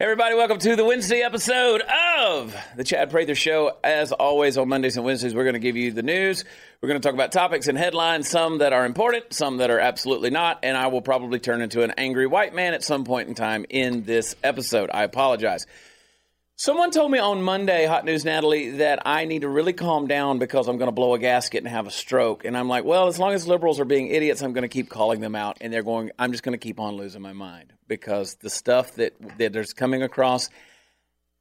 Everybody, 0.00 0.36
welcome 0.36 0.58
to 0.60 0.74
the 0.74 0.84
Wednesday 0.84 1.20
episode 1.20 1.82
of 2.18 2.56
the 2.76 2.84
Chad 2.84 3.10
Prather 3.10 3.34
Show. 3.34 3.76
As 3.84 4.12
always, 4.12 4.56
on 4.56 4.68
Mondays 4.68 4.96
and 4.96 5.04
Wednesdays, 5.04 5.34
we're 5.34 5.44
going 5.44 5.52
to 5.52 5.60
give 5.60 5.76
you 5.76 5.92
the 5.92 6.02
news. 6.02 6.44
We're 6.80 6.88
going 6.88 7.00
to 7.00 7.06
talk 7.06 7.14
about 7.14 7.30
topics 7.30 7.68
and 7.68 7.76
headlines, 7.76 8.28
some 8.28 8.58
that 8.58 8.72
are 8.72 8.86
important, 8.86 9.34
some 9.34 9.58
that 9.58 9.70
are 9.70 9.78
absolutely 9.78 10.30
not, 10.30 10.60
and 10.62 10.76
I 10.76 10.86
will 10.86 11.02
probably 11.02 11.38
turn 11.38 11.60
into 11.60 11.82
an 11.82 11.92
angry 11.98 12.26
white 12.26 12.54
man 12.54 12.72
at 12.72 12.82
some 12.82 13.04
point 13.04 13.28
in 13.28 13.34
time 13.34 13.66
in 13.68 14.04
this 14.04 14.36
episode. 14.42 14.88
I 14.94 15.02
apologize. 15.02 15.66
Someone 16.60 16.90
told 16.90 17.12
me 17.12 17.20
on 17.20 17.40
Monday, 17.40 17.86
Hot 17.86 18.04
News 18.04 18.24
Natalie, 18.24 18.70
that 18.78 19.06
I 19.06 19.26
need 19.26 19.42
to 19.42 19.48
really 19.48 19.72
calm 19.72 20.08
down 20.08 20.40
because 20.40 20.66
I'm 20.66 20.76
going 20.76 20.88
to 20.88 20.92
blow 20.92 21.14
a 21.14 21.18
gasket 21.20 21.62
and 21.62 21.68
have 21.68 21.86
a 21.86 21.90
stroke. 21.92 22.44
And 22.44 22.58
I'm 22.58 22.68
like, 22.68 22.84
well, 22.84 23.06
as 23.06 23.16
long 23.16 23.32
as 23.32 23.46
liberals 23.46 23.78
are 23.78 23.84
being 23.84 24.08
idiots, 24.08 24.42
I'm 24.42 24.52
going 24.52 24.62
to 24.62 24.68
keep 24.68 24.88
calling 24.88 25.20
them 25.20 25.36
out. 25.36 25.58
And 25.60 25.72
they're 25.72 25.84
going, 25.84 26.10
I'm 26.18 26.32
just 26.32 26.42
going 26.42 26.58
to 26.58 26.58
keep 26.58 26.80
on 26.80 26.96
losing 26.96 27.22
my 27.22 27.32
mind 27.32 27.74
because 27.86 28.34
the 28.40 28.50
stuff 28.50 28.96
that, 28.96 29.14
that 29.38 29.52
there's 29.52 29.72
coming 29.72 30.02
across. 30.02 30.50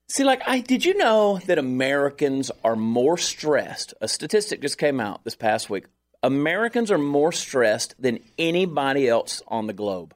See, 0.07 0.23
like, 0.23 0.43
I 0.47 0.59
did 0.59 0.85
you 0.85 0.95
know 0.95 1.39
that 1.47 1.57
Americans 1.57 2.51
are 2.63 2.75
more 2.75 3.17
stressed? 3.17 3.95
A 3.99 4.07
statistic 4.07 4.61
just 4.61 4.77
came 4.77 4.99
out 4.99 5.23
this 5.23 5.35
past 5.35 5.67
week. 5.67 5.85
Americans 6.21 6.91
are 6.91 6.99
more 6.99 7.31
stressed 7.31 7.95
than 7.99 8.19
anybody 8.37 9.09
else 9.09 9.41
on 9.47 9.65
the 9.65 9.73
globe. 9.73 10.13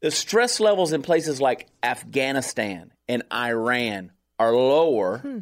The 0.00 0.10
stress 0.10 0.58
levels 0.58 0.92
in 0.92 1.02
places 1.02 1.40
like 1.40 1.68
Afghanistan 1.80 2.90
and 3.08 3.22
Iran 3.32 4.12
are 4.38 4.54
lower 4.54 5.18
hmm. 5.18 5.38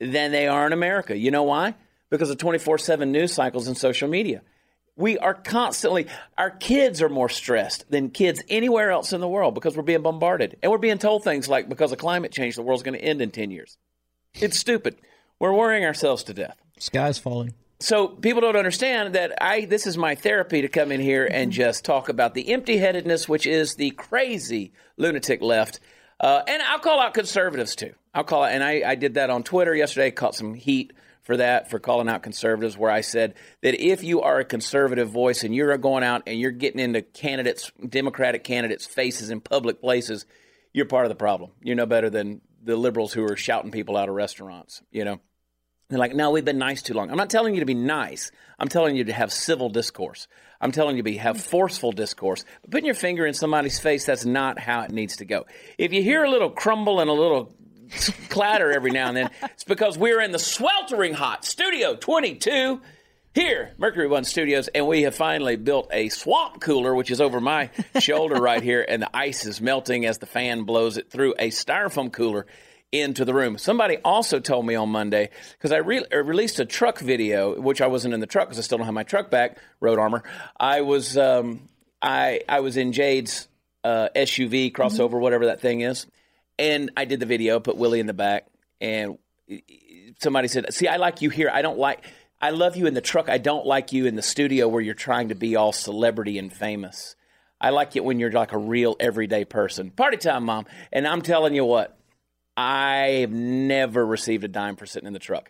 than 0.00 0.32
they 0.32 0.48
are 0.48 0.66
in 0.66 0.72
America. 0.72 1.16
You 1.16 1.30
know 1.30 1.44
why? 1.44 1.74
Because 2.10 2.30
of 2.30 2.38
24 2.38 2.78
7 2.78 3.10
news 3.12 3.32
cycles 3.32 3.68
and 3.68 3.76
social 3.76 4.08
media. 4.08 4.42
We 4.96 5.16
are 5.16 5.34
constantly, 5.34 6.08
our 6.36 6.50
kids 6.50 7.00
are 7.02 7.08
more 7.08 7.28
stressed 7.28 7.88
than 7.88 8.10
kids 8.10 8.42
anywhere 8.48 8.90
else 8.90 9.12
in 9.12 9.20
the 9.20 9.28
world 9.28 9.54
because 9.54 9.76
we're 9.76 9.84
being 9.84 10.02
bombarded. 10.02 10.56
And 10.60 10.72
we're 10.72 10.78
being 10.78 10.98
told 10.98 11.22
things 11.22 11.48
like, 11.48 11.68
because 11.68 11.92
of 11.92 11.98
climate 11.98 12.32
change, 12.32 12.56
the 12.56 12.62
world's 12.62 12.82
going 12.82 12.98
to 12.98 13.04
end 13.04 13.22
in 13.22 13.30
10 13.30 13.52
years. 13.52 13.78
It's 14.34 14.58
stupid. 14.58 14.96
We're 15.38 15.54
worrying 15.54 15.84
ourselves 15.84 16.24
to 16.24 16.34
death. 16.34 16.56
Sky's 16.80 17.16
falling 17.16 17.54
so 17.80 18.08
people 18.08 18.40
don't 18.40 18.56
understand 18.56 19.14
that 19.14 19.40
I 19.40 19.64
this 19.64 19.86
is 19.86 19.96
my 19.96 20.14
therapy 20.14 20.62
to 20.62 20.68
come 20.68 20.90
in 20.90 21.00
here 21.00 21.24
and 21.24 21.50
mm-hmm. 21.50 21.56
just 21.56 21.84
talk 21.84 22.08
about 22.08 22.34
the 22.34 22.52
empty-headedness, 22.52 23.28
which 23.28 23.46
is 23.46 23.74
the 23.74 23.90
crazy 23.90 24.72
lunatic 24.96 25.42
left. 25.42 25.80
Uh, 26.20 26.42
and 26.46 26.62
I'll 26.62 26.80
call 26.80 27.00
out 27.00 27.14
conservatives 27.14 27.76
too. 27.76 27.94
I'll 28.14 28.24
call 28.24 28.44
it, 28.44 28.50
and 28.50 28.64
I, 28.64 28.82
I 28.84 28.94
did 28.96 29.14
that 29.14 29.30
on 29.30 29.44
Twitter 29.44 29.74
yesterday. 29.74 30.10
Caught 30.10 30.34
some 30.34 30.54
heat 30.54 30.92
for 31.22 31.36
that 31.36 31.70
for 31.70 31.78
calling 31.78 32.08
out 32.08 32.22
conservatives, 32.22 32.76
where 32.76 32.90
I 32.90 33.02
said 33.02 33.34
that 33.62 33.80
if 33.80 34.02
you 34.02 34.22
are 34.22 34.38
a 34.38 34.44
conservative 34.44 35.10
voice 35.10 35.44
and 35.44 35.54
you're 35.54 35.76
going 35.78 36.02
out 36.02 36.22
and 36.26 36.40
you're 36.40 36.50
getting 36.50 36.80
into 36.80 37.02
candidates, 37.02 37.70
Democratic 37.86 38.44
candidates' 38.44 38.86
faces 38.86 39.30
in 39.30 39.40
public 39.40 39.80
places, 39.80 40.26
you're 40.72 40.86
part 40.86 41.04
of 41.04 41.10
the 41.10 41.16
problem. 41.16 41.52
You're 41.62 41.76
no 41.76 41.86
better 41.86 42.10
than 42.10 42.40
the 42.62 42.76
liberals 42.76 43.12
who 43.12 43.24
are 43.24 43.36
shouting 43.36 43.70
people 43.70 43.96
out 43.96 44.08
of 44.08 44.14
restaurants. 44.14 44.82
You 44.90 45.04
know. 45.04 45.20
They're 45.88 45.98
like, 45.98 46.14
no, 46.14 46.30
we've 46.30 46.44
been 46.44 46.58
nice 46.58 46.82
too 46.82 46.92
long. 46.92 47.10
I'm 47.10 47.16
not 47.16 47.30
telling 47.30 47.54
you 47.54 47.60
to 47.60 47.66
be 47.66 47.74
nice. 47.74 48.30
I'm 48.58 48.68
telling 48.68 48.96
you 48.96 49.04
to 49.04 49.12
have 49.12 49.32
civil 49.32 49.70
discourse. 49.70 50.28
I'm 50.60 50.70
telling 50.70 50.96
you 50.96 51.02
to 51.02 51.04
be 51.04 51.16
have 51.16 51.36
mm. 51.36 51.40
forceful 51.40 51.92
discourse. 51.92 52.44
But 52.62 52.70
putting 52.72 52.86
your 52.86 52.94
finger 52.94 53.26
in 53.26 53.32
somebody's 53.32 53.78
face, 53.78 54.04
that's 54.04 54.24
not 54.24 54.58
how 54.58 54.82
it 54.82 54.90
needs 54.90 55.16
to 55.16 55.24
go. 55.24 55.46
If 55.78 55.92
you 55.92 56.02
hear 56.02 56.24
a 56.24 56.30
little 56.30 56.50
crumble 56.50 57.00
and 57.00 57.08
a 57.08 57.14
little 57.14 57.54
clatter 58.28 58.70
every 58.70 58.90
now 58.90 59.08
and 59.08 59.16
then, 59.16 59.30
it's 59.42 59.64
because 59.64 59.96
we're 59.96 60.20
in 60.20 60.32
the 60.32 60.38
sweltering 60.38 61.14
hot 61.14 61.44
Studio 61.46 61.96
22 61.96 62.82
here, 63.34 63.72
Mercury 63.78 64.08
One 64.08 64.24
Studios, 64.24 64.68
and 64.68 64.86
we 64.86 65.02
have 65.02 65.14
finally 65.14 65.56
built 65.56 65.88
a 65.92 66.08
swamp 66.08 66.60
cooler, 66.60 66.94
which 66.94 67.10
is 67.10 67.20
over 67.20 67.40
my 67.40 67.70
shoulder 68.00 68.34
right 68.34 68.62
here, 68.62 68.84
and 68.86 69.00
the 69.00 69.16
ice 69.16 69.46
is 69.46 69.60
melting 69.60 70.04
as 70.06 70.18
the 70.18 70.26
fan 70.26 70.64
blows 70.64 70.96
it 70.96 71.10
through 71.10 71.34
a 71.38 71.48
styrofoam 71.50 72.12
cooler 72.12 72.46
into 72.92 73.24
the 73.24 73.34
room. 73.34 73.58
Somebody 73.58 73.98
also 74.04 74.40
told 74.40 74.66
me 74.66 74.74
on 74.74 74.88
Monday 74.88 75.30
because 75.52 75.72
I 75.72 75.78
re- 75.78 76.04
uh, 76.12 76.18
released 76.18 76.58
a 76.58 76.64
truck 76.64 76.98
video, 76.98 77.60
which 77.60 77.80
I 77.80 77.86
wasn't 77.86 78.14
in 78.14 78.20
the 78.20 78.26
truck 78.26 78.48
because 78.48 78.58
I 78.58 78.62
still 78.62 78.78
don't 78.78 78.86
have 78.86 78.94
my 78.94 79.02
truck 79.02 79.30
back, 79.30 79.58
road 79.80 79.98
armor. 79.98 80.22
I 80.58 80.80
was 80.80 81.16
um, 81.18 81.68
I 82.00 82.40
I 82.48 82.60
was 82.60 82.76
in 82.76 82.92
Jade's 82.92 83.48
uh, 83.84 84.08
SUV 84.16 84.72
crossover, 84.72 85.10
mm-hmm. 85.10 85.20
whatever 85.20 85.46
that 85.46 85.60
thing 85.60 85.82
is, 85.82 86.06
and 86.58 86.90
I 86.96 87.04
did 87.04 87.20
the 87.20 87.26
video, 87.26 87.60
put 87.60 87.76
Willie 87.76 88.00
in 88.00 88.06
the 88.06 88.14
back, 88.14 88.46
and 88.80 89.18
somebody 90.20 90.48
said, 90.48 90.72
"See, 90.72 90.88
I 90.88 90.96
like 90.96 91.20
you 91.22 91.30
here. 91.30 91.50
I 91.52 91.62
don't 91.62 91.78
like." 91.78 92.04
I 92.40 92.50
love 92.50 92.76
you 92.76 92.86
in 92.86 92.94
the 92.94 93.00
truck. 93.00 93.28
I 93.28 93.38
don't 93.38 93.66
like 93.66 93.92
you 93.92 94.06
in 94.06 94.14
the 94.14 94.22
studio 94.22 94.68
where 94.68 94.80
you're 94.80 94.94
trying 94.94 95.30
to 95.30 95.34
be 95.34 95.56
all 95.56 95.72
celebrity 95.72 96.38
and 96.38 96.52
famous. 96.52 97.16
I 97.60 97.70
like 97.70 97.96
it 97.96 98.04
when 98.04 98.20
you're 98.20 98.30
like 98.30 98.52
a 98.52 98.58
real 98.58 98.94
everyday 99.00 99.44
person. 99.44 99.90
Party 99.90 100.18
time, 100.18 100.44
mom. 100.44 100.66
And 100.92 101.04
I'm 101.04 101.22
telling 101.22 101.56
you 101.56 101.64
what, 101.64 101.97
I've 102.58 103.30
never 103.30 104.04
received 104.04 104.42
a 104.42 104.48
dime 104.48 104.74
for 104.74 104.84
sitting 104.84 105.06
in 105.06 105.12
the 105.12 105.20
truck. 105.20 105.48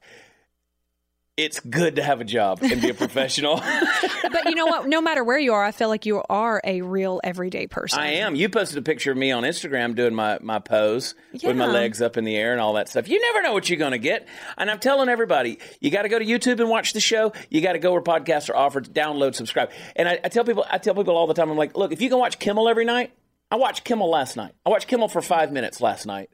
It's 1.38 1.58
good 1.58 1.96
to 1.96 2.02
have 2.02 2.20
a 2.20 2.24
job 2.24 2.58
and 2.62 2.82
be 2.82 2.90
a 2.90 2.94
professional. 2.94 3.56
but 4.22 4.44
you 4.44 4.54
know 4.54 4.66
what? 4.66 4.88
No 4.88 5.00
matter 5.00 5.24
where 5.24 5.38
you 5.38 5.54
are, 5.54 5.64
I 5.64 5.72
feel 5.72 5.88
like 5.88 6.04
you 6.04 6.22
are 6.28 6.60
a 6.62 6.82
real 6.82 7.18
everyday 7.24 7.66
person. 7.66 7.98
I 7.98 8.16
am. 8.16 8.34
You 8.34 8.50
posted 8.50 8.76
a 8.76 8.82
picture 8.82 9.10
of 9.10 9.16
me 9.16 9.32
on 9.32 9.44
Instagram 9.44 9.94
doing 9.94 10.14
my, 10.14 10.38
my 10.42 10.58
pose 10.58 11.14
yeah. 11.32 11.48
with 11.48 11.56
my 11.56 11.64
legs 11.64 12.02
up 12.02 12.18
in 12.18 12.24
the 12.24 12.36
air 12.36 12.52
and 12.52 12.60
all 12.60 12.74
that 12.74 12.90
stuff. 12.90 13.08
You 13.08 13.18
never 13.20 13.40
know 13.40 13.54
what 13.54 13.70
you're 13.70 13.78
going 13.78 13.92
to 13.92 13.98
get. 13.98 14.28
And 14.58 14.70
I'm 14.70 14.78
telling 14.78 15.08
everybody, 15.08 15.60
you 15.80 15.90
got 15.90 16.02
to 16.02 16.10
go 16.10 16.18
to 16.18 16.26
YouTube 16.26 16.60
and 16.60 16.68
watch 16.68 16.92
the 16.92 17.00
show. 17.00 17.32
You 17.48 17.62
got 17.62 17.72
to 17.72 17.78
go 17.78 17.92
where 17.92 18.02
podcasts 18.02 18.50
are 18.50 18.56
offered, 18.56 18.92
download, 18.92 19.34
subscribe. 19.34 19.70
And 19.96 20.08
I, 20.08 20.18
I 20.24 20.28
tell 20.28 20.44
people, 20.44 20.66
I 20.68 20.76
tell 20.76 20.94
people 20.94 21.16
all 21.16 21.26
the 21.26 21.34
time, 21.34 21.48
I'm 21.48 21.56
like, 21.56 21.74
look, 21.74 21.90
if 21.90 22.02
you 22.02 22.10
can 22.10 22.18
watch 22.18 22.38
Kimmel 22.38 22.68
every 22.68 22.84
night, 22.84 23.12
I 23.50 23.56
watched 23.56 23.84
Kimmel 23.84 24.10
last 24.10 24.36
night. 24.36 24.52
I 24.66 24.68
watched 24.68 24.88
Kimmel 24.88 25.08
for 25.08 25.22
five 25.22 25.52
minutes 25.52 25.80
last 25.80 26.04
night. 26.04 26.28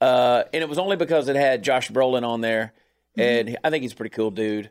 Uh, 0.00 0.44
and 0.52 0.62
it 0.62 0.68
was 0.68 0.78
only 0.78 0.96
because 0.96 1.28
it 1.28 1.36
had 1.36 1.62
Josh 1.62 1.90
Brolin 1.90 2.26
on 2.26 2.40
there, 2.40 2.72
and 3.16 3.48
mm-hmm. 3.48 3.56
I 3.64 3.70
think 3.70 3.82
he's 3.82 3.92
a 3.92 3.96
pretty 3.96 4.14
cool 4.14 4.30
dude. 4.30 4.70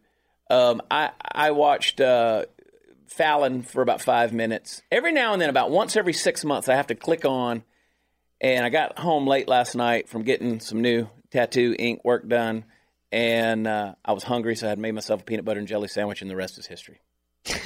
Um, 0.49 0.81
I 0.89 1.11
I 1.21 1.51
watched 1.51 1.99
uh, 1.99 2.45
Fallon 3.07 3.63
for 3.63 3.81
about 3.81 4.01
five 4.01 4.31
minutes. 4.31 4.81
Every 4.91 5.11
now 5.11 5.33
and 5.33 5.41
then, 5.41 5.49
about 5.49 5.69
once 5.69 5.97
every 5.97 6.13
six 6.13 6.45
months, 6.45 6.69
I 6.69 6.75
have 6.75 6.87
to 6.87 6.95
click 6.95 7.25
on. 7.25 7.63
And 8.39 8.63
I 8.63 8.69
got 8.69 8.99
home 8.99 9.25
late 9.25 9.47
last 9.47 9.75
night 9.75 10.09
from 10.09 10.21
getting 10.21 10.59
some 10.59 10.81
new 10.81 11.09
tattoo 11.31 11.75
ink 11.77 12.01
work 12.03 12.27
done, 12.27 12.65
and 13.11 13.67
uh, 13.67 13.95
I 14.05 14.11
was 14.11 14.23
hungry, 14.23 14.55
so 14.55 14.67
I 14.67 14.69
had 14.69 14.79
made 14.79 14.91
myself 14.91 15.21
a 15.21 15.23
peanut 15.23 15.43
butter 15.43 15.59
and 15.59 15.67
jelly 15.67 15.87
sandwich, 15.87 16.21
and 16.21 16.29
the 16.29 16.35
rest 16.35 16.59
is 16.59 16.67
history. 16.67 16.99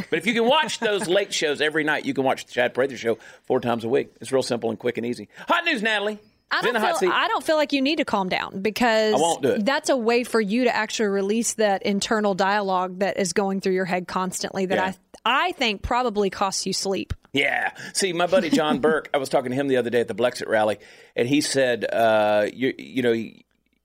but 0.09 0.17
if 0.17 0.25
you 0.25 0.33
can 0.33 0.45
watch 0.45 0.79
those 0.79 1.07
late 1.07 1.33
shows 1.33 1.59
every 1.59 1.83
night, 1.83 2.05
you 2.05 2.13
can 2.13 2.23
watch 2.23 2.45
the 2.45 2.53
Chad 2.53 2.73
Prather 2.73 2.97
Show 2.97 3.17
four 3.43 3.59
times 3.59 3.83
a 3.83 3.89
week. 3.89 4.13
It's 4.21 4.31
real 4.31 4.43
simple 4.43 4.69
and 4.69 4.79
quick 4.79 4.97
and 4.97 5.05
easy. 5.05 5.27
Hot 5.47 5.65
news, 5.65 5.81
Natalie. 5.81 6.19
I 6.51 6.61
don't, 6.61 6.99
feel, 6.99 7.11
I 7.11 7.27
don't 7.27 7.43
feel 7.43 7.55
like 7.55 7.71
you 7.71 7.81
need 7.81 7.97
to 7.97 8.05
calm 8.05 8.27
down 8.29 8.61
because 8.61 9.41
that's 9.59 9.89
a 9.89 9.95
way 9.97 10.23
for 10.23 10.41
you 10.41 10.65
to 10.65 10.75
actually 10.75 11.07
release 11.07 11.53
that 11.53 11.83
internal 11.83 12.33
dialogue 12.33 12.99
that 12.99 13.17
is 13.17 13.33
going 13.33 13.61
through 13.61 13.73
your 13.73 13.85
head 13.85 14.07
constantly 14.07 14.65
that 14.65 14.75
yeah. 14.75 14.85
I 14.85 14.95
I 15.23 15.51
think 15.53 15.81
probably 15.81 16.29
costs 16.29 16.65
you 16.65 16.73
sleep. 16.73 17.13
Yeah. 17.33 17.71
See, 17.93 18.13
my 18.13 18.27
buddy 18.27 18.49
John 18.49 18.79
Burke, 18.81 19.09
I 19.13 19.17
was 19.17 19.29
talking 19.29 19.51
to 19.51 19.55
him 19.55 19.67
the 19.67 19.77
other 19.77 19.89
day 19.89 20.01
at 20.01 20.07
the 20.07 20.15
Blexit 20.15 20.47
rally, 20.47 20.79
and 21.15 21.27
he 21.27 21.41
said, 21.41 21.85
uh, 21.85 22.47
you, 22.51 22.73
you 22.77 23.01
know, 23.03 23.13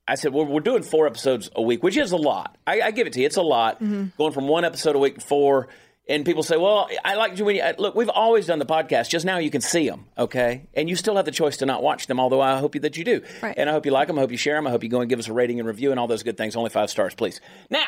I 0.09 0.15
said, 0.15 0.33
well, 0.33 0.47
we're 0.47 0.61
doing 0.61 0.83
four 0.83 1.07
episodes 1.07 1.51
a 1.55 1.63
week, 1.63 1.83
which 1.83 1.97
is 1.97 2.13
a 2.13 2.17
lot. 2.17 2.57
I, 2.67 2.81
I 2.81 2.91
give 2.91 3.07
it 3.07 3.13
to 3.15 3.21
you. 3.21 3.27
It's 3.27 3.37
a 3.37 3.43
lot. 3.43 3.77
Mm-hmm. 3.77 4.07
Going 4.17 4.33
from 4.33 4.49
one 4.49 4.65
episode 4.65 4.97
a 4.97 4.99
week 4.99 5.17
to 5.17 5.21
four 5.21 5.69
and 6.09 6.25
people 6.25 6.43
say, 6.43 6.57
"Well, 6.57 6.89
I 7.05 7.15
like 7.15 7.39
you 7.39 7.45
when 7.45 7.57
you 7.57 7.65
look." 7.79 7.95
We've 7.95 8.09
always 8.09 8.47
done 8.47 8.59
the 8.59 8.67
podcast. 8.67 9.09
Just 9.09 9.25
now, 9.25 9.39
you 9.39 9.51
can 9.51 9.61
see 9.61 9.89
them, 9.89 10.07
okay, 10.17 10.67
and 10.75 10.89
you 10.89 10.97
still 10.97 11.17
have 11.17 11.25
the 11.25 11.31
choice 11.31 11.59
to 11.59 11.67
not 11.67 11.83
watch 11.83 12.07
them. 12.07 12.21
Although 12.21 12.41
I 12.41 12.59
hope 12.59 12.75
you, 12.75 12.81
that 12.83 12.97
you 12.97 13.05
do, 13.05 13.23
right. 13.43 13.55
and 13.57 13.69
I 13.69 13.73
hope 13.73 13.87
you 13.87 13.93
like 13.93 14.09
them. 14.09 14.19
I 14.19 14.23
hope 14.23 14.31
you 14.31 14.37
share 14.37 14.57
them. 14.57 14.67
I 14.67 14.71
hope 14.71 14.83
you 14.83 14.89
go 14.89 15.01
and 15.01 15.11
give 15.11 15.19
us 15.19 15.29
a 15.29 15.33
rating 15.33 15.59
and 15.59 15.67
review 15.67 15.91
and 15.91 15.99
all 15.99 16.07
those 16.07 16.23
good 16.23 16.37
things. 16.37 16.57
Only 16.57 16.71
five 16.71 16.91
stars, 16.91 17.15
please. 17.15 17.41
Now, 17.71 17.85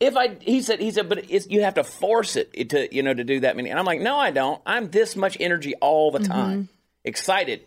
if 0.00 0.16
I, 0.16 0.36
he 0.40 0.62
said, 0.62 0.80
he 0.80 0.90
said, 0.90 1.08
but 1.08 1.28
you 1.50 1.62
have 1.62 1.74
to 1.74 1.84
force 1.84 2.36
it 2.36 2.70
to, 2.70 2.94
you 2.94 3.02
know, 3.02 3.12
to 3.12 3.24
do 3.24 3.40
that 3.40 3.56
many. 3.56 3.70
And 3.70 3.78
I'm 3.78 3.84
like, 3.84 4.00
no, 4.00 4.16
I 4.16 4.30
don't. 4.30 4.62
I'm 4.64 4.90
this 4.90 5.16
much 5.16 5.36
energy 5.40 5.74
all 5.76 6.10
the 6.10 6.20
time, 6.20 6.56
mm-hmm. 6.56 6.72
excited, 7.04 7.64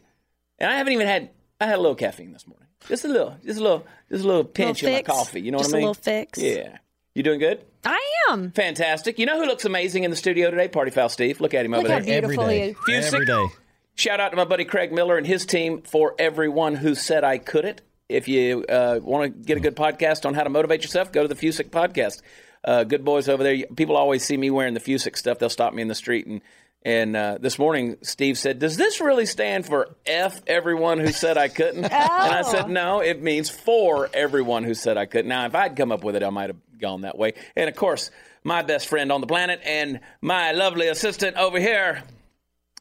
and 0.57 0.72
I 0.72 0.78
haven't 0.78 0.94
even 0.94 1.07
had. 1.07 1.30
I 1.60 1.66
had 1.66 1.75
a 1.75 1.81
little 1.81 1.95
caffeine 1.95 2.31
this 2.31 2.48
morning, 2.48 2.68
just 2.88 3.06
a 3.06 3.07
little, 3.07 3.36
just 3.45 3.60
a 3.60 3.63
little, 3.63 3.86
just 4.10 4.24
a 4.24 4.28
little 4.28 4.44
pinch 4.44 4.81
little 4.81 4.98
in 4.98 5.06
my 5.06 5.13
coffee. 5.13 5.42
You 5.42 5.51
know 5.51 5.60
just 5.60 5.72
what 5.72 5.75
I 5.75 5.80
mean? 5.80 5.88
A 5.88 5.90
little 5.90 6.04
fix. 6.04 6.40
Yeah. 6.40 6.78
You 7.13 7.22
doing 7.22 7.40
good? 7.40 7.63
I 7.86 8.00
am. 8.30 8.51
Fantastic. 8.51 9.19
You 9.19 9.25
know 9.25 9.39
who 9.39 9.45
looks 9.45 9.66
amazing 9.66 10.04
in 10.04 10.12
the 10.12 10.18
studio 10.18 10.50
today? 10.51 10.68
Party 10.68 10.92
Foul 10.92 11.10
Steve. 11.10 11.42
Look 11.42 11.54
at 11.54 11.66
him 11.66 11.72
Look 11.72 11.86
over 11.86 11.94
how 11.94 12.00
there. 12.00 12.22
Beautiful 12.22 12.44
Every 12.44 12.57
day. 12.57 12.74
Fusic. 12.74 13.13
Every 13.13 13.25
day. 13.25 13.48
Shout 13.95 14.19
out 14.19 14.30
to 14.30 14.38
my 14.38 14.45
buddy 14.45 14.66
Craig 14.66 14.92
Miller 14.92 15.18
and 15.18 15.28
his 15.28 15.45
team 15.45 15.81
for 15.81 16.16
everyone 16.18 16.75
who 16.75 16.95
said 16.95 17.24
I 17.24 17.38
couldn't. 17.38 17.81
If 18.10 18.28
you 18.28 18.66
uh, 18.68 19.00
want 19.01 19.33
to 19.33 19.45
get 19.45 19.57
a 19.57 19.62
good 19.62 19.75
podcast 19.75 20.25
on 20.25 20.33
how 20.33 20.44
to 20.44 20.50
motivate 20.50 20.81
yourself, 20.81 21.12
go 21.12 21.22
to 21.22 21.28
the 21.28 21.36
Fusic 21.36 21.69
podcast. 21.69 22.22
Uh, 22.63 22.83
good 22.83 23.04
boys 23.04 23.28
over 23.28 23.44
there. 23.44 23.66
People 23.75 23.95
always 23.95 24.24
see 24.24 24.38
me 24.38 24.50
wearing 24.51 24.74
the 24.74 24.80
Fusic 24.80 25.18
stuff. 25.18 25.39
They'll 25.39 25.50
stop 25.50 25.74
me 25.74 25.81
in 25.81 25.88
the 25.88 25.95
street 25.95 26.28
and 26.28 26.42
and 26.83 27.16
uh, 27.16 27.38
this 27.39 27.60
morning, 27.60 27.98
Steve 28.01 28.39
said, 28.39 28.57
Does 28.57 28.75
this 28.75 29.01
really 29.01 29.28
stand 29.28 29.68
for 29.68 29.95
F 30.06 30.42
everyone 30.48 31.00
who 31.00 31.12
said 31.12 31.38
I 31.38 31.48
couldn't? 31.48 31.86
oh. 31.86 31.88
And 31.92 32.33
I 32.33 32.42
said, 32.42 32.69
No, 32.69 33.01
it 33.01 33.22
means 33.22 33.50
for 33.50 34.10
everyone 34.13 34.63
who 34.63 34.74
said 34.74 34.98
I 34.98 35.06
couldn't. 35.06 35.30
Now, 35.30 35.45
if 35.45 35.54
I'd 35.54 35.75
come 35.75 35.92
up 35.92 36.04
with 36.04 36.16
it, 36.16 36.24
I 36.24 36.31
might 36.31 36.50
have 36.50 36.57
gone 36.81 37.01
that 37.01 37.18
way. 37.18 37.33
And 37.56 37.69
of 37.69 37.75
course, 37.75 38.12
my 38.44 38.62
best 38.62 38.88
friend 38.88 39.12
on 39.12 39.22
the 39.22 39.28
planet 39.28 39.62
and 39.63 40.00
my 40.22 40.51
lovely 40.51 40.88
assistant 40.88 41.38
over 41.38 41.60
here. 41.60 42.04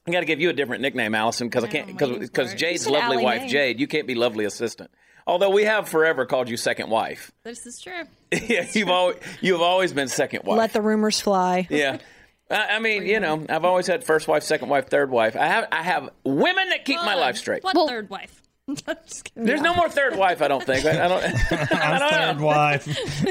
I 0.07 0.11
got 0.13 0.21
to 0.21 0.27
give 0.27 0.41
you 0.41 0.49
a 0.49 0.53
different 0.53 0.83
nickname, 0.83 1.15
Allison, 1.15 1.49
because 1.49 1.63
I 1.63 1.69
oh, 1.69 1.71
can't 1.71 1.87
because 1.87 2.19
because 2.19 2.55
Jade's 2.55 2.89
lovely 2.89 3.17
Allie 3.17 3.25
wife, 3.25 3.43
Mae. 3.43 3.49
Jade. 3.49 3.81
You 3.81 3.87
can't 3.87 4.07
be 4.07 4.15
lovely 4.15 4.47
assistant. 4.47 4.91
Although 5.27 5.51
we 5.51 5.65
have 5.65 5.89
forever 5.89 6.27
called 6.27 6.49
you 6.49 6.57
second 6.57 6.89
wife. 6.89 7.31
This 7.45 7.67
is 7.67 7.81
true. 7.81 8.05
yeah, 8.33 8.67
you've 8.73 8.89
always 8.89 9.17
you've 9.41 9.61
always 9.61 9.93
been 9.93 10.09
second 10.09 10.45
wife. 10.45 10.59
Let 10.59 10.73
the 10.73 10.81
rumors 10.81 11.21
fly. 11.21 11.69
Yeah. 11.71 11.99
I 12.51 12.81
mean, 12.81 13.07
you 13.07 13.21
know, 13.21 13.47
I've 13.49 13.65
always 13.65 13.87
had 13.87 14.03
first 14.03 14.27
wife, 14.27 14.43
second 14.43 14.69
wife, 14.71 14.89
third 14.89 15.09
wife. 15.11 15.37
I 15.37 15.47
have 15.47 15.69
I 15.71 15.83
have 15.83 16.11
women 16.25 16.71
that 16.71 16.85
keep 16.85 16.97
my 16.97 17.15
life 17.15 17.37
straight. 17.37 17.63
What 17.63 17.77
well, 17.77 17.87
third 17.87 18.11
wife? 18.11 18.40
There's 19.35 19.61
no 19.61 19.75
more 19.75 19.89
third 19.89 20.17
wife. 20.17 20.43
I 20.43 20.49
don't 20.49 20.65
think. 20.65 20.85
I, 20.85 21.05
I 21.05 21.09
don't. 21.09 21.25
I 21.73 21.99
don't 21.99 22.11
third 22.11 22.39
know. 22.39 22.47
wife. 22.47 22.85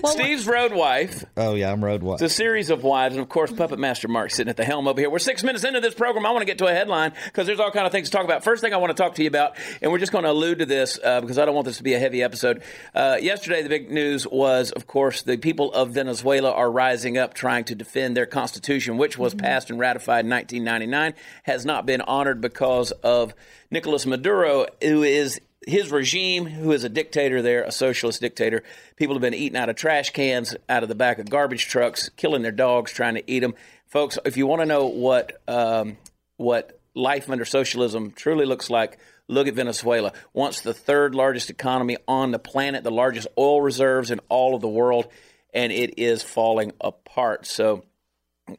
Steve's 0.06 0.48
road 0.48 0.74
wife. 0.74 1.26
Oh 1.38 1.56
yeah, 1.56 1.72
I'm 1.72 1.84
road 1.84 2.04
wife. 2.04 2.22
It's 2.22 2.34
a 2.34 2.36
series 2.36 2.70
of 2.70 2.84
wives, 2.84 3.16
and 3.16 3.22
of 3.22 3.30
course, 3.30 3.52
Puppet 3.52 3.80
Master 3.80 4.08
Mark 4.08 4.32
sitting 4.32 4.50
at 4.50 4.58
the 4.58 4.66
helm 4.66 4.88
over 4.88 5.00
here. 5.00 5.10
We're 5.10 5.20
six 5.20 5.44
minutes 5.44 5.64
into 5.64 5.80
this 5.80 5.94
program. 5.94 6.26
I 6.26 6.32
want 6.32 6.42
to 6.42 6.46
get 6.46 6.58
to 6.60 6.68
a 6.68 6.74
headline 6.74 7.14
because 7.26 7.48
there's 7.48 7.60
all 7.60 7.72
kind 7.72 7.86
of 7.86 7.92
things 7.92 8.10
to 8.10 8.16
talk 8.16 8.26
about. 8.26 8.44
First 8.44 8.62
thing 8.62 8.74
I 8.74 8.78
want 8.78 8.96
to 8.96 9.02
talk 9.02 9.16
to 9.16 9.24
you 9.24 9.28
about, 9.28 9.56
and 9.82 9.92
we're 9.92 10.00
just 10.00 10.12
going 10.12 10.24
to 10.24 10.32
allude 10.32 10.60
to 10.60 10.66
this 10.66 11.00
uh, 11.04 11.22
because 11.22 11.38
I 11.38 11.46
don't 11.46 11.56
want 11.56 11.66
this 11.66 11.78
to 11.78 11.84
be 11.84 11.94
a 11.94 12.00
heavy 12.00 12.22
episode. 12.24 12.62
Uh, 12.94 13.18
yesterday, 13.22 13.62
the 13.62 13.70
big 13.70 13.92
news 13.92 14.28
was, 14.28 14.72
of 14.72 14.88
course, 14.88 15.22
the 15.22 15.38
people 15.38 15.72
of 15.74 15.92
Venezuela 15.92 16.52
are 16.52 16.70
rising 16.70 17.18
up 17.18 17.34
trying 17.34 17.64
to 17.66 17.76
defend 17.76 18.18
their 18.18 18.26
constitution, 18.26 18.98
which 18.98 19.18
was 19.18 19.34
mm-hmm. 19.34 19.46
passed 19.46 19.70
and 19.70 19.80
ratified 19.80 20.26
in 20.26 20.32
1999, 20.32 21.14
has 21.44 21.66
not 21.66 21.86
been 21.86 22.02
honored 22.02 22.42
because 22.42 22.92
of 22.92 23.34
Nicolas 23.72 24.06
Maduro, 24.06 24.66
who 24.82 25.04
is 25.04 25.40
his 25.68 25.92
regime, 25.92 26.46
who 26.46 26.72
is 26.72 26.84
a 26.84 26.90
dictator 26.90 27.42
there, 27.42 27.64
a 27.64 27.72
socialist 27.72 28.22
dictator, 28.22 28.64
people 28.96 29.16
have 29.16 29.22
been 29.22 29.34
eating 29.34 29.58
out 29.58 29.70
of 29.70 29.76
trash 29.76 30.10
cans, 30.12 30.56
out 30.68 30.84
of 30.84 30.90
the 30.90 30.96
back 30.96 31.20
of 31.20 31.30
garbage 31.30 31.68
trucks, 31.68 32.10
killing 32.16 32.42
their 32.42 32.52
dogs, 32.52 32.92
trying 32.92 33.16
to 33.16 33.32
eat 33.32 33.40
them. 33.40 33.54
Folks, 33.88 34.18
if 34.26 34.38
you 34.38 34.48
want 34.48 34.62
to 34.62 34.66
know 34.66 34.88
what 34.88 35.42
um, 35.48 35.98
what 36.38 36.80
life 36.96 37.30
under 37.30 37.46
socialism 37.46 38.12
truly 38.12 38.46
looks 38.46 38.70
like, 38.70 38.98
look 39.28 39.48
at 39.48 39.54
Venezuela. 39.54 40.14
Once 40.34 40.62
the 40.62 40.74
third 40.74 41.16
largest 41.16 41.50
economy 41.50 41.98
on 42.08 42.32
the 42.32 42.40
planet, 42.40 42.84
the 42.84 42.92
largest 42.92 43.28
oil 43.38 43.62
reserves 43.62 44.12
in 44.12 44.20
all 44.30 44.56
of 44.56 44.62
the 44.62 44.68
world, 44.68 45.08
and 45.54 45.72
it 45.72 45.98
is 45.98 46.24
falling 46.24 46.72
apart. 46.82 47.46
So, 47.46 47.84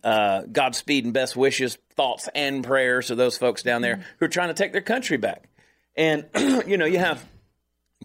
uh, 0.03 0.43
Godspeed 0.43 1.05
and 1.05 1.15
best 1.15 1.37
wishes, 1.37 1.79
thoughts 1.95 2.29
and 2.35 2.65
prayers 2.65 3.09
to 3.09 3.15
those 3.15 3.37
folks 3.37 3.63
down 3.63 3.83
there 3.83 4.05
who 4.19 4.27
are 4.27 4.29
trying 4.29 4.49
to 4.49 4.55
take 4.55 4.73
their 4.73 4.81
country 4.81 5.17
back. 5.17 5.49
And, 5.97 6.27
you 6.67 6.77
know, 6.77 6.87
you 6.87 6.99
have 6.99 7.25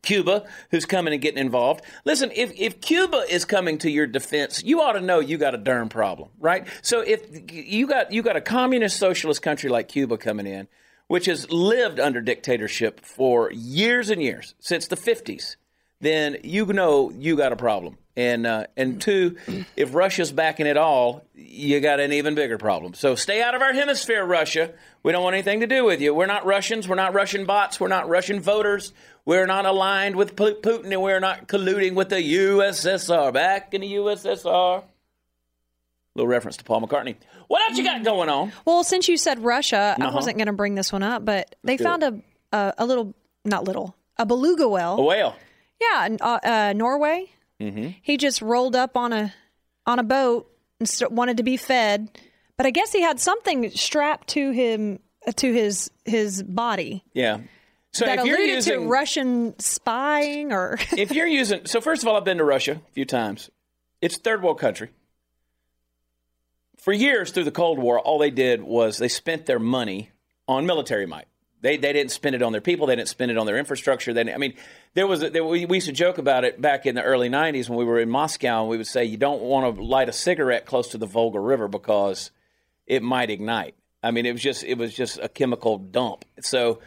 Cuba 0.01 0.45
who's 0.71 0.85
coming 0.85 1.13
and 1.13 1.21
getting 1.21 1.39
involved. 1.39 1.83
Listen, 2.05 2.31
if, 2.33 2.51
if 2.57 2.81
Cuba 2.81 3.25
is 3.29 3.45
coming 3.45 3.77
to 3.79 3.89
your 3.89 4.07
defense, 4.07 4.63
you 4.63 4.81
ought 4.81 4.93
to 4.93 5.01
know 5.01 5.19
you 5.19 5.37
got 5.37 5.55
a 5.55 5.57
darn 5.57 5.89
problem, 5.89 6.29
right? 6.39 6.67
So 6.81 7.01
if 7.01 7.25
you 7.51 7.87
got 7.87 8.11
you 8.11 8.21
got 8.21 8.35
a 8.35 8.41
communist 8.41 8.97
socialist 8.97 9.41
country 9.41 9.69
like 9.69 9.87
Cuba 9.87 10.17
coming 10.17 10.47
in, 10.47 10.67
which 11.07 11.25
has 11.25 11.49
lived 11.51 11.99
under 11.99 12.21
dictatorship 12.21 13.03
for 13.03 13.51
years 13.51 14.09
and 14.09 14.21
years, 14.21 14.55
since 14.59 14.87
the 14.87 14.97
50s, 14.97 15.55
then 16.01 16.37
you 16.43 16.65
know 16.65 17.09
you 17.11 17.35
got 17.35 17.51
a 17.51 17.55
problem. 17.57 17.97
And 18.17 18.47
uh, 18.47 18.67
and 18.77 19.01
two, 19.01 19.35
if 19.75 19.93
Russia's 19.93 20.31
backing 20.31 20.67
it 20.67 20.77
all, 20.77 21.25
you 21.35 21.81
got 21.81 21.99
an 21.99 22.13
even 22.13 22.33
bigger 22.33 22.57
problem. 22.57 22.93
So 22.93 23.15
stay 23.15 23.41
out 23.41 23.55
of 23.55 23.61
our 23.61 23.73
hemisphere, 23.73 24.23
Russia. 24.23 24.71
We 25.03 25.11
don't 25.11 25.21
want 25.21 25.33
anything 25.33 25.59
to 25.59 25.67
do 25.67 25.83
with 25.83 25.99
you. 25.99 26.13
We're 26.13 26.25
not 26.25 26.45
Russians. 26.45 26.87
We're 26.87 26.95
not 26.95 27.13
Russian 27.13 27.45
bots. 27.45 27.79
We're 27.79 27.89
not 27.89 28.07
Russian 28.07 28.39
voters. 28.39 28.93
We're 29.25 29.47
not 29.47 29.65
aligned 29.65 30.15
with 30.15 30.35
Putin, 30.35 30.91
and 30.91 31.01
we're 31.01 31.19
not 31.19 31.47
colluding 31.47 31.95
with 31.95 32.09
the 32.09 32.21
USSR. 32.21 33.33
Back 33.33 33.73
in 33.73 33.81
the 33.81 33.93
USSR. 33.95 34.83
Little 36.15 36.27
reference 36.27 36.55
to 36.57 36.63
Paul 36.63 36.87
McCartney. 36.87 37.15
What 37.47 37.61
else 37.69 37.77
you 37.77 37.83
got 37.83 38.03
going 38.03 38.29
on? 38.29 38.53
Well, 38.63 38.83
since 38.83 39.07
you 39.09 39.17
said 39.17 39.43
Russia, 39.43 39.95
uh-huh. 39.99 40.09
I 40.09 40.13
wasn't 40.13 40.37
going 40.37 40.47
to 40.47 40.53
bring 40.53 40.75
this 40.75 40.93
one 40.93 41.03
up, 41.03 41.25
but 41.25 41.55
they 41.63 41.77
found 41.77 42.03
a, 42.03 42.19
a, 42.53 42.73
a 42.77 42.85
little, 42.85 43.13
not 43.43 43.65
little, 43.65 43.95
a 44.17 44.25
beluga 44.25 44.67
whale. 44.69 44.97
A 44.97 45.03
whale. 45.03 45.35
Yeah, 45.81 46.17
uh, 46.21 46.39
uh, 46.43 46.73
Norway. 46.75 47.29
Mm-hmm. 47.61 47.89
He 48.01 48.17
just 48.17 48.41
rolled 48.41 48.75
up 48.75 48.97
on 48.97 49.13
a 49.13 49.33
on 49.85 49.99
a 49.99 50.03
boat 50.03 50.51
and 50.79 50.89
st- 50.89 51.11
wanted 51.11 51.37
to 51.37 51.43
be 51.43 51.57
fed, 51.57 52.09
but 52.57 52.65
I 52.65 52.71
guess 52.71 52.91
he 52.91 53.01
had 53.01 53.19
something 53.19 53.69
strapped 53.71 54.29
to 54.29 54.51
him 54.51 54.99
uh, 55.27 55.31
to 55.33 55.53
his 55.53 55.91
his 56.05 56.43
body. 56.43 57.03
Yeah. 57.13 57.39
So 57.93 58.05
that 58.05 58.19
alluded 58.19 58.47
using, 58.47 58.81
to 58.81 58.87
Russian 58.87 59.57
spying, 59.57 60.51
or 60.51 60.77
if 60.97 61.11
you're 61.11 61.27
using, 61.27 61.65
so 61.65 61.79
first 61.79 62.01
of 62.01 62.09
all, 62.09 62.17
I've 62.17 62.25
been 62.25 62.39
to 62.39 62.43
Russia 62.43 62.73
a 62.73 62.91
few 62.91 63.05
times. 63.05 63.49
It's 64.01 64.17
a 64.17 64.19
third 64.19 64.43
world 64.43 64.59
country. 64.59 64.89
For 66.77 66.91
years 66.91 67.31
through 67.31 67.45
the 67.45 67.51
Cold 67.51 67.79
War, 67.79 67.99
all 67.99 68.19
they 68.19 68.31
did 68.31 68.61
was 68.61 68.97
they 68.97 69.07
spent 69.07 69.45
their 69.45 69.59
money 69.59 70.11
on 70.45 70.65
military 70.65 71.05
might. 71.05 71.27
They, 71.61 71.77
they 71.77 71.93
didn't 71.93 72.11
spend 72.11 72.35
it 72.35 72.43
on 72.43 72.51
their 72.51 72.61
people. 72.61 72.87
They 72.87 72.95
didn't 72.95 73.09
spend 73.09 73.31
it 73.31 73.37
on 73.37 73.45
their 73.45 73.57
infrastructure. 73.57 74.13
They, 74.13 74.31
I 74.31 74.37
mean, 74.37 74.53
there 74.93 75.07
was 75.07 75.23
a, 75.23 75.29
there, 75.29 75.43
we 75.43 75.61
used 75.61 75.87
to 75.87 75.93
joke 75.93 76.17
about 76.17 76.43
it 76.43 76.61
back 76.61 76.85
in 76.85 76.95
the 76.95 77.01
early 77.01 77.29
'90s 77.29 77.69
when 77.69 77.79
we 77.79 77.85
were 77.85 77.99
in 77.99 78.09
Moscow, 78.09 78.61
and 78.61 78.69
we 78.69 78.77
would 78.77 78.87
say 78.87 79.05
you 79.05 79.17
don't 79.17 79.41
want 79.41 79.75
to 79.75 79.81
light 79.81 80.09
a 80.09 80.13
cigarette 80.13 80.65
close 80.65 80.89
to 80.89 80.97
the 80.97 81.07
Volga 81.07 81.39
River 81.39 81.67
because 81.67 82.31
it 82.85 83.01
might 83.01 83.29
ignite. 83.29 83.75
I 84.03 84.11
mean, 84.11 84.25
it 84.25 84.31
was 84.33 84.41
just 84.41 84.63
it 84.63 84.77
was 84.77 84.93
just 84.93 85.17
a 85.17 85.27
chemical 85.27 85.79
dump. 85.79 86.25
So, 86.41 86.81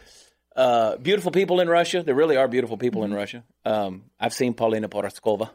uh, 0.55 0.95
beautiful 0.97 1.31
people 1.31 1.59
in 1.59 1.67
Russia. 1.67 2.01
There 2.01 2.15
really 2.15 2.37
are 2.37 2.47
beautiful 2.47 2.77
people 2.77 3.03
in 3.03 3.13
Russia. 3.13 3.43
Um, 3.65 4.03
I've 4.19 4.33
seen 4.33 4.53
Paulina 4.53 4.87
Porizkova, 4.87 5.49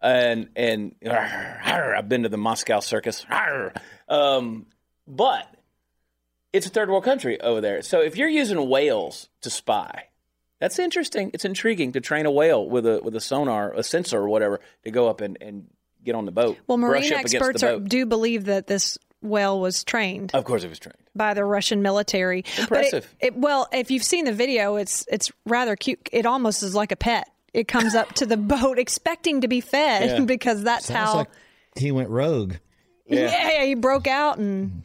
and 0.00 0.50
and 0.54 0.94
I've 1.04 2.08
been 2.08 2.22
to 2.22 2.28
the 2.28 2.38
Moscow 2.38 2.78
circus. 2.78 3.26
Um, 4.08 4.66
but 5.08 5.48
it's 6.52 6.66
a 6.66 6.70
third 6.70 6.88
world 6.88 7.04
country 7.04 7.40
over 7.40 7.60
there. 7.60 7.82
So 7.82 8.00
if 8.00 8.16
you're 8.16 8.28
using 8.28 8.68
whales 8.68 9.28
to 9.42 9.50
spy, 9.50 10.08
that's 10.58 10.78
interesting. 10.78 11.30
It's 11.32 11.44
intriguing 11.44 11.92
to 11.92 12.00
train 12.00 12.26
a 12.26 12.30
whale 12.30 12.68
with 12.68 12.86
a 12.86 13.00
with 13.02 13.16
a 13.16 13.20
sonar, 13.20 13.72
a 13.72 13.82
sensor, 13.82 14.18
or 14.18 14.28
whatever, 14.28 14.60
to 14.84 14.90
go 14.90 15.08
up 15.08 15.20
and, 15.20 15.38
and 15.40 15.66
get 16.04 16.14
on 16.14 16.26
the 16.26 16.32
boat. 16.32 16.58
Well, 16.66 16.78
marine 16.78 17.12
experts 17.12 17.62
are, 17.62 17.78
do 17.78 18.06
believe 18.06 18.44
that 18.44 18.66
this 18.66 18.98
whale 19.22 19.60
was 19.60 19.84
trained. 19.84 20.32
Of 20.34 20.44
course, 20.44 20.64
it 20.64 20.68
was 20.68 20.78
trained 20.78 20.98
by 21.14 21.34
the 21.34 21.44
Russian 21.44 21.82
military. 21.82 22.44
Impressive. 22.58 23.12
It, 23.20 23.28
it, 23.28 23.36
well, 23.36 23.68
if 23.72 23.90
you've 23.90 24.04
seen 24.04 24.24
the 24.24 24.32
video, 24.32 24.76
it's 24.76 25.06
it's 25.10 25.32
rather 25.46 25.76
cute. 25.76 26.08
It 26.12 26.26
almost 26.26 26.62
is 26.62 26.74
like 26.74 26.92
a 26.92 26.96
pet. 26.96 27.28
It 27.54 27.66
comes 27.66 27.94
up 27.94 28.12
to 28.14 28.26
the 28.26 28.36
boat 28.36 28.78
expecting 28.78 29.40
to 29.40 29.48
be 29.48 29.60
fed 29.60 30.10
yeah. 30.10 30.20
because 30.24 30.62
that's 30.62 30.86
Sounds 30.86 31.10
how 31.10 31.16
like 31.16 31.28
he 31.76 31.90
went 31.90 32.10
rogue. 32.10 32.54
Yeah. 33.06 33.30
yeah, 33.30 33.64
he 33.64 33.74
broke 33.74 34.06
out 34.06 34.38
and. 34.38 34.82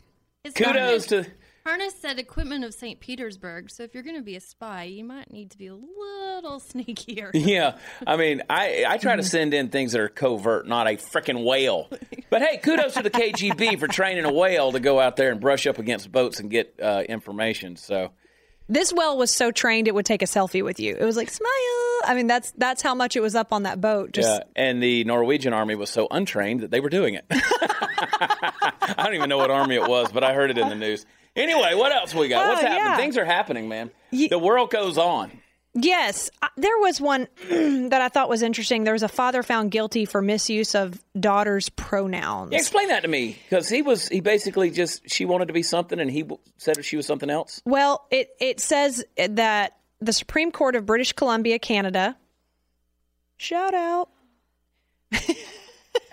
Kudos 0.56 1.08
to 1.08 1.26
Harness 1.66 1.96
said 2.00 2.20
equipment 2.20 2.64
of 2.64 2.76
St. 2.76 3.00
Petersburg. 3.00 3.72
So 3.72 3.82
if 3.82 3.96
you're 3.96 4.04
going 4.04 4.18
to 4.18 4.22
be 4.22 4.36
a 4.36 4.40
spy, 4.40 4.84
you 4.84 5.04
might 5.04 5.34
need 5.34 5.50
to 5.50 5.58
be 5.58 5.66
a 5.66 5.74
little 5.74 6.60
sneakier. 6.60 7.32
Yeah. 7.34 7.78
I 8.06 8.18
mean, 8.18 8.44
I, 8.52 8.86
I 8.88 8.98
try 9.00 9.16
to 9.16 9.24
send 9.36 9.52
in 9.56 9.70
things 9.70 9.94
that 9.94 10.02
are 10.02 10.08
covert, 10.08 10.68
not 10.68 10.86
a 10.86 10.92
freaking 10.92 11.44
whale. 11.44 11.90
But 12.30 12.44
hey, 12.44 12.58
kudos 12.58 12.94
to 12.94 13.02
the 13.02 13.10
KGB 13.10 13.80
for 13.80 13.88
training 13.88 14.26
a 14.26 14.32
whale 14.32 14.74
to 14.74 14.80
go 14.80 15.00
out 15.00 15.16
there 15.16 15.32
and 15.32 15.42
brush 15.42 15.66
up 15.66 15.80
against 15.80 16.12
boats 16.12 16.40
and 16.40 16.52
get 16.52 16.80
uh, 16.80 17.02
information. 17.10 17.78
So. 17.78 18.12
This 18.70 18.94
whale 18.94 19.18
was 19.18 19.32
so 19.32 19.50
trained 19.50 19.88
it 19.88 19.96
would 19.96 20.06
take 20.06 20.22
a 20.22 20.26
selfie 20.26 20.64
with 20.64 20.80
you. 20.80 20.96
It 20.96 21.04
was 21.04 21.18
like 21.18 21.32
smile. 21.32 21.50
I 22.04 22.14
mean, 22.16 22.28
that's 22.28 22.52
that's 22.58 22.84
how 22.84 22.94
much 22.94 23.16
it 23.16 23.22
was 23.22 23.34
up 23.34 23.52
on 23.52 23.64
that 23.64 23.82
boat. 23.82 24.12
Just... 24.12 24.28
Yeah, 24.28 24.44
and 24.56 24.82
the 24.82 25.04
Norwegian 25.04 25.54
army 25.54 25.76
was 25.76 25.90
so 25.90 26.08
untrained 26.10 26.62
that 26.62 26.70
they 26.72 26.80
were 26.80 26.90
doing 26.90 27.16
it. 27.16 27.26
I 27.32 28.94
don't 28.98 29.16
even 29.16 29.30
know 29.30 29.38
what 29.38 29.52
army 29.52 29.76
it 29.76 29.88
was, 29.88 30.12
but 30.12 30.24
I 30.24 30.34
heard 30.34 30.52
it 30.52 30.58
in 30.58 30.70
the 30.70 30.76
news. 30.76 31.06
Anyway, 31.36 31.74
what 31.76 31.92
else 31.92 32.14
we 32.14 32.28
got? 32.28 32.48
What's 32.48 32.62
happening? 32.62 32.78
Yeah. 32.86 32.98
Things 32.98 33.18
are 33.18 33.26
happening, 33.26 33.68
man. 33.68 33.92
the 34.12 34.40
world 34.40 34.72
goes 34.72 34.98
on. 34.98 35.32
Yes, 35.78 36.30
there 36.56 36.78
was 36.78 37.02
one 37.02 37.28
that 37.50 38.02
I 38.02 38.08
thought 38.08 38.30
was 38.30 38.42
interesting. 38.42 38.86
There 38.86 38.94
was 38.94 39.04
a 39.04 39.10
father 39.10 39.44
found 39.44 39.72
guilty 39.72 40.06
for 40.06 40.22
misuse 40.22 40.74
of 40.74 40.98
daughter's 41.20 41.68
pronouns. 41.68 42.54
Yeah, 42.54 42.60
explain 42.60 42.88
that 42.88 43.02
to 43.02 43.10
me, 43.10 43.38
because 43.50 43.68
he 43.68 43.82
was 43.82 44.08
he 44.08 44.22
basically 44.22 44.72
just 44.72 45.10
she 45.10 45.26
wanted 45.26 45.48
to 45.48 45.54
be 45.54 45.64
something, 45.64 46.00
and 46.00 46.10
he 46.10 46.24
said 46.58 46.84
she 46.86 46.96
was 46.96 47.06
something 47.06 47.30
else. 47.30 47.62
Well, 47.66 48.08
it 48.10 48.30
it 48.40 48.62
says 48.62 49.04
that 49.18 49.76
the 50.00 50.14
Supreme 50.14 50.54
Court 50.54 50.78
of 50.78 50.86
British 50.86 51.12
Columbia, 51.12 51.60
Canada, 51.60 52.16
shout 53.36 53.74
out. 53.74 54.10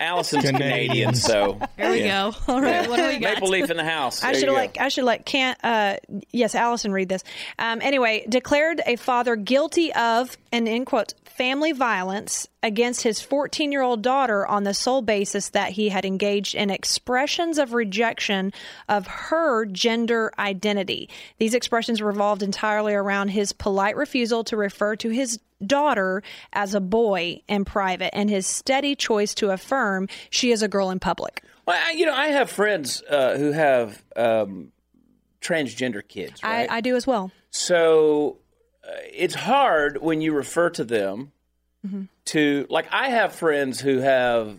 Allison's 0.03 0.45
Canadian, 0.45 1.15
so 1.15 1.59
here 1.77 1.91
we 1.91 2.03
yeah. 2.03 2.31
go. 2.31 2.53
All 2.53 2.61
right, 2.61 2.89
what 2.89 2.97
do 2.97 3.07
we 3.07 3.19
got? 3.19 3.35
Maple 3.35 3.49
leaf 3.49 3.71
in 3.71 3.77
the 3.77 3.85
house. 3.85 4.23
I 4.23 4.33
should 4.33 4.51
like. 4.51 4.79
I 4.79 4.89
should 4.89 5.05
like. 5.05 5.25
Can't. 5.25 5.59
Uh, 5.63 5.97
yes, 6.33 6.55
Allison, 6.55 6.93
read 6.93 7.09
this. 7.09 7.23
Um, 7.59 7.81
anyway, 7.81 8.27
declared 8.29 8.81
a 8.85 8.97
father 8.97 9.37
guilty 9.37 9.93
of, 9.95 10.37
and 10.51 10.67
in 10.67 10.85
quotes, 10.85 11.15
family 11.37 11.73
violence 11.73 12.47
against 12.63 13.03
his 13.03 13.21
14 13.21 13.73
year 13.73 13.83
old 13.83 14.03
daughter 14.03 14.47
on 14.47 14.65
the 14.65 14.75
sole 14.75 15.03
basis 15.03 15.51
that 15.51 15.71
he 15.73 15.89
had 15.89 16.05
engaged 16.05 16.55
in 16.55 16.71
expressions 16.71 17.59
of 17.59 17.73
rejection 17.73 18.53
of 18.89 19.07
her 19.07 19.65
gender 19.67 20.33
identity. 20.39 21.09
These 21.39 21.55
expressions 21.55 22.01
revolved 22.01 22.43
entirely 22.43 22.95
around 22.95 23.29
his 23.29 23.53
polite 23.53 23.97
refusal 23.97 24.45
to 24.45 24.57
refer 24.57 24.97
to 24.97 25.11
his 25.11 25.39
daughter 25.67 26.23
as 26.53 26.75
a 26.75 26.81
boy 26.81 27.41
in 27.49 27.65
private 27.65 28.15
and 28.15 28.29
his 28.29 28.47
steady 28.47 28.95
choice 28.95 29.35
to 29.35 29.51
affirm 29.51 30.09
she 30.31 30.53
is 30.53 30.63
a 30.63 30.69
girl 30.69 30.91
in 30.91 30.99
public. 30.99 31.43
Well, 31.67 31.81
I, 31.81 31.93
you 31.93 32.07
know, 32.07 32.15
I 32.15 32.29
have 32.29 32.51
friends 32.51 33.03
uh, 33.09 33.37
who 33.37 33.53
have 33.53 34.03
um, 34.17 34.73
transgender 35.41 36.07
kids. 36.07 36.43
Right? 36.43 36.69
I, 36.69 36.77
I, 36.77 36.81
do 36.81 36.97
as 36.97 37.07
well. 37.07 37.31
So 37.51 38.39
it's 38.85 39.35
hard 39.35 40.01
when 40.01 40.21
you 40.21 40.33
refer 40.33 40.71
to 40.71 40.85
them 40.85 41.33
mm-hmm. 41.87 42.05
to 42.27 42.67
like 42.71 42.89
I 42.93 43.11
have 43.11 43.35
friends 43.35 43.81
who 43.81 43.99
have 43.99 44.57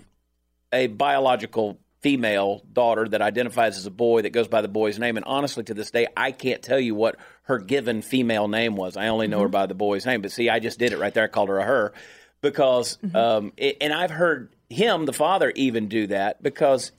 a 0.71 0.87
biological 0.87 1.77
female 2.01 2.61
daughter 2.71 3.07
that 3.07 3.21
identifies 3.21 3.77
as 3.77 3.85
a 3.85 3.91
boy 3.91 4.21
that 4.23 4.31
goes 4.31 4.49
by 4.49 4.61
the 4.61 4.67
boy's 4.67 4.99
name. 4.99 5.15
And 5.15 5.25
honestly, 5.25 5.63
to 5.63 5.73
this 5.73 5.89
day, 5.89 6.07
I 6.17 6.31
can't 6.31 6.61
tell 6.61 6.79
you 6.79 6.95
what 6.95 7.15
her 7.43 7.59
given 7.59 8.01
female 8.01 8.49
name 8.49 8.75
was. 8.75 8.97
I 8.97 9.07
only 9.07 9.27
know 9.27 9.37
mm-hmm. 9.37 9.43
her 9.43 9.49
by 9.49 9.65
the 9.67 9.73
boy's 9.73 10.05
name. 10.05 10.21
But 10.21 10.31
see, 10.31 10.49
I 10.49 10.59
just 10.59 10.79
did 10.79 10.91
it 10.91 10.99
right 10.99 11.13
there. 11.13 11.23
I 11.23 11.27
called 11.27 11.47
her 11.47 11.59
a 11.59 11.63
her 11.63 11.93
because, 12.41 12.97
mm-hmm. 12.97 13.15
um, 13.15 13.53
it, 13.55 13.77
and 13.79 13.93
I've 13.93 14.11
heard 14.11 14.53
him, 14.69 15.05
the 15.05 15.13
father, 15.13 15.51
even 15.55 15.87
do 15.87 16.07
that 16.07 16.43
because 16.43 16.91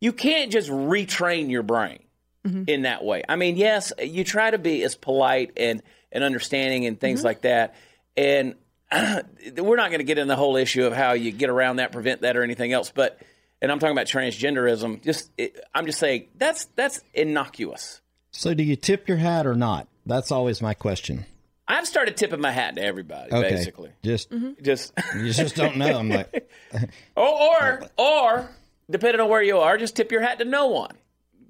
you 0.00 0.12
can't 0.14 0.50
just 0.50 0.70
retrain 0.70 1.50
your 1.50 1.62
brain 1.62 1.98
mm-hmm. 2.46 2.64
in 2.66 2.82
that 2.82 3.04
way. 3.04 3.22
I 3.28 3.36
mean, 3.36 3.58
yes, 3.58 3.92
you 4.02 4.24
try 4.24 4.50
to 4.50 4.58
be 4.58 4.82
as 4.82 4.94
polite 4.94 5.52
and, 5.58 5.82
and 6.12 6.24
understanding 6.24 6.86
and 6.86 6.98
things 6.98 7.20
mm-hmm. 7.20 7.26
like 7.26 7.42
that. 7.42 7.74
And 8.16 8.54
we're 8.92 9.76
not 9.76 9.90
going 9.90 9.98
to 9.98 10.04
get 10.04 10.18
in 10.18 10.28
the 10.28 10.36
whole 10.36 10.56
issue 10.56 10.86
of 10.86 10.92
how 10.92 11.12
you 11.12 11.30
get 11.30 11.50
around 11.50 11.76
that, 11.76 11.92
prevent 11.92 12.22
that, 12.22 12.36
or 12.36 12.42
anything 12.42 12.72
else. 12.72 12.90
But 12.94 13.20
and 13.60 13.72
I'm 13.72 13.78
talking 13.78 13.92
about 13.92 14.06
transgenderism. 14.06 15.02
Just 15.02 15.30
it, 15.36 15.60
I'm 15.74 15.86
just 15.86 15.98
saying 15.98 16.28
that's 16.36 16.66
that's 16.76 17.00
innocuous. 17.14 18.00
So, 18.30 18.54
do 18.54 18.62
you 18.62 18.76
tip 18.76 19.08
your 19.08 19.16
hat 19.16 19.46
or 19.46 19.54
not? 19.54 19.88
That's 20.06 20.30
always 20.30 20.62
my 20.62 20.74
question. 20.74 21.26
I've 21.66 21.86
started 21.86 22.16
tipping 22.16 22.40
my 22.40 22.50
hat 22.50 22.76
to 22.76 22.82
everybody. 22.82 23.30
Okay. 23.32 23.50
Basically, 23.50 23.90
just 24.02 24.30
mm-hmm. 24.30 24.62
just 24.62 24.92
you 25.16 25.32
just 25.32 25.54
don't 25.54 25.76
know. 25.76 25.98
I'm 25.98 26.08
like, 26.08 26.50
or 27.16 27.24
or 27.24 27.90
or 27.98 28.50
depending 28.90 29.20
on 29.20 29.28
where 29.28 29.42
you 29.42 29.58
are, 29.58 29.76
just 29.76 29.96
tip 29.96 30.10
your 30.10 30.22
hat 30.22 30.38
to 30.38 30.44
no 30.44 30.68
one. 30.68 30.96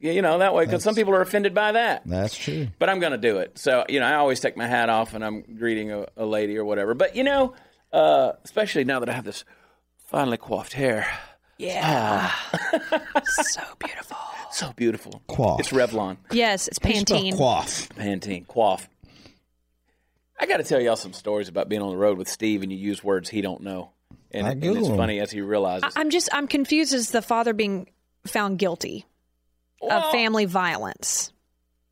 You 0.00 0.22
know 0.22 0.38
that 0.38 0.54
way 0.54 0.64
because 0.64 0.84
some 0.84 0.94
people 0.94 1.12
are 1.14 1.20
offended 1.20 1.54
by 1.54 1.72
that. 1.72 2.02
That's 2.06 2.36
true. 2.36 2.68
But 2.78 2.88
I'm 2.88 3.00
going 3.00 3.12
to 3.12 3.18
do 3.18 3.38
it. 3.38 3.58
So 3.58 3.84
you 3.88 3.98
know, 3.98 4.06
I 4.06 4.14
always 4.14 4.38
take 4.38 4.56
my 4.56 4.66
hat 4.66 4.88
off 4.88 5.14
and 5.14 5.24
I'm 5.24 5.42
greeting 5.58 5.90
a, 5.90 6.06
a 6.16 6.24
lady 6.24 6.56
or 6.56 6.64
whatever. 6.64 6.94
But 6.94 7.16
you 7.16 7.24
know, 7.24 7.54
uh, 7.92 8.32
especially 8.44 8.84
now 8.84 9.00
that 9.00 9.08
I 9.08 9.12
have 9.12 9.24
this 9.24 9.44
finely 10.06 10.36
coiffed 10.36 10.72
hair. 10.74 11.06
Yeah. 11.58 12.30
so 13.24 13.62
beautiful. 13.80 14.16
So 14.52 14.72
beautiful. 14.76 15.22
Quaff. 15.26 15.60
It's 15.60 15.70
Revlon. 15.70 16.18
Yes, 16.30 16.68
it's 16.68 16.78
Pantene. 16.78 17.34
Quaff. 17.34 17.88
Pantene. 17.90 18.46
Quaff. 18.46 18.88
I 20.38 20.46
got 20.46 20.58
to 20.58 20.64
tell 20.64 20.80
y'all 20.80 20.94
some 20.94 21.12
stories 21.12 21.48
about 21.48 21.68
being 21.68 21.82
on 21.82 21.90
the 21.90 21.96
road 21.96 22.16
with 22.16 22.28
Steve 22.28 22.62
and 22.62 22.70
you 22.70 22.78
use 22.78 23.02
words 23.02 23.28
he 23.28 23.40
don't 23.40 23.62
know. 23.62 23.90
And, 24.30 24.46
and 24.46 24.64
it's 24.64 24.88
funny 24.88 25.18
as 25.18 25.32
he 25.32 25.40
realizes. 25.40 25.92
I'm 25.96 26.10
just, 26.10 26.28
I'm 26.32 26.46
confused 26.46 26.94
as 26.94 27.10
the 27.10 27.22
father 27.22 27.52
being 27.52 27.88
found 28.24 28.58
guilty 28.58 29.04
well, 29.80 30.04
of 30.04 30.12
family 30.12 30.44
violence. 30.44 31.32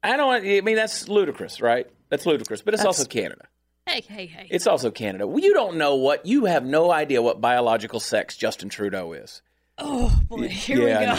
I 0.02 0.16
don't, 0.16 0.44
I 0.44 0.60
mean, 0.60 0.76
that's 0.76 1.08
ludicrous, 1.08 1.60
right? 1.60 1.88
That's 2.08 2.26
ludicrous, 2.26 2.62
but 2.62 2.74
it's 2.74 2.82
that's, 2.82 2.98
also 2.98 3.08
Canada. 3.08 3.46
Hey, 3.86 4.02
hey, 4.06 4.26
hey. 4.26 4.48
It's 4.50 4.66
also 4.66 4.90
Canada. 4.90 5.26
Well, 5.26 5.40
you 5.40 5.52
don't 5.52 5.76
know 5.76 5.96
what, 5.96 6.26
you 6.26 6.44
have 6.46 6.64
no 6.64 6.92
idea 6.92 7.22
what 7.22 7.40
biological 7.40 8.00
sex 8.00 8.36
Justin 8.36 8.68
Trudeau 8.68 9.12
is. 9.12 9.42
Oh 9.78 10.20
boy, 10.28 10.48
here 10.48 10.88
yeah, 10.88 11.14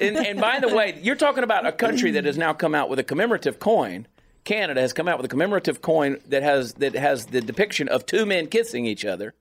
we 0.00 0.06
go. 0.06 0.18
and, 0.18 0.26
and 0.26 0.40
by 0.40 0.60
the 0.60 0.68
way, 0.68 0.98
you're 1.02 1.16
talking 1.16 1.42
about 1.42 1.66
a 1.66 1.72
country 1.72 2.12
that 2.12 2.24
has 2.24 2.38
now 2.38 2.52
come 2.52 2.74
out 2.74 2.88
with 2.88 2.98
a 2.98 3.04
commemorative 3.04 3.58
coin. 3.58 4.06
Canada 4.44 4.80
has 4.80 4.92
come 4.92 5.08
out 5.08 5.18
with 5.18 5.26
a 5.26 5.28
commemorative 5.28 5.82
coin 5.82 6.18
that 6.28 6.42
has 6.42 6.74
that 6.74 6.94
has 6.94 7.26
the 7.26 7.40
depiction 7.40 7.88
of 7.88 8.06
two 8.06 8.24
men 8.24 8.46
kissing 8.46 8.86
each 8.86 9.04
other 9.04 9.34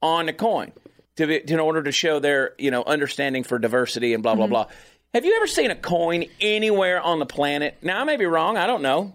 on 0.00 0.26
the 0.26 0.32
coin 0.32 0.72
to 1.16 1.26
be, 1.26 1.36
in 1.36 1.58
order 1.58 1.82
to 1.82 1.90
show 1.90 2.20
their 2.20 2.54
you 2.56 2.70
know 2.70 2.84
understanding 2.84 3.42
for 3.42 3.58
diversity 3.58 4.14
and 4.14 4.22
blah 4.22 4.36
blah 4.36 4.44
mm-hmm. 4.44 4.52
blah. 4.52 4.66
Have 5.14 5.24
you 5.24 5.34
ever 5.36 5.46
seen 5.46 5.70
a 5.70 5.76
coin 5.76 6.26
anywhere 6.40 7.00
on 7.00 7.18
the 7.18 7.26
planet? 7.26 7.78
Now 7.82 8.00
I 8.00 8.04
may 8.04 8.16
be 8.16 8.26
wrong. 8.26 8.56
I 8.56 8.66
don't 8.66 8.82
know. 8.82 9.14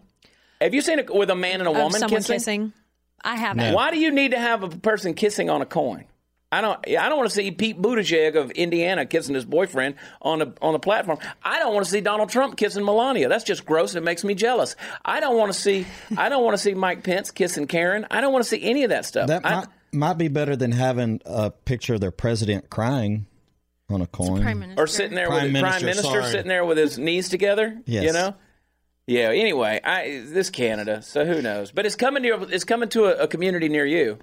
Have 0.59 0.73
you 0.73 0.81
seen 0.81 0.99
it 0.99 1.13
with 1.13 1.29
a 1.29 1.35
man 1.35 1.59
and 1.59 1.67
a 1.67 1.71
woman 1.71 2.01
kissing? 2.09 2.35
kissing? 2.35 2.73
I 3.21 3.35
haven't. 3.35 3.71
No. 3.71 3.75
Why 3.75 3.91
do 3.91 3.99
you 3.99 4.11
need 4.11 4.31
to 4.31 4.39
have 4.39 4.63
a 4.63 4.69
person 4.69 5.13
kissing 5.13 5.49
on 5.49 5.61
a 5.61 5.65
coin? 5.65 6.05
I 6.51 6.61
don't. 6.61 6.79
I 6.87 7.09
don't 7.09 7.17
want 7.17 7.29
to 7.29 7.35
see 7.35 7.49
Pete 7.51 7.81
Buttigieg 7.81 8.35
of 8.35 8.51
Indiana 8.51 9.05
kissing 9.05 9.33
his 9.33 9.43
boyfriend 9.45 9.95
on 10.21 10.39
the 10.39 10.53
on 10.61 10.73
the 10.73 10.79
platform. 10.79 11.17
I 11.43 11.57
don't 11.57 11.73
want 11.73 11.85
to 11.85 11.91
see 11.91 12.01
Donald 12.01 12.29
Trump 12.29 12.57
kissing 12.57 12.85
Melania. 12.85 13.27
That's 13.27 13.43
just 13.43 13.65
gross 13.65 13.95
and 13.95 14.03
it 14.03 14.05
makes 14.05 14.23
me 14.23 14.35
jealous. 14.35 14.75
I 15.03 15.19
don't 15.19 15.37
want 15.37 15.51
to 15.51 15.59
see. 15.59 15.87
I 16.15 16.29
don't 16.29 16.43
want 16.43 16.55
to 16.55 16.61
see 16.61 16.75
Mike 16.75 17.03
Pence 17.03 17.31
kissing 17.31 17.65
Karen. 17.65 18.05
I 18.11 18.21
don't 18.21 18.31
want 18.31 18.43
to 18.43 18.49
see 18.49 18.61
any 18.61 18.83
of 18.83 18.89
that 18.91 19.05
stuff. 19.05 19.27
That 19.27 19.45
I, 19.45 19.55
might, 19.55 19.67
might, 19.91 20.17
be 20.19 20.27
better 20.27 20.55
than 20.55 20.71
having 20.71 21.21
a 21.25 21.49
picture 21.49 21.95
of 21.95 22.01
their 22.01 22.11
president 22.11 22.69
crying 22.69 23.25
on 23.89 24.01
a 24.01 24.07
coin, 24.07 24.75
or 24.77 24.87
sitting 24.87 25.15
there 25.15 25.27
prime 25.27 25.43
with 25.43 25.53
the 25.53 25.59
prime 25.59 25.85
minister 25.85 26.23
sitting 26.23 26.47
there 26.47 26.65
with 26.65 26.77
his 26.77 26.97
knees 26.97 27.29
together. 27.29 27.79
Yes. 27.85 28.05
You 28.05 28.13
know. 28.13 28.35
Yeah. 29.05 29.29
Anyway, 29.29 29.81
I, 29.83 30.23
this 30.25 30.49
Canada, 30.49 31.01
so 31.01 31.25
who 31.25 31.41
knows? 31.41 31.71
But 31.71 31.85
it's 31.85 31.95
coming 31.95 32.23
to 32.23 32.43
it's 32.49 32.63
coming 32.63 32.89
to 32.89 33.05
a, 33.05 33.23
a 33.23 33.27
community 33.27 33.69
near 33.69 33.85
you. 33.85 34.19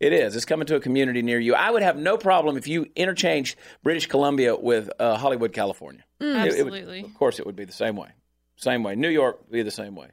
It 0.00 0.12
is. 0.12 0.36
It's 0.36 0.44
coming 0.44 0.66
to 0.66 0.76
a 0.76 0.80
community 0.80 1.22
near 1.22 1.38
you. 1.38 1.54
I 1.54 1.70
would 1.70 1.82
have 1.82 1.96
no 1.96 2.16
problem 2.18 2.56
if 2.56 2.66
you 2.66 2.86
interchanged 2.96 3.56
British 3.82 4.06
Columbia 4.06 4.56
with 4.56 4.90
uh, 4.98 5.16
Hollywood, 5.16 5.52
California. 5.52 6.04
Mm, 6.20 6.36
absolutely. 6.36 6.80
It 6.80 6.86
would, 6.86 7.04
of 7.06 7.14
course, 7.14 7.38
it 7.38 7.46
would 7.46 7.56
be 7.56 7.64
the 7.64 7.72
same 7.72 7.96
way. 7.96 8.08
Same 8.56 8.82
way. 8.82 8.96
New 8.96 9.08
York 9.08 9.40
would 9.40 9.52
be 9.52 9.62
the 9.62 9.70
same 9.70 9.94
way. 9.94 10.08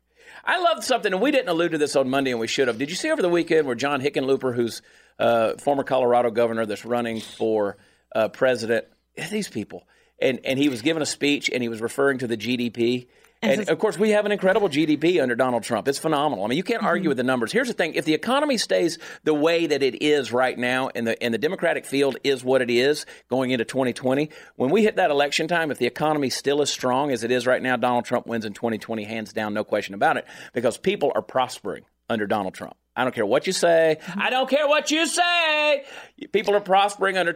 I 0.45 0.61
love 0.61 0.83
something, 0.83 1.11
and 1.11 1.21
we 1.21 1.31
didn't 1.31 1.49
allude 1.49 1.71
to 1.71 1.77
this 1.77 1.95
on 1.95 2.09
Monday, 2.09 2.31
and 2.31 2.39
we 2.39 2.47
should 2.47 2.67
have. 2.67 2.77
Did 2.77 2.89
you 2.89 2.95
see 2.95 3.11
over 3.11 3.21
the 3.21 3.29
weekend 3.29 3.67
where 3.67 3.75
John 3.75 4.01
Hickenlooper, 4.01 4.55
who's 4.55 4.81
uh, 5.19 5.53
former 5.57 5.83
Colorado 5.83 6.31
governor 6.31 6.65
that's 6.65 6.85
running 6.85 7.19
for 7.19 7.77
uh, 8.15 8.27
president, 8.29 8.85
these 9.29 9.49
people, 9.49 9.83
and, 10.19 10.39
and 10.45 10.59
he 10.59 10.69
was 10.69 10.81
giving 10.81 11.01
a 11.01 11.05
speech, 11.05 11.49
and 11.49 11.61
he 11.61 11.69
was 11.69 11.81
referring 11.81 12.19
to 12.19 12.27
the 12.27 12.37
GDP 12.37 13.07
and 13.43 13.69
of 13.69 13.79
course, 13.79 13.97
we 13.97 14.11
have 14.11 14.25
an 14.25 14.31
incredible 14.31 14.69
GDP 14.69 15.21
under 15.21 15.35
Donald 15.35 15.63
Trump. 15.63 15.87
It's 15.87 15.97
phenomenal. 15.97 16.45
I 16.45 16.47
mean, 16.47 16.57
you 16.57 16.63
can't 16.63 16.83
argue 16.83 17.03
mm-hmm. 17.03 17.09
with 17.09 17.17
the 17.17 17.23
numbers. 17.23 17.51
Here's 17.51 17.67
the 17.67 17.73
thing: 17.73 17.95
if 17.95 18.05
the 18.05 18.13
economy 18.13 18.57
stays 18.57 18.99
the 19.23 19.33
way 19.33 19.65
that 19.65 19.81
it 19.81 20.03
is 20.03 20.31
right 20.31 20.57
now, 20.57 20.89
and 20.93 21.07
the 21.07 21.21
and 21.23 21.33
the 21.33 21.39
Democratic 21.39 21.85
field 21.85 22.17
is 22.23 22.43
what 22.43 22.61
it 22.61 22.69
is 22.69 23.05
going 23.29 23.49
into 23.49 23.65
2020, 23.65 24.29
when 24.57 24.69
we 24.69 24.83
hit 24.83 24.97
that 24.97 25.09
election 25.09 25.47
time, 25.47 25.71
if 25.71 25.79
the 25.79 25.87
economy 25.87 26.29
still 26.29 26.61
as 26.61 26.69
strong 26.69 27.11
as 27.11 27.23
it 27.23 27.31
is 27.31 27.47
right 27.47 27.61
now, 27.61 27.77
Donald 27.77 28.05
Trump 28.05 28.27
wins 28.27 28.45
in 28.45 28.53
2020, 28.53 29.03
hands 29.05 29.33
down, 29.33 29.55
no 29.55 29.63
question 29.63 29.95
about 29.95 30.17
it, 30.17 30.25
because 30.53 30.77
people 30.77 31.11
are 31.15 31.23
prospering 31.23 31.83
under 32.09 32.27
Donald 32.27 32.53
Trump. 32.53 32.75
I 32.95 33.03
don't 33.03 33.15
care 33.15 33.25
what 33.25 33.47
you 33.47 33.53
say. 33.53 33.97
I 34.15 34.29
don't 34.29 34.49
care 34.49 34.67
what 34.67 34.91
you 34.91 35.07
say. 35.07 35.85
People 36.33 36.55
are 36.55 36.59
prospering 36.61 37.17
under. 37.17 37.35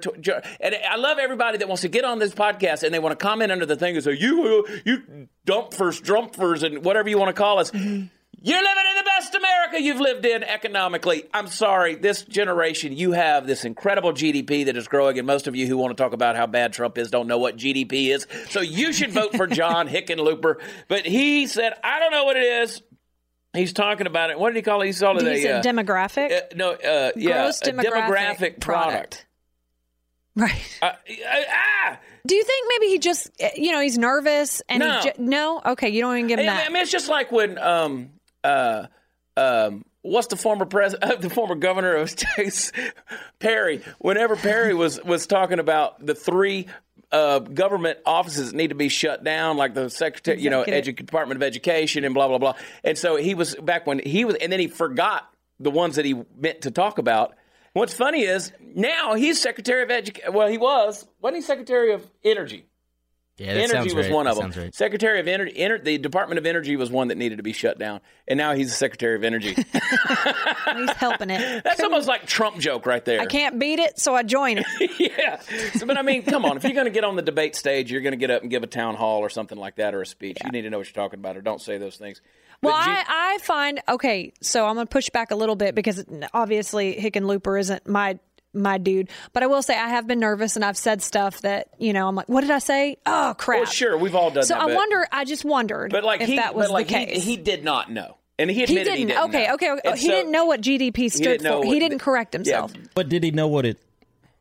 And 0.60 0.76
I 0.76 0.98
love 0.98 1.18
everybody 1.18 1.60
that 1.60 1.68
wants 1.68 1.84
to 1.84 1.88
get 1.88 2.04
on 2.04 2.20
this 2.20 2.34
podcast 2.34 2.84
and 2.84 2.94
they 2.94 3.00
want 3.00 3.18
to 3.18 3.24
comment 3.24 3.52
under 3.52 3.66
the 3.66 3.78
thing 3.78 3.96
and 3.96 4.04
say, 4.04 4.14
"You, 4.14 4.68
you 4.84 5.28
dumpers, 5.46 6.02
drumpers, 6.02 6.64
and 6.64 6.84
whatever 6.84 7.08
you 7.10 7.18
want 7.18 7.34
to 7.34 7.42
call 7.42 7.60
us." 7.60 7.72
You're 8.46 8.62
living 8.62 8.84
in 8.92 8.98
the 8.98 9.04
best 9.04 9.34
America 9.34 9.82
you've 9.82 10.00
lived 10.00 10.26
in 10.26 10.44
economically. 10.44 11.24
I'm 11.34 11.48
sorry, 11.48 11.96
this 11.96 12.22
generation, 12.22 12.96
you 12.96 13.14
have 13.14 13.48
this 13.48 13.66
incredible 13.66 14.12
GDP 14.12 14.66
that 14.66 14.78
is 14.78 14.88
growing, 14.88 15.18
and 15.18 15.26
most 15.26 15.48
of 15.48 15.56
you 15.56 15.66
who 15.66 15.78
want 15.78 15.98
to 15.98 16.04
talk 16.04 16.14
about 16.14 16.36
how 16.36 16.46
bad 16.46 16.74
Trump 16.74 16.98
is 17.00 17.10
don't 17.10 17.28
know 17.28 17.40
what 17.40 17.58
GDP 17.58 18.14
is. 18.14 18.28
So 18.50 18.62
you 18.62 18.94
should 18.94 19.12
vote 19.12 19.36
for 19.36 19.48
John 19.62 19.88
Hickenlooper. 19.88 20.58
But 20.88 21.08
he 21.08 21.48
said, 21.48 21.74
I 21.84 22.00
don't 22.00 22.12
know 22.12 22.26
what 22.26 22.38
it 22.38 22.44
is. 22.44 22.84
He's 23.56 23.74
talking 23.74 24.08
about 24.08 24.30
it. 24.30 24.40
What 24.40 24.50
did 24.50 24.58
he 24.58 24.62
call 24.62 24.82
it? 24.82 24.88
He 24.88 24.94
called 24.94 25.22
it 25.22 25.46
a, 25.46 25.58
uh, 25.58 25.62
demographic. 25.62 26.32
Uh, 26.32 26.42
no, 26.56 26.72
uh, 26.72 27.12
yeah, 27.16 27.44
Gross 27.44 27.62
demographic, 27.62 27.84
demographic 27.84 28.60
product. 28.60 28.62
product. 28.62 29.26
Right. 30.36 30.80
Uh, 30.82 30.86
uh, 30.86 31.42
ah! 31.50 32.00
Do 32.26 32.36
you 32.36 32.44
think 32.44 32.68
maybe 32.70 32.92
he 32.92 33.00
just, 33.00 33.30
uh, 33.42 33.50
you 33.56 33.72
know, 33.72 33.80
he's 33.80 33.98
nervous 33.98 34.62
and 34.68 34.80
no, 34.80 35.02
ju- 35.02 35.12
no? 35.18 35.62
Okay, 35.66 35.90
you 35.90 36.02
don't 36.02 36.18
even 36.18 36.28
give 36.28 36.40
him 36.40 36.50
I, 36.50 36.54
that. 36.54 36.70
I 36.70 36.74
mean, 36.74 36.82
it's 36.82 36.92
just 36.92 37.08
like 37.08 37.32
when, 37.32 37.58
um, 37.58 38.10
uh, 38.44 38.88
um, 39.38 39.86
what's 40.02 40.28
the 40.28 40.36
former 40.36 40.66
president, 40.66 41.22
the 41.22 41.30
former 41.30 41.56
governor 41.56 41.96
of 41.96 42.16
Texas, 42.16 42.72
Perry. 43.40 43.82
Whenever 44.00 44.36
Perry 44.36 44.74
was 44.74 45.02
was 45.04 45.28
talking 45.28 45.60
about 45.60 46.06
the 46.06 46.16
three 46.16 46.68
uh, 47.16 47.40
government 47.40 48.00
offices 48.06 48.54
need 48.54 48.68
to 48.68 48.76
be 48.76 48.90
shut 48.90 49.24
down, 49.24 49.56
like 49.56 49.74
the 49.74 49.90
secretary, 49.90 50.42
you 50.42 50.50
know, 50.50 50.66
edu- 50.66 50.96
Department 50.96 51.38
of 51.38 51.44
Education 51.44 52.04
and 52.04 52.14
blah 52.14 52.28
blah 52.28 52.38
blah. 52.38 52.56
And 52.84 52.98
so 52.98 53.16
he 53.16 53.36
was 53.36 53.56
back 53.56 53.88
when 53.88 54.00
he 54.00 54.26
was, 54.26 54.36
and 54.36 54.52
then 54.52 54.60
he 54.60 54.68
forgot 54.68 55.30
the 55.60 55.72
ones 55.72 55.96
that 55.96 56.04
he 56.04 56.22
meant 56.38 56.62
to 56.62 56.72
talk 56.72 56.98
about. 56.98 57.34
What's 57.72 57.94
funny 57.94 58.24
is 58.24 58.52
now 58.60 59.16
he's 59.16 59.42
Secretary 59.42 59.82
of 59.84 59.92
Education. 59.92 60.34
Well, 60.34 60.50
he 60.50 60.58
was 60.58 61.08
wasn't 61.22 61.38
he 61.38 61.42
Secretary 61.42 61.94
of 61.94 62.06
Energy? 62.24 62.66
Yeah, 63.38 63.48
energy 63.48 63.94
was 63.94 64.06
right. 64.06 64.16
one 64.16 64.28
of 64.28 64.38
them. 64.38 64.52
Right. 64.56 64.74
Secretary 64.74 65.20
of 65.20 65.28
Energy, 65.28 65.54
Ener- 65.60 65.84
the 65.84 65.98
Department 65.98 66.40
of 66.40 66.46
Energy 66.46 66.78
was 66.78 66.90
one 66.90 67.10
that 67.10 67.18
needed 67.18 67.38
to 67.38 67.44
be 67.44 67.52
shut 67.52 67.78
down, 67.78 68.00
and 68.30 68.38
now 68.38 68.54
he's 68.54 68.70
the 68.70 68.76
Secretary 68.76 69.16
of 69.18 69.26
Energy. 69.26 69.54
he's 70.76 70.92
helping 70.92 71.30
it. 71.30 71.64
That's 71.66 71.82
almost 71.82 72.08
like 72.08 72.28
Trump 72.28 72.60
joke 72.60 72.86
right 72.86 73.04
there. 73.04 73.20
I 73.20 73.26
can't 73.26 73.60
beat 73.60 73.80
it, 73.80 74.00
so 74.00 74.16
I 74.16 74.24
join 74.24 74.60
it. 74.60 74.66
yeah, 75.00 75.42
so, 75.74 75.86
but 75.86 75.98
I 75.98 76.02
mean, 76.02 76.24
come 76.24 76.46
on, 76.46 76.56
if 76.56 76.64
you're 76.64 76.74
going 76.74 76.86
to 76.86 76.92
get 76.92 77.04
on 77.04 77.18
the 77.18 77.22
debate 77.22 77.58
stage, 77.58 77.92
you're 77.92 78.02
going 78.02 78.14
to 78.14 78.18
get 78.18 78.32
up 78.32 78.42
and 78.42 78.50
give 78.50 78.64
a 78.64 78.68
town 78.68 78.96
hall 78.96 79.20
or 79.20 79.30
something 79.30 79.58
like 79.58 79.76
that, 79.76 79.94
or 79.94 80.02
a 80.02 80.06
speech. 80.06 80.38
Yeah. 80.40 80.48
You 80.48 80.52
need 80.54 80.62
to 80.62 80.70
know 80.70 80.78
what 80.78 80.88
you're 80.88 81.04
talking 81.04 81.20
about, 81.20 81.36
or 81.36 81.42
don't 81.42 81.62
say 81.62 81.78
those 81.78 81.98
things. 81.98 82.22
Well, 82.62 82.74
I, 82.74 83.04
I 83.06 83.38
find 83.44 83.82
okay, 83.90 84.32
so 84.42 84.66
I'm 84.66 84.76
going 84.76 84.88
to 84.88 84.92
push 84.92 85.10
back 85.10 85.32
a 85.32 85.36
little 85.36 85.58
bit 85.58 85.76
because 85.76 86.06
obviously 86.34 86.96
Hickenlooper 86.96 87.60
isn't 87.60 87.86
my 87.86 88.18
my 88.56 88.78
dude. 88.78 89.10
But 89.34 89.44
I 89.44 89.48
will 89.48 89.62
say 89.62 89.78
I 89.78 89.90
have 89.90 90.08
been 90.08 90.20
nervous 90.20 90.56
and 90.56 90.66
I've 90.66 90.78
said 90.78 91.02
stuff 91.02 91.42
that 91.42 91.70
you 91.78 91.94
know 91.94 92.08
I'm 92.08 92.16
like, 92.16 92.30
what 92.30 92.42
did 92.42 92.52
I 92.52 92.60
say? 92.60 92.98
Oh 93.06 93.36
crap! 93.38 93.60
Well, 93.60 93.66
sure, 93.66 93.98
we've 93.98 94.16
all 94.16 94.32
done. 94.32 94.44
So 94.44 94.56
that, 94.56 94.62
So 94.62 94.72
I 94.72 94.76
wonder. 94.76 95.08
I 95.12 95.26
just 95.26 95.46
wondered. 95.46 95.92
But 95.92 96.04
like 96.04 96.22
if 96.22 96.30
he, 96.30 96.38
that 96.38 96.56
was 96.56 96.70
like 96.70 96.88
the 96.88 96.94
case. 96.94 97.24
He, 97.24 97.36
he, 97.36 97.38
did 97.38 97.64
not 97.64 97.92
know. 97.92 98.18
And 98.38 98.50
he 98.50 98.64
admitted 98.64 98.78
he 98.80 98.84
didn't. 98.84 98.98
He 98.98 99.06
didn't 99.06 99.24
okay, 99.30 99.48
know. 99.48 99.54
okay, 99.54 99.72
okay. 99.72 99.92
he 100.00 100.08
so, 100.08 100.12
didn't 100.12 100.32
know 100.32 100.46
what 100.46 100.62
GDP 100.62 101.12
stood 101.12 101.42
he 101.42 101.48
for. 101.48 101.60
What, 101.60 101.68
he 101.68 101.80
didn't 101.80 102.00
correct 102.00 102.34
himself. 102.34 102.74
Yeah. 102.76 102.82
But 102.94 103.10
did 103.10 103.24
he 103.24 103.32
know 103.32 103.48
what 103.48 103.66
it 103.66 103.78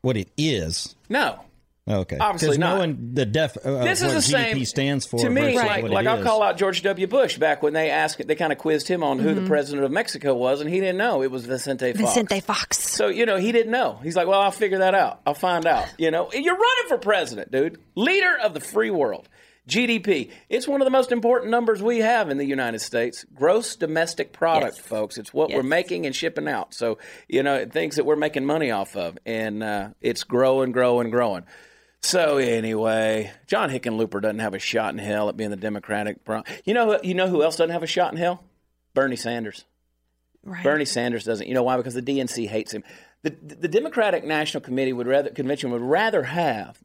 what 0.01 0.17
it 0.17 0.29
is? 0.37 0.95
No. 1.09 1.41
Okay. 1.87 2.17
Obviously 2.19 2.57
not. 2.57 2.79
Knowing 2.79 3.11
the 3.13 3.27
def, 3.27 3.59
uh, 3.63 3.85
this 3.85 4.01
is 4.01 4.31
the 4.31 4.37
GDP 4.37 4.53
same 4.55 4.65
stands 4.65 5.07
for 5.07 5.19
to 5.19 5.29
me. 5.29 5.55
Like, 5.55 5.85
like 5.85 6.07
I'll 6.07 6.23
call 6.23 6.43
out 6.43 6.57
George 6.57 6.83
W. 6.83 7.07
Bush 7.07 7.37
back 7.37 7.63
when 7.63 7.75
they 7.75 7.91
asked, 7.91 8.27
they 8.27 8.35
kind 8.35 8.53
of 8.53 8.59
quizzed 8.59 8.89
him 8.89 9.03
on 9.03 9.19
who 9.19 9.31
mm-hmm. 9.31 9.43
the 9.43 9.49
president 9.49 9.85
of 9.85 9.91
Mexico 9.91 10.35
was, 10.35 10.63
and 10.63 10.71
he 10.71 10.81
didn't 10.81 10.97
know 10.97 11.23
it 11.23 11.31
was 11.31 11.45
Vicente 11.45 11.93
Fox. 11.93 12.01
Vicente 12.01 12.41
Fox. 12.41 12.79
So 12.79 13.09
you 13.09 13.27
know 13.27 13.37
he 13.37 13.53
didn't 13.53 13.73
know. 13.73 13.99
He's 14.03 14.17
like, 14.17 14.27
well, 14.27 14.41
I'll 14.41 14.51
figure 14.51 14.79
that 14.79 14.95
out. 14.95 15.21
I'll 15.27 15.35
find 15.35 15.67
out. 15.67 15.87
You 15.99 16.11
know, 16.11 16.31
you're 16.33 16.57
running 16.57 16.89
for 16.89 16.97
president, 16.97 17.51
dude, 17.51 17.79
leader 17.95 18.35
of 18.43 18.55
the 18.55 18.61
free 18.61 18.91
world. 18.91 19.29
GDP. 19.69 20.31
It's 20.49 20.69
one 20.69 20.81
of 20.83 20.85
the 20.85 20.91
most 20.91 21.11
important 21.11 21.51
numbers 21.51 21.83
we 21.83 21.99
have 21.99 22.29
in 22.29 22.37
the 22.37 22.45
United 22.45 22.81
States. 22.81 23.25
Gross 23.35 23.77
domestic 23.77 24.33
product, 24.33 24.77
yes. 24.77 24.87
folks. 24.87 25.17
It's 25.17 25.33
what 25.33 25.49
yes. 25.49 25.57
we're 25.57 25.63
making 25.63 26.05
and 26.05 26.15
shipping 26.15 26.49
out. 26.49 26.75
So, 26.75 26.99
you 27.29 27.43
know, 27.43 27.65
things 27.65 27.97
that 27.97 28.05
we're 28.05 28.17
making 28.17 28.45
money 28.45 28.71
off 28.71 28.95
of. 28.95 29.17
And 29.25 29.63
uh, 29.63 29.89
it's 30.03 30.25
growing, 30.25 30.73
growing, 30.73 31.09
growing. 31.09 31.45
So 32.05 32.37
anyway, 32.37 33.33
John 33.47 33.71
Hickenlooper 33.71 34.21
doesn't 34.21 34.41
have 34.41 34.53
a 34.53 34.59
shot 34.59 34.93
in 34.93 34.99
hell 34.99 35.31
at 35.31 35.39
being 35.39 35.49
the 35.49 35.57
Democratic. 35.57 36.19
You 36.67 36.75
know, 36.75 37.01
you 37.03 37.15
know 37.15 37.29
who 37.29 37.43
else 37.43 37.57
doesn't 37.57 37.73
have 37.73 37.83
a 37.83 37.87
shot 37.87 38.13
in 38.13 38.19
hell? 38.19 38.45
Bernie 38.93 39.17
Sanders. 39.17 39.65
Right. 40.45 40.63
Bernie 40.63 40.85
Sanders 40.85 41.25
doesn't. 41.25 41.47
You 41.47 41.55
know 41.55 41.63
why? 41.63 41.79
Because 41.79 41.95
the 41.95 42.03
DNC 42.03 42.47
hates 42.47 42.73
him. 42.73 42.85
The, 43.23 43.31
the 43.31 43.69
Democratic 43.69 44.23
National 44.23 44.61
Committee 44.61 44.93
would 44.93 45.07
rather 45.07 45.31
convention 45.31 45.71
would 45.71 45.81
rather 45.81 46.25
have 46.25 46.79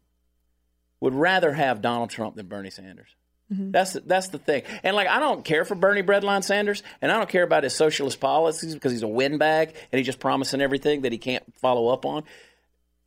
would 1.01 1.13
rather 1.13 1.51
have 1.51 1.81
Donald 1.81 2.11
Trump 2.11 2.37
than 2.37 2.47
Bernie 2.47 2.69
Sanders. 2.69 3.09
Mm-hmm. 3.51 3.71
That's 3.71 3.93
the, 3.93 3.99
that's 3.99 4.29
the 4.29 4.39
thing. 4.39 4.63
And 4.83 4.95
like 4.95 5.09
I 5.09 5.19
don't 5.19 5.43
care 5.43 5.65
for 5.65 5.75
Bernie 5.75 6.01
Breadline 6.01 6.45
Sanders, 6.45 6.81
and 7.01 7.11
I 7.11 7.17
don't 7.17 7.29
care 7.29 7.43
about 7.43 7.63
his 7.63 7.75
socialist 7.75 8.21
policies 8.21 8.73
because 8.73 8.93
he's 8.93 9.03
a 9.03 9.07
windbag 9.07 9.75
and 9.91 9.99
he's 9.99 10.05
just 10.05 10.21
promising 10.21 10.61
everything 10.61 11.01
that 11.01 11.11
he 11.11 11.17
can't 11.17 11.43
follow 11.57 11.89
up 11.89 12.05
on. 12.05 12.23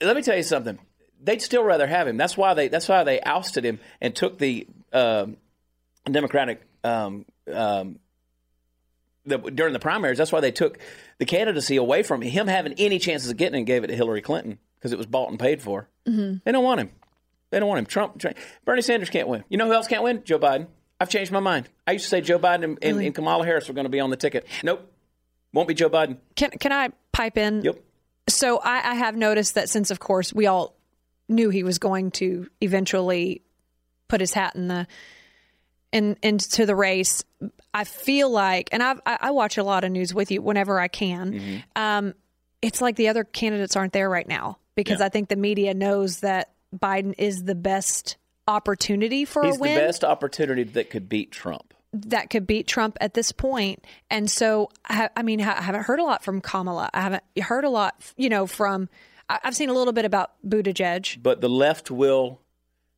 Let 0.03 0.15
me 0.15 0.21
tell 0.21 0.37
you 0.37 0.43
something 0.43 0.79
they'd 1.23 1.43
still 1.43 1.63
rather 1.63 1.87
have 1.87 2.07
him. 2.07 2.17
That's 2.17 2.37
why 2.37 2.55
they 2.55 2.69
that's 2.69 2.89
why 2.89 3.05
they 3.05 3.21
ousted 3.21 3.65
him 3.65 3.81
and 4.01 4.15
took 4.15 4.39
the 4.39 4.67
uh, 4.93 5.27
Democratic 6.05 6.63
um, 6.85 7.25
um, 7.53 7.99
the, 9.25 9.39
during 9.39 9.73
the 9.73 9.79
primaries. 9.79 10.19
That's 10.19 10.33
why 10.33 10.41
they 10.41 10.53
took 10.53 10.79
the 11.19 11.25
candidacy 11.25 11.77
away 11.77 12.03
from 12.03 12.23
him 12.23 12.47
having 12.49 12.75
any 12.79 12.99
chances 12.99 13.31
of 13.31 13.37
getting 13.37 13.55
it 13.55 13.59
and 13.59 13.67
gave 13.67 13.85
it 13.85 13.89
to 13.89 13.97
Hillary 13.97 14.23
Clinton 14.23 14.59
because 14.79 14.93
it 14.93 14.99
was 14.99 15.07
bought 15.07 15.31
and 15.31 15.39
paid 15.39 15.63
for. 15.63 15.89
Mm-hmm. 16.07 16.39
They 16.45 16.53
don't 16.53 16.65
want 16.65 16.81
him. 16.81 16.91
They 17.51 17.61
don't 17.61 17.69
want 17.69 17.81
him. 17.81 17.87
Trump, 17.87 18.19
Trump, 18.19 18.37
Bernie 18.65 18.83
Sanders 18.83 19.11
can't 19.11 19.29
win. 19.29 19.45
You 19.49 19.59
know 19.59 19.67
who 19.67 19.75
else 19.75 19.87
can't 19.87 20.03
win? 20.03 20.25
Joe 20.25 20.39
Biden. 20.39 20.67
I've 20.99 21.09
changed 21.09 21.33
my 21.33 21.41
mind. 21.41 21.69
I 21.87 21.93
used 21.93 22.05
to 22.05 22.09
say 22.09 22.21
Joe 22.21 22.39
Biden 22.39 22.65
and, 22.65 22.79
and, 22.81 23.01
and 23.01 23.15
Kamala 23.15 23.45
Harris 23.45 23.69
were 23.69 23.75
going 23.75 23.85
to 23.87 23.91
be 23.91 24.01
on 24.01 24.11
the 24.11 24.17
ticket. 24.17 24.47
Nope, 24.63 24.89
won't 25.53 25.69
be 25.69 25.75
Joe 25.75 25.91
Biden. 25.91 26.19
Can 26.37 26.51
can 26.51 26.73
I 26.73 26.91
pipe 27.13 27.37
in? 27.37 27.63
Yep. 27.63 27.79
So 28.29 28.59
I, 28.59 28.93
I 28.93 28.95
have 28.95 29.17
noticed 29.17 29.57
that 29.57 29.69
since, 29.69 29.91
of 29.91 29.99
course, 29.99 30.33
we 30.33 30.47
all 30.47 30.77
knew 31.33 31.51
he 31.51 31.65
was 31.65 31.79
going 31.79 32.11
to 32.13 32.49
eventually 32.61 33.43
put 34.09 34.21
his 34.21 34.33
hat 34.33 34.55
in 34.55 34.69
the 34.69 34.87
in 35.93 36.17
into 36.23 36.67
the 36.67 36.75
race. 36.75 37.25
I 37.75 37.85
feel 37.85 38.31
like, 38.31 38.69
and 38.73 38.83
I've, 38.83 39.01
I, 39.07 39.19
I 39.21 39.31
watch 39.31 39.59
a 39.59 39.65
lot 39.65 39.85
of 39.85 39.93
news 39.93 40.15
with 40.15 40.31
you 40.31 40.43
whenever 40.43 40.81
I 40.81 40.89
can. 40.89 41.33
Mm-hmm. 41.33 41.57
Um, 41.77 42.15
it's 42.61 42.81
like 42.81 42.97
the 42.97 43.09
other 43.09 43.25
candidates 43.25 43.77
aren't 43.77 43.93
there 43.93 44.09
right 44.09 44.27
now 44.29 44.59
because 44.75 45.01
yeah. 45.01 45.07
I 45.07 45.09
think 45.09 45.29
the 45.29 45.37
media 45.37 45.75
knows 45.75 46.21
that 46.21 46.53
Biden 46.75 47.15
is 47.19 47.45
the 47.45 47.55
best 47.55 48.17
opportunity 48.49 49.25
for 49.25 49.45
He's 49.45 49.57
a 49.57 49.61
win. 49.61 49.75
the 49.75 49.81
best 49.81 50.05
opportunity 50.05 50.65
that 50.65 50.91
could 50.91 51.09
beat 51.09 51.31
Trump. 51.31 51.75
That 51.93 52.31
could 52.31 52.47
beat 52.47 52.67
Trump 52.67 52.97
at 53.01 53.13
this 53.15 53.33
point. 53.33 53.85
And 54.11 54.31
so, 54.31 54.71
I, 54.89 55.11
I 55.15 55.23
mean, 55.23 55.41
I 55.43 55.61
haven't 55.61 55.83
heard 55.83 56.01
a 56.01 56.05
lot 56.05 56.25
from 56.25 56.41
Kamala. 56.41 56.89
I 56.95 57.03
haven't 57.03 57.25
heard 57.43 57.65
a 57.65 57.71
lot, 57.71 57.95
you 58.17 58.31
know, 58.31 58.47
from 58.47 58.89
I've 59.43 59.57
seen 59.57 59.69
a 59.69 59.73
little 59.73 59.93
bit 59.93 60.05
about 60.05 60.33
Buttigieg. 60.47 61.23
But 61.23 61.41
the 61.41 61.49
left 61.49 61.91
will. 61.91 62.41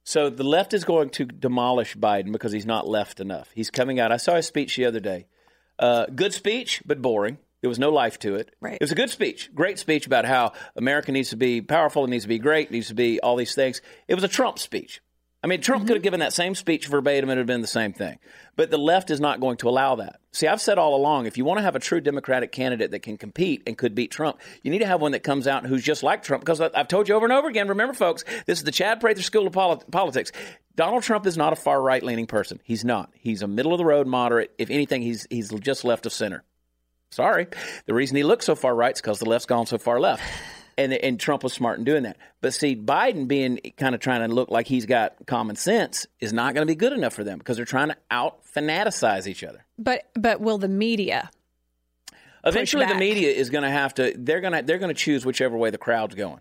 So 0.04 0.28
the 0.28 0.44
left 0.44 0.74
is 0.74 0.84
going 0.84 1.10
to 1.10 1.24
demolish 1.24 1.96
Biden 1.96 2.32
because 2.32 2.52
he's 2.52 2.66
not 2.66 2.86
left 2.86 3.20
enough. 3.20 3.50
He's 3.54 3.70
coming 3.70 3.98
out. 3.98 4.12
I 4.12 4.18
saw 4.18 4.36
his 4.36 4.46
speech 4.46 4.76
the 4.76 4.84
other 4.84 5.00
day. 5.00 5.26
Uh, 5.78 6.06
good 6.06 6.32
speech, 6.32 6.82
but 6.84 7.00
boring. 7.00 7.38
There 7.62 7.70
was 7.70 7.78
no 7.78 7.88
life 7.88 8.18
to 8.18 8.34
it. 8.34 8.54
Right. 8.60 8.74
It 8.74 8.82
was 8.82 8.92
a 8.92 8.94
good 8.94 9.08
speech, 9.08 9.50
great 9.54 9.78
speech 9.78 10.06
about 10.06 10.26
how 10.26 10.52
America 10.76 11.10
needs 11.10 11.30
to 11.30 11.36
be 11.36 11.62
powerful, 11.62 12.04
it 12.04 12.10
needs 12.10 12.24
to 12.24 12.28
be 12.28 12.38
great, 12.38 12.70
needs 12.70 12.88
to 12.88 12.94
be 12.94 13.20
all 13.20 13.36
these 13.36 13.54
things. 13.54 13.80
It 14.06 14.14
was 14.14 14.22
a 14.22 14.28
Trump 14.28 14.58
speech. 14.58 15.00
I 15.44 15.46
mean, 15.46 15.60
Trump 15.60 15.80
mm-hmm. 15.80 15.88
could 15.88 15.96
have 15.96 16.02
given 16.02 16.20
that 16.20 16.32
same 16.32 16.54
speech 16.54 16.86
verbatim 16.86 17.28
it 17.28 17.32
would 17.32 17.38
have 17.38 17.46
been 17.46 17.60
the 17.60 17.66
same 17.66 17.92
thing. 17.92 18.18
But 18.56 18.70
the 18.70 18.78
left 18.78 19.10
is 19.10 19.20
not 19.20 19.40
going 19.40 19.58
to 19.58 19.68
allow 19.68 19.96
that. 19.96 20.20
See, 20.32 20.46
I've 20.46 20.60
said 20.60 20.78
all 20.78 20.96
along 20.96 21.26
if 21.26 21.36
you 21.36 21.44
want 21.44 21.58
to 21.58 21.62
have 21.62 21.76
a 21.76 21.80
true 21.80 22.00
Democratic 22.00 22.50
candidate 22.50 22.92
that 22.92 23.00
can 23.00 23.18
compete 23.18 23.62
and 23.66 23.76
could 23.76 23.94
beat 23.94 24.10
Trump, 24.10 24.40
you 24.62 24.70
need 24.70 24.78
to 24.78 24.86
have 24.86 25.02
one 25.02 25.12
that 25.12 25.22
comes 25.22 25.46
out 25.46 25.66
who's 25.66 25.84
just 25.84 26.02
like 26.02 26.22
Trump. 26.22 26.42
Because 26.42 26.62
I've 26.62 26.88
told 26.88 27.10
you 27.10 27.14
over 27.14 27.26
and 27.26 27.32
over 27.32 27.46
again, 27.46 27.68
remember, 27.68 27.92
folks, 27.92 28.24
this 28.46 28.58
is 28.58 28.64
the 28.64 28.72
Chad 28.72 29.00
Prather 29.00 29.20
School 29.20 29.46
of 29.46 29.90
Politics. 29.90 30.32
Donald 30.76 31.02
Trump 31.02 31.26
is 31.26 31.36
not 31.36 31.52
a 31.52 31.56
far 31.56 31.80
right 31.82 32.02
leaning 32.02 32.26
person. 32.26 32.58
He's 32.64 32.82
not. 32.82 33.10
He's 33.12 33.42
a 33.42 33.46
middle 33.46 33.74
of 33.74 33.78
the 33.78 33.84
road 33.84 34.06
moderate. 34.06 34.50
If 34.56 34.70
anything, 34.70 35.02
he's, 35.02 35.26
he's 35.28 35.50
just 35.60 35.84
left 35.84 36.06
of 36.06 36.14
center. 36.14 36.42
Sorry. 37.10 37.48
The 37.84 37.92
reason 37.92 38.16
he 38.16 38.22
looks 38.22 38.46
so 38.46 38.54
far 38.54 38.74
right 38.74 38.94
is 38.94 39.02
because 39.02 39.18
the 39.18 39.28
left's 39.28 39.44
gone 39.44 39.66
so 39.66 39.76
far 39.76 40.00
left 40.00 40.22
and 40.78 40.92
and 40.92 41.18
Trump 41.18 41.42
was 41.42 41.52
smart 41.52 41.78
in 41.78 41.84
doing 41.84 42.02
that. 42.04 42.16
But 42.40 42.54
see, 42.54 42.76
Biden 42.76 43.28
being 43.28 43.60
kind 43.76 43.94
of 43.94 44.00
trying 44.00 44.28
to 44.28 44.34
look 44.34 44.50
like 44.50 44.66
he's 44.66 44.86
got 44.86 45.14
common 45.26 45.56
sense 45.56 46.06
is 46.20 46.32
not 46.32 46.54
going 46.54 46.66
to 46.66 46.70
be 46.70 46.76
good 46.76 46.92
enough 46.92 47.14
for 47.14 47.24
them 47.24 47.38
because 47.38 47.56
they're 47.56 47.64
trying 47.64 47.88
to 47.88 47.96
out 48.10 48.40
fanaticize 48.54 49.26
each 49.26 49.44
other. 49.44 49.64
But 49.78 50.08
but 50.14 50.40
will 50.40 50.58
the 50.58 50.68
media? 50.68 51.30
Eventually, 52.44 52.86
the 52.86 52.94
media 52.94 53.30
is 53.30 53.50
going 53.50 53.64
to 53.64 53.70
have 53.70 53.94
to. 53.94 54.12
They're 54.16 54.40
going 54.40 54.52
to 54.52 54.62
they're 54.62 54.78
going 54.78 54.94
to 54.94 55.00
choose 55.00 55.24
whichever 55.24 55.56
way 55.56 55.70
the 55.70 55.78
crowd's 55.78 56.14
going. 56.14 56.40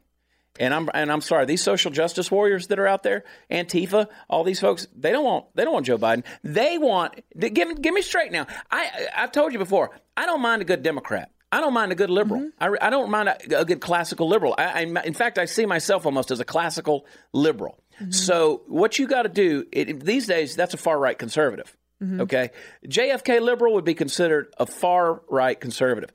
And 0.60 0.74
I'm 0.74 0.90
and 0.94 1.12
I'm 1.12 1.22
sorry, 1.22 1.46
these 1.46 1.64
social 1.64 1.90
justice 1.90 2.30
warriors 2.30 2.68
that 2.68 2.78
are 2.78 2.88
out 2.88 3.02
there, 3.02 3.24
Antifa, 3.50 4.08
all 4.30 4.44
these 4.44 4.60
folks, 4.60 4.88
they 4.96 5.12
don't 5.12 5.24
want 5.24 5.46
they 5.56 5.64
don't 5.64 5.74
want 5.74 5.86
Joe 5.88 5.98
Biden. 5.98 6.24
They 6.44 6.78
want 6.78 7.22
give 7.36 7.82
give 7.82 7.94
me 7.94 8.02
straight 8.02 8.32
now. 8.32 8.46
I 8.70 9.08
I've 9.16 9.32
told 9.32 9.54
you 9.54 9.60
before, 9.60 9.92
I 10.16 10.26
don't 10.26 10.42
mind 10.42 10.62
a 10.62 10.66
good 10.66 10.84
Democrat. 10.84 11.32
I 11.54 11.62
don't 11.62 11.74
mind 11.74 11.92
a 11.92 11.96
good 11.96 12.10
liberal. 12.10 12.42
Mm-hmm. 12.42 12.76
I, 12.82 12.88
I, 12.88 12.90
don't 12.90 13.12
mind 13.12 13.30
a, 13.30 13.60
a 13.60 13.64
good 13.64 13.80
classical 13.80 14.28
liberal. 14.28 14.56
I, 14.58 14.64
I, 14.64 15.04
in 15.04 15.14
fact, 15.14 15.38
I 15.38 15.46
see 15.46 15.68
myself 15.68 16.08
almost 16.08 16.32
as 16.32 16.40
a 16.40 16.46
classical 16.46 17.06
liberal. 17.32 17.78
Mm-hmm. 18.02 18.10
So 18.10 18.64
what 18.68 18.98
you 18.98 19.08
got 19.08 19.22
to 19.22 19.30
do 19.30 19.68
it, 19.72 20.04
these 20.04 20.26
days, 20.26 20.56
that's 20.56 20.74
a 20.74 20.78
far 20.78 20.98
right 20.98 21.18
conservative. 21.18 21.78
Mm-hmm. 22.02 22.22
Okay, 22.22 22.50
JFK 22.88 23.40
liberal 23.40 23.76
would 23.76 23.86
be 23.86 23.94
considered 23.94 24.52
a 24.58 24.66
far 24.66 25.22
right 25.30 25.60
conservative. 25.60 26.12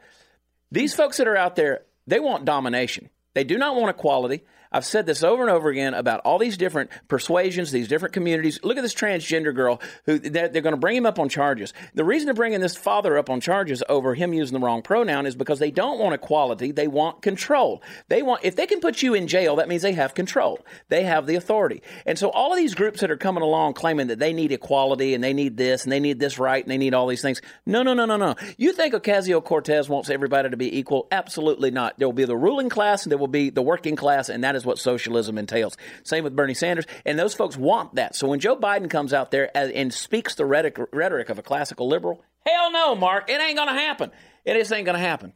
These 0.72 0.94
folks 0.94 1.18
that 1.18 1.29
are 1.29 1.37
out 1.37 1.55
there, 1.55 1.83
they 2.09 2.18
want 2.18 2.44
domination. 2.44 3.09
They 3.35 3.44
do 3.44 3.59
not 3.59 3.77
want 3.77 3.90
equality. 3.90 4.42
I've 4.70 4.85
said 4.85 5.07
this 5.07 5.22
over 5.22 5.42
and 5.42 5.50
over 5.50 5.68
again 5.68 5.94
about 5.94 6.20
all 6.20 6.38
these 6.38 6.57
different 6.57 6.90
persuasions, 7.09 7.70
these 7.70 7.88
different 7.88 8.12
communities. 8.12 8.61
Look 8.62 8.76
at 8.76 8.83
this 8.83 8.94
transgender 8.94 9.54
girl 9.54 9.81
who 10.04 10.18
they're, 10.18 10.48
they're 10.48 10.62
going 10.62 10.74
to 10.74 10.81
bring 10.81 10.96
him 10.96 11.07
up 11.07 11.18
on 11.18 11.28
charges. 11.28 11.72
The 11.94 12.04
reason 12.04 12.26
they're 12.26 12.35
bringing 12.35 12.61
this 12.61 12.76
father 12.76 13.16
up 13.16 13.31
on 13.31 13.40
charges 13.40 13.83
over 13.88 14.14
him 14.14 14.35
using 14.35 14.59
the 14.59 14.64
wrong 14.64 14.83
pronoun 14.83 15.26
is 15.26 15.35
because 15.35 15.59
they 15.59 15.70
don't 15.70 15.98
want 15.98 16.14
equality. 16.14 16.72
They 16.72 16.88
want 16.88 17.22
control. 17.22 17.83
They 18.09 18.22
want, 18.22 18.44
if 18.44 18.57
they 18.57 18.66
can 18.66 18.81
put 18.81 19.02
you 19.02 19.14
in 19.14 19.26
jail, 19.26 19.57
that 19.57 19.68
means 19.68 19.83
they 19.83 19.92
have 19.92 20.14
control. 20.14 20.61
They 20.88 21.04
have 21.04 21.26
the 21.26 21.37
authority. 21.37 21.83
And 22.07 22.18
so 22.18 22.31
all 22.31 22.52
of 22.52 22.59
these 22.59 22.74
groups 22.74 23.00
that 23.00 23.11
are 23.11 23.16
coming 23.16 23.42
along 23.42 23.74
claiming 23.74 24.09
that 24.09 24.18
they 24.18 24.33
need 24.33 24.52
equality 24.52 25.14
and 25.14 25.24
they 25.24 25.33
need 25.33 25.57
this 25.57 25.85
and 25.85 25.92
they 25.92 26.00
need 26.00 26.18
this 26.18 26.38
right 26.38 26.62
and 26.62 26.70
they 26.70 26.78
need 26.78 26.94
all 26.94 27.07
these 27.07 27.22
things. 27.22 27.40
No, 27.64 27.83
no, 27.83 27.94
no, 27.94 28.04
no, 28.04 28.16
no. 28.16 28.35
You 28.57 28.72
think 28.72 28.94
Ocasio 28.94 29.42
Cortez 29.42 29.88
wants 29.88 30.11
everybody 30.11 30.50
to 30.50 30.57
be 30.57 30.78
equal? 30.78 31.09
Absolutely 31.11 31.70
not. 31.70 31.98
There 31.98 32.07
will 32.07 32.12
be 32.12 32.24
the 32.24 32.37
ruling 32.37 32.68
class 32.68 33.04
and 33.04 33.11
there 33.11 33.18
will 33.18 33.28
be 33.28 33.50
the 33.50 33.62
working 33.62 33.96
class, 33.96 34.28
and 34.28 34.44
that 34.44 34.54
what 34.64 34.79
socialism 34.79 35.38
entails. 35.38 35.77
Same 36.05 36.25
with 36.25 36.37
Bernie 36.37 36.55
Sanders, 36.55 36.87
and 37.05 37.18
those 37.18 37.35
folks 37.35 37.57
want 37.57 37.94
that. 37.97 38.14
So 38.14 38.29
when 38.29 38.40
Joe 38.40 38.57
Biden 38.57 38.90
comes 38.90 39.12
out 39.12 39.31
there 39.31 39.51
and 39.57 39.92
speaks 39.92 40.35
the 40.35 40.44
rhetoric 40.44 41.29
of 41.29 41.38
a 41.38 41.42
classical 41.42 41.88
liberal, 41.88 42.23
hell 42.47 42.73
no, 42.73 42.94
Mark, 42.94 43.29
it 43.29 43.40
ain't 43.40 43.57
going 43.57 43.68
to 43.68 43.75
happen. 43.75 44.11
It 44.44 44.55
just 44.55 44.73
ain't 44.73 44.87
going 44.87 44.99
to 44.99 45.05
happen. 45.07 45.33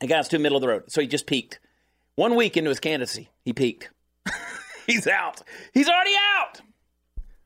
The 0.00 0.06
guy's 0.06 0.28
too 0.28 0.38
middle 0.38 0.56
of 0.56 0.62
the 0.62 0.68
road, 0.68 0.84
so 0.88 1.00
he 1.00 1.06
just 1.06 1.26
peaked. 1.26 1.60
One 2.16 2.36
week 2.36 2.56
into 2.56 2.70
his 2.70 2.80
candidacy, 2.80 3.30
he 3.44 3.52
peaked. 3.52 3.90
He's 4.86 5.06
out. 5.06 5.42
He's 5.72 5.88
already 5.88 6.14
out. 6.38 6.60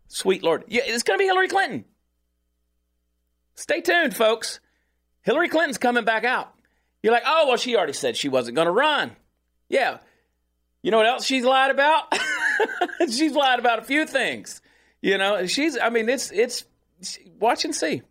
Sweet 0.08 0.42
Lord. 0.42 0.64
Yeah, 0.68 0.82
it's 0.84 1.02
going 1.02 1.18
to 1.18 1.22
be 1.22 1.26
Hillary 1.26 1.48
Clinton. 1.48 1.84
Stay 3.54 3.80
tuned, 3.80 4.14
folks. 4.14 4.60
Hillary 5.22 5.48
Clinton's 5.48 5.78
coming 5.78 6.04
back 6.04 6.24
out. 6.24 6.54
You're 7.02 7.12
like, 7.12 7.24
oh, 7.26 7.46
well, 7.48 7.56
she 7.56 7.76
already 7.76 7.92
said 7.92 8.16
she 8.16 8.28
wasn't 8.28 8.56
going 8.56 8.66
to 8.66 8.72
run. 8.72 9.12
Yeah. 9.68 9.98
You 10.82 10.90
know 10.90 10.98
what 10.98 11.06
else 11.06 11.24
she's 11.24 11.44
lied 11.44 11.70
about? 11.70 12.12
she's 13.10 13.32
lied 13.32 13.58
about 13.58 13.78
a 13.80 13.82
few 13.82 14.06
things. 14.06 14.60
You 15.00 15.18
know, 15.18 15.46
she's, 15.46 15.78
I 15.78 15.90
mean, 15.90 16.08
it's, 16.08 16.30
it's, 16.30 16.64
watch 17.38 17.64
and 17.64 17.74
see. 17.74 18.02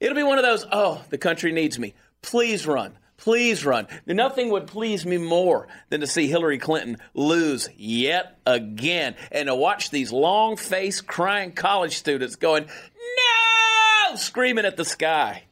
It'll 0.00 0.16
be 0.16 0.22
one 0.22 0.38
of 0.38 0.44
those, 0.44 0.66
oh, 0.70 1.02
the 1.10 1.18
country 1.18 1.52
needs 1.52 1.78
me. 1.78 1.94
Please 2.22 2.66
run. 2.66 2.98
Please 3.16 3.64
run. 3.64 3.86
Nothing 4.06 4.50
would 4.50 4.66
please 4.66 5.06
me 5.06 5.18
more 5.18 5.68
than 5.88 6.00
to 6.00 6.06
see 6.06 6.26
Hillary 6.26 6.58
Clinton 6.58 6.98
lose 7.14 7.68
yet 7.76 8.38
again 8.44 9.14
and 9.30 9.46
to 9.46 9.54
watch 9.54 9.90
these 9.90 10.12
long 10.12 10.56
faced 10.56 11.06
crying 11.06 11.52
college 11.52 11.96
students 11.96 12.36
going, 12.36 12.64
no, 12.64 14.16
screaming 14.16 14.64
at 14.64 14.76
the 14.76 14.84
sky 14.84 15.44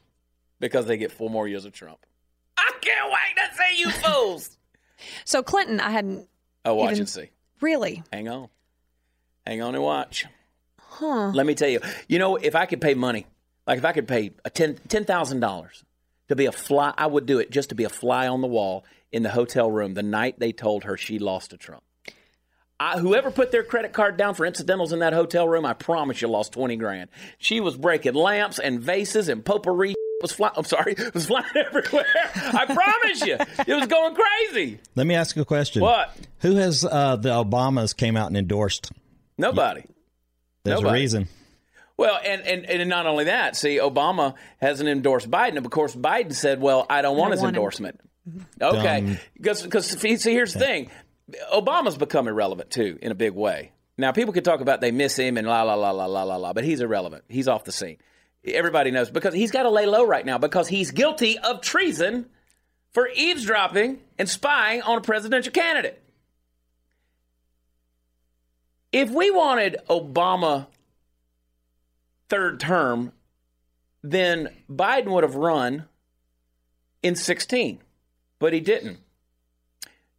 because 0.59 0.85
they 0.85 0.97
get 0.97 1.11
four 1.11 1.29
more 1.29 1.47
years 1.47 1.65
of 1.65 1.73
Trump. 1.73 1.99
I 2.57 2.71
can't 2.81 3.11
wait 3.11 3.37
to 3.37 3.57
see 3.57 3.79
you 3.79 3.89
fools. 3.89 4.57
So, 5.25 5.43
Clinton, 5.43 5.79
I 5.79 5.91
hadn't. 5.91 6.27
Oh, 6.65 6.75
watch 6.75 6.91
even... 6.91 6.99
and 6.99 7.09
see. 7.09 7.29
Really? 7.61 8.03
Hang 8.11 8.27
on. 8.27 8.49
Hang 9.45 9.61
on 9.61 9.75
and 9.75 9.83
watch. 9.83 10.25
Huh. 10.77 11.31
Let 11.33 11.45
me 11.45 11.55
tell 11.55 11.69
you. 11.69 11.79
You 12.07 12.19
know, 12.19 12.35
if 12.35 12.55
I 12.55 12.65
could 12.65 12.81
pay 12.81 12.93
money, 12.93 13.25
like 13.65 13.77
if 13.77 13.85
I 13.85 13.93
could 13.93 14.07
pay 14.07 14.31
a 14.45 14.49
ten 14.49 14.77
ten 14.87 15.05
thousand 15.05 15.39
dollars 15.39 15.83
to 16.29 16.35
be 16.35 16.45
a 16.45 16.51
fly, 16.51 16.93
I 16.97 17.07
would 17.07 17.25
do 17.25 17.39
it 17.39 17.51
just 17.51 17.69
to 17.69 17.75
be 17.75 17.83
a 17.83 17.89
fly 17.89 18.27
on 18.27 18.41
the 18.41 18.47
wall 18.47 18.85
in 19.11 19.23
the 19.23 19.29
hotel 19.29 19.69
room 19.69 19.93
the 19.93 20.03
night 20.03 20.39
they 20.39 20.51
told 20.51 20.83
her 20.83 20.97
she 20.97 21.19
lost 21.19 21.51
to 21.51 21.57
Trump. 21.57 21.83
I, 22.79 22.99
whoever 22.99 23.31
put 23.31 23.51
their 23.51 23.63
credit 23.63 23.93
card 23.93 24.17
down 24.17 24.33
for 24.33 24.45
incidentals 24.45 24.91
in 24.91 24.99
that 24.99 25.13
hotel 25.13 25.47
room, 25.47 25.65
I 25.65 25.73
promise 25.73 26.21
you 26.21 26.27
lost 26.27 26.53
20 26.53 26.75
grand. 26.75 27.09
She 27.37 27.59
was 27.59 27.77
breaking 27.77 28.15
lamps 28.15 28.59
and 28.59 28.81
vases 28.81 29.29
and 29.29 29.45
potpourri 29.45 29.93
was 30.23 30.31
flying. 30.31 30.53
I'm 30.57 30.63
sorry, 30.63 30.93
it 30.97 31.13
was 31.13 31.27
flying 31.27 31.45
everywhere. 31.55 32.05
I 32.35 32.65
promise 32.65 33.25
you, 33.25 33.37
it 33.67 33.75
was 33.75 33.85
going 33.85 34.15
crazy. 34.15 34.79
Let 34.95 35.05
me 35.05 35.13
ask 35.13 35.35
you 35.35 35.43
a 35.43 35.45
question. 35.45 35.83
What? 35.83 36.15
Who 36.39 36.55
has 36.55 36.83
uh, 36.83 37.17
the 37.17 37.29
Obamas 37.29 37.95
came 37.95 38.17
out 38.17 38.27
and 38.27 38.37
endorsed? 38.37 38.91
Nobody. 39.37 39.83
There's 40.63 40.79
Nobody. 40.81 40.99
a 40.99 41.01
reason. 41.01 41.27
Well, 41.97 42.19
and, 42.25 42.41
and, 42.41 42.65
and 42.65 42.89
not 42.89 43.05
only 43.05 43.25
that, 43.25 43.55
see, 43.55 43.77
Obama 43.77 44.33
hasn't 44.59 44.89
endorsed 44.89 45.29
Biden. 45.29 45.57
Of 45.57 45.69
course, 45.69 45.95
Biden 45.95 46.33
said, 46.33 46.59
well, 46.59 46.85
I 46.89 47.01
don't 47.01 47.17
want 47.17 47.33
I 47.33 47.35
his 47.35 47.43
endorsement. 47.43 47.99
Him. 48.25 48.45
Okay. 48.59 49.19
Because, 49.35 49.61
because 49.61 49.87
see, 49.87 50.17
here's 50.31 50.53
the 50.53 50.59
thing 50.59 50.89
Obama's 51.53 51.97
become 51.97 52.27
irrelevant, 52.27 52.71
too, 52.71 52.97
in 53.01 53.11
a 53.11 53.15
big 53.15 53.33
way. 53.33 53.71
Now, 53.97 54.11
people 54.11 54.33
could 54.33 54.45
talk 54.45 54.61
about 54.61 54.81
they 54.81 54.91
miss 54.91 55.17
him 55.17 55.37
and 55.37 55.45
la, 55.45 55.61
la, 55.61 55.75
la, 55.75 55.91
la, 55.91 56.05
la, 56.05 56.23
la, 56.23 56.35
la, 56.37 56.53
but 56.53 56.63
he's 56.63 56.81
irrelevant. 56.81 57.25
He's 57.29 57.47
off 57.47 57.63
the 57.63 57.71
scene. 57.71 57.97
Everybody 58.45 58.91
knows 58.91 59.09
because 59.09 59.33
he's 59.33 59.51
got 59.51 59.63
to 59.63 59.69
lay 59.69 59.85
low 59.85 60.05
right 60.05 60.25
now 60.25 60.37
because 60.37 60.67
he's 60.67 60.91
guilty 60.91 61.39
of 61.39 61.61
treason 61.61 62.25
for 62.91 63.07
eavesdropping 63.15 63.99
and 64.19 64.29
spying 64.29 64.81
on 64.81 64.97
a 64.97 65.01
presidential 65.01 65.51
candidate. 65.51 66.01
If 68.91 69.09
we 69.09 69.31
wanted 69.31 69.77
Obama 69.89 70.67
third 72.29 72.59
term, 72.59 73.11
then 74.03 74.49
Biden 74.69 75.07
would 75.07 75.23
have 75.23 75.35
run 75.35 75.85
in 77.01 77.15
16, 77.15 77.79
but 78.39 78.53
he 78.53 78.59
didn't. 78.59 78.99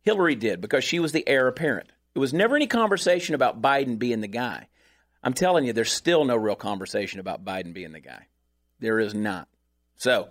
Hillary 0.03 0.35
did 0.35 0.61
because 0.61 0.85
she 0.85 0.99
was 0.99 1.13
the 1.13 1.27
heir 1.29 1.47
apparent. 1.47 1.91
It 2.15 2.19
was 2.19 2.33
never 2.33 2.57
any 2.57 2.67
conversation 2.67 3.35
about 3.35 3.63
Biden 3.63 3.99
being 3.99 4.21
the 4.21 4.29
guy. 4.29 4.69
I'm 5.25 5.33
telling 5.33 5.65
you, 5.65 5.73
there's 5.73 5.93
still 5.93 6.25
no 6.25 6.37
real 6.37 6.55
conversation 6.55 7.19
about 7.19 7.45
Biden 7.45 7.73
being 7.73 7.93
the 7.93 8.01
guy. 8.01 8.27
There 8.79 9.01
is 9.01 9.15
not. 9.15 9.49
So, 9.97 10.29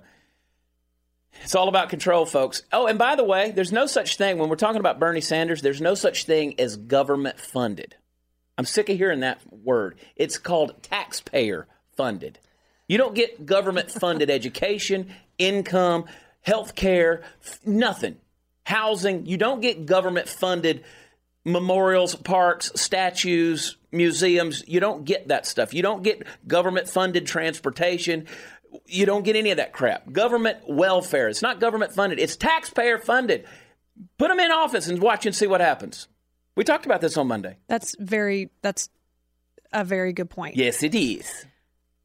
it's 1.41 1.56
all 1.56 1.67
about 1.67 1.89
control, 1.89 2.27
folks. 2.27 2.62
Oh, 2.71 2.86
and 2.86 2.99
by 2.99 3.15
the 3.15 3.23
way, 3.23 3.51
there's 3.51 3.71
no 3.71 3.88
such 3.88 4.17
thing, 4.17 4.38
when 4.38 4.49
we're 4.49 4.56
talking 4.56 4.79
about 4.79 4.99
Bernie 4.99 5.19
Sanders, 5.19 5.63
there's 5.63 5.82
no 5.82 5.95
such 5.95 6.25
thing 6.25 6.60
as 6.60 6.77
government 6.77 7.39
funded. 7.39 7.95
I'm 8.58 8.65
sick 8.65 8.88
of 8.89 8.97
hearing 8.97 9.21
that 9.21 9.41
word. 9.51 9.97
It's 10.15 10.38
called 10.38 10.84
taxpayer 10.84 11.67
funded. 11.97 12.38
You 12.88 12.99
don't 12.99 13.15
get 13.15 13.47
government 13.47 13.89
funded 13.89 14.29
education, 14.29 15.12
income, 15.39 16.06
health 16.41 16.75
care, 16.75 17.23
nothing. 17.65 18.17
Housing. 18.65 19.25
You 19.25 19.38
don't 19.38 19.60
get 19.60 19.86
government 19.88 20.29
funded 20.29 20.84
memorials, 21.45 22.15
parks, 22.15 22.71
statues, 22.75 23.77
museums. 23.91 24.63
You 24.67 24.79
don't 24.79 25.06
get 25.06 25.27
that 25.27 25.45
stuff. 25.45 25.73
You 25.73 25.82
don't 25.82 26.03
get 26.03 26.25
government 26.47 26.88
funded 26.88 27.25
transportation. 27.25 28.27
You 28.88 29.06
don't 29.06 29.23
get 29.23 29.36
any 29.36 29.51
of 29.51 29.58
that 29.58 29.73
crap. 29.73 30.12
Government 30.12 30.60
welfare. 30.67 31.29
It's 31.29 31.41
not 31.41 31.60
government 31.60 31.93
funded, 31.93 32.19
it's 32.19 32.36
taxpayer 32.36 32.97
funded. 32.97 33.45
Put 34.17 34.29
them 34.29 34.39
in 34.39 34.51
office 34.51 34.88
and 34.88 34.99
watch 35.01 35.25
and 35.25 35.36
see 35.36 35.45
what 35.45 35.62
happens. 35.62 36.08
We 36.56 36.63
talked 36.63 36.86
about 36.86 37.01
this 37.01 37.17
on 37.17 37.27
Monday. 37.27 37.58
That's 37.67 37.95
very 37.99 38.49
that's 38.62 38.89
a 39.71 39.84
very 39.84 40.13
good 40.13 40.29
point. 40.29 40.56
Yes, 40.56 40.84
it 40.84 40.95
is. 40.95 41.45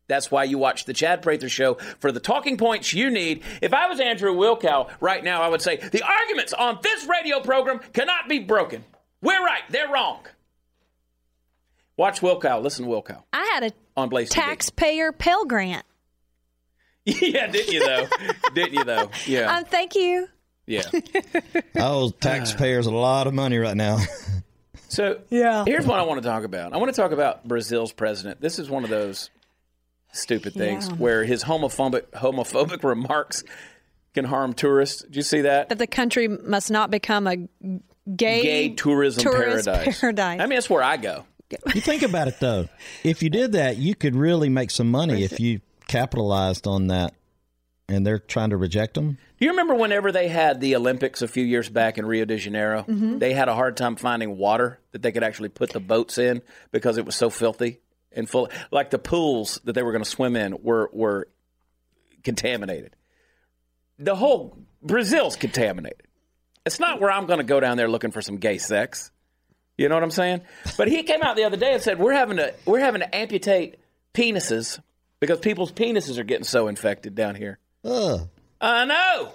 That's 0.09 0.31
why 0.31 0.44
you 0.44 0.57
watch 0.57 0.87
the 0.87 0.94
Chad 0.94 1.20
Prather 1.20 1.51
show 1.51 1.74
for 1.98 2.11
the 2.11 2.20
talking 2.20 2.57
points 2.57 2.94
you 2.94 3.11
need. 3.11 3.42
If 3.61 3.74
I 3.74 3.88
was 3.88 4.01
Andrew 4.01 4.35
Wilkow 4.35 4.88
right 5.01 5.22
now, 5.22 5.42
I 5.42 5.48
would 5.48 5.61
say 5.61 5.77
the 5.77 6.03
arguments 6.03 6.55
on 6.55 6.79
this 6.83 7.07
radio 7.07 7.40
program 7.40 7.81
cannot 7.92 8.27
be 8.27 8.38
broken. 8.38 8.85
We're 9.20 9.44
right, 9.44 9.62
they're 9.70 9.88
wrong. 9.88 10.20
Watch 11.96 12.20
Wilkow. 12.20 12.62
Listen 12.62 12.85
to 12.85 12.90
Wilkow. 12.90 13.24
I 13.33 13.50
had 13.54 13.64
a 13.64 13.72
on 13.96 14.09
Blaze 14.09 14.31
taxpayer 14.31 15.12
TV. 15.12 15.18
Pell 15.18 15.44
Grant. 15.44 15.85
yeah, 17.04 17.48
didn't 17.48 17.72
you 17.72 17.85
though? 17.85 18.07
didn't 18.54 18.74
you 18.74 18.85
though? 18.85 19.11
Yeah. 19.26 19.57
Um, 19.57 19.64
thank 19.64 19.96
you. 19.96 20.28
Yeah. 20.66 20.83
oh, 21.76 22.11
taxpayers 22.11 22.87
a 22.87 22.92
lot 22.92 23.26
of 23.26 23.35
money 23.35 23.59
right 23.59 23.76
now. 23.76 23.98
so 24.88 25.18
yeah, 25.31 25.64
here's 25.64 25.87
what 25.87 25.98
I 25.98 26.02
want 26.02 26.22
to 26.22 26.28
talk 26.28 26.44
about. 26.44 26.72
I 26.72 26.76
want 26.76 26.94
to 26.94 27.00
talk 27.00 27.11
about 27.11 27.48
Brazil's 27.48 27.92
president. 27.92 28.40
This 28.40 28.59
is 28.59 28.70
one 28.70 28.85
of 28.85 28.90
those 28.90 29.31
stupid 30.12 30.54
things 30.54 30.88
yeah. 30.88 30.94
where 30.94 31.24
his 31.24 31.42
homophobic 31.42 32.11
homophobic 32.11 32.85
remarks 32.85 33.42
can 34.14 34.26
harm 34.26 34.52
tourists. 34.52 35.02
Do 35.02 35.16
you 35.16 35.22
see 35.22 35.40
that? 35.40 35.70
That 35.70 35.78
the 35.78 35.87
country 35.87 36.28
must 36.28 36.70
not 36.70 36.90
become 36.90 37.26
a 37.26 37.37
gay, 38.14 38.42
gay 38.42 38.68
tourism 38.71 39.25
paradise. 39.25 40.01
paradise. 40.01 40.40
I 40.40 40.47
mean, 40.47 40.57
that's 40.57 40.71
where 40.71 40.83
I 40.83 40.97
go. 40.97 41.25
You 41.75 41.81
think 41.81 42.03
about 42.03 42.29
it 42.29 42.40
though. 42.40 42.68
If 43.05 43.23
you 43.23 43.31
did 43.31 43.53
that, 43.53 43.79
you 43.79 43.94
could 43.94 44.14
really 44.14 44.49
make 44.49 44.71
some 44.71 44.90
money 44.90 45.23
if 45.23 45.40
you 45.40 45.61
capitalized 45.87 46.66
on 46.66 46.88
that. 46.88 47.14
And 47.90 48.07
they're 48.07 48.18
trying 48.18 48.51
to 48.51 48.59
reject 48.59 48.92
them. 48.92 49.16
Do 49.38 49.44
you 49.47 49.51
remember 49.51 49.75
whenever 49.75 50.12
they 50.12 50.29
had 50.29 50.61
the 50.61 50.77
Olympics 50.77 51.23
a 51.23 51.29
few 51.29 51.42
years 51.42 51.71
back 51.71 51.97
in 51.97 52.05
Rio 52.05 52.27
de 52.27 52.37
Janeiro? 52.37 52.83
Mm-hmm. 52.83 53.16
They 53.16 53.33
had 53.33 53.49
a 53.49 53.55
hard 53.55 53.79
time 53.79 53.97
finding 53.97 54.37
water 54.37 54.79
that 54.92 55.01
they 55.01 55.11
could 55.11 55.23
actually 55.23 55.49
put 55.49 55.71
the 55.71 55.81
boats 55.81 56.18
in 56.18 56.42
because 56.71 56.99
it 56.99 57.07
was 57.07 57.16
so 57.16 57.31
filthy 57.31 57.81
and 58.12 58.29
full. 58.29 58.51
Like 58.71 58.90
the 58.90 58.99
pools 58.99 59.59
that 59.64 59.73
they 59.73 59.83
were 59.83 59.92
going 59.92 60.05
to 60.05 60.11
swim 60.11 60.37
in 60.37 60.57
were 60.62 60.90
were 60.92 61.29
contaminated. 62.25 62.94
The 63.99 64.16
whole 64.16 64.59
Brazil's 64.83 65.37
contaminated. 65.37 66.08
It's 66.68 66.78
not 66.78 67.00
where 67.00 67.11
I'm 67.11 67.24
going 67.24 67.38
to 67.38 67.44
go 67.44 67.61
down 67.61 67.78
there 67.78 67.88
looking 67.88 68.11
for 68.11 68.20
some 68.20 68.37
gay 68.37 68.59
sex. 68.59 69.11
You 69.78 69.88
know 69.88 69.94
what 69.94 70.04
I'm 70.04 70.11
saying? 70.11 70.42
But 70.76 70.88
he 70.88 71.02
came 71.02 71.22
out 71.22 71.35
the 71.35 71.44
other 71.44 71.57
day 71.57 71.72
and 71.72 71.83
said 71.83 71.98
we're 71.98 72.12
having 72.12 72.37
to 72.37 72.52
we're 72.66 72.81
having 72.81 73.00
to 73.00 73.16
amputate 73.16 73.76
penises 74.12 74.78
because 75.18 75.38
people's 75.38 75.72
penises 75.72 76.18
are 76.18 76.24
getting 76.24 76.44
so 76.44 76.68
infected 76.68 77.14
down 77.14 77.37
here. 77.37 77.59
Ugh. 77.87 78.28
I 78.61 78.85
know. 78.85 79.33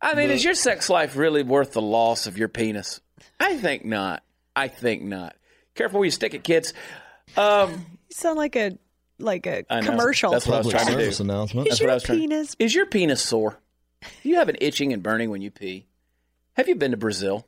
I 0.00 0.14
mean, 0.14 0.28
but, 0.28 0.36
is 0.36 0.42
your 0.42 0.54
sex 0.54 0.88
life 0.88 1.16
really 1.16 1.42
worth 1.42 1.72
the 1.72 1.82
loss 1.82 2.26
of 2.26 2.38
your 2.38 2.48
penis? 2.48 3.00
I 3.38 3.58
think 3.58 3.84
not. 3.84 4.22
I 4.56 4.68
think 4.68 5.02
not. 5.02 5.36
Careful 5.74 6.00
where 6.00 6.06
you 6.06 6.10
stick 6.10 6.32
it, 6.32 6.44
kids. 6.44 6.72
Um, 7.36 7.72
you 7.72 8.14
sound 8.14 8.38
like 8.38 8.56
a 8.56 8.78
like 9.18 9.46
a 9.46 9.64
commercial. 9.82 10.30
That's 10.30 10.46
what 10.46 10.54
I 10.54 10.58
was 10.62 10.70
trying 10.70 10.86
to 10.96 11.10
do. 11.10 11.22
Announcement. 11.22 11.66
Is 11.68 11.72
That's 11.72 11.80
your 11.80 11.88
what 11.88 11.92
I 11.92 11.94
was 11.94 12.02
trying. 12.04 12.18
Penis... 12.20 12.56
Is 12.58 12.74
your 12.74 12.86
penis 12.86 13.20
sore? 13.20 13.58
Do 14.22 14.28
you 14.28 14.36
have 14.36 14.48
an 14.48 14.56
itching 14.62 14.94
and 14.94 15.02
burning 15.02 15.28
when 15.28 15.42
you 15.42 15.50
pee? 15.50 15.86
Have 16.54 16.68
you 16.68 16.74
been 16.74 16.90
to 16.90 16.96
Brazil? 16.96 17.46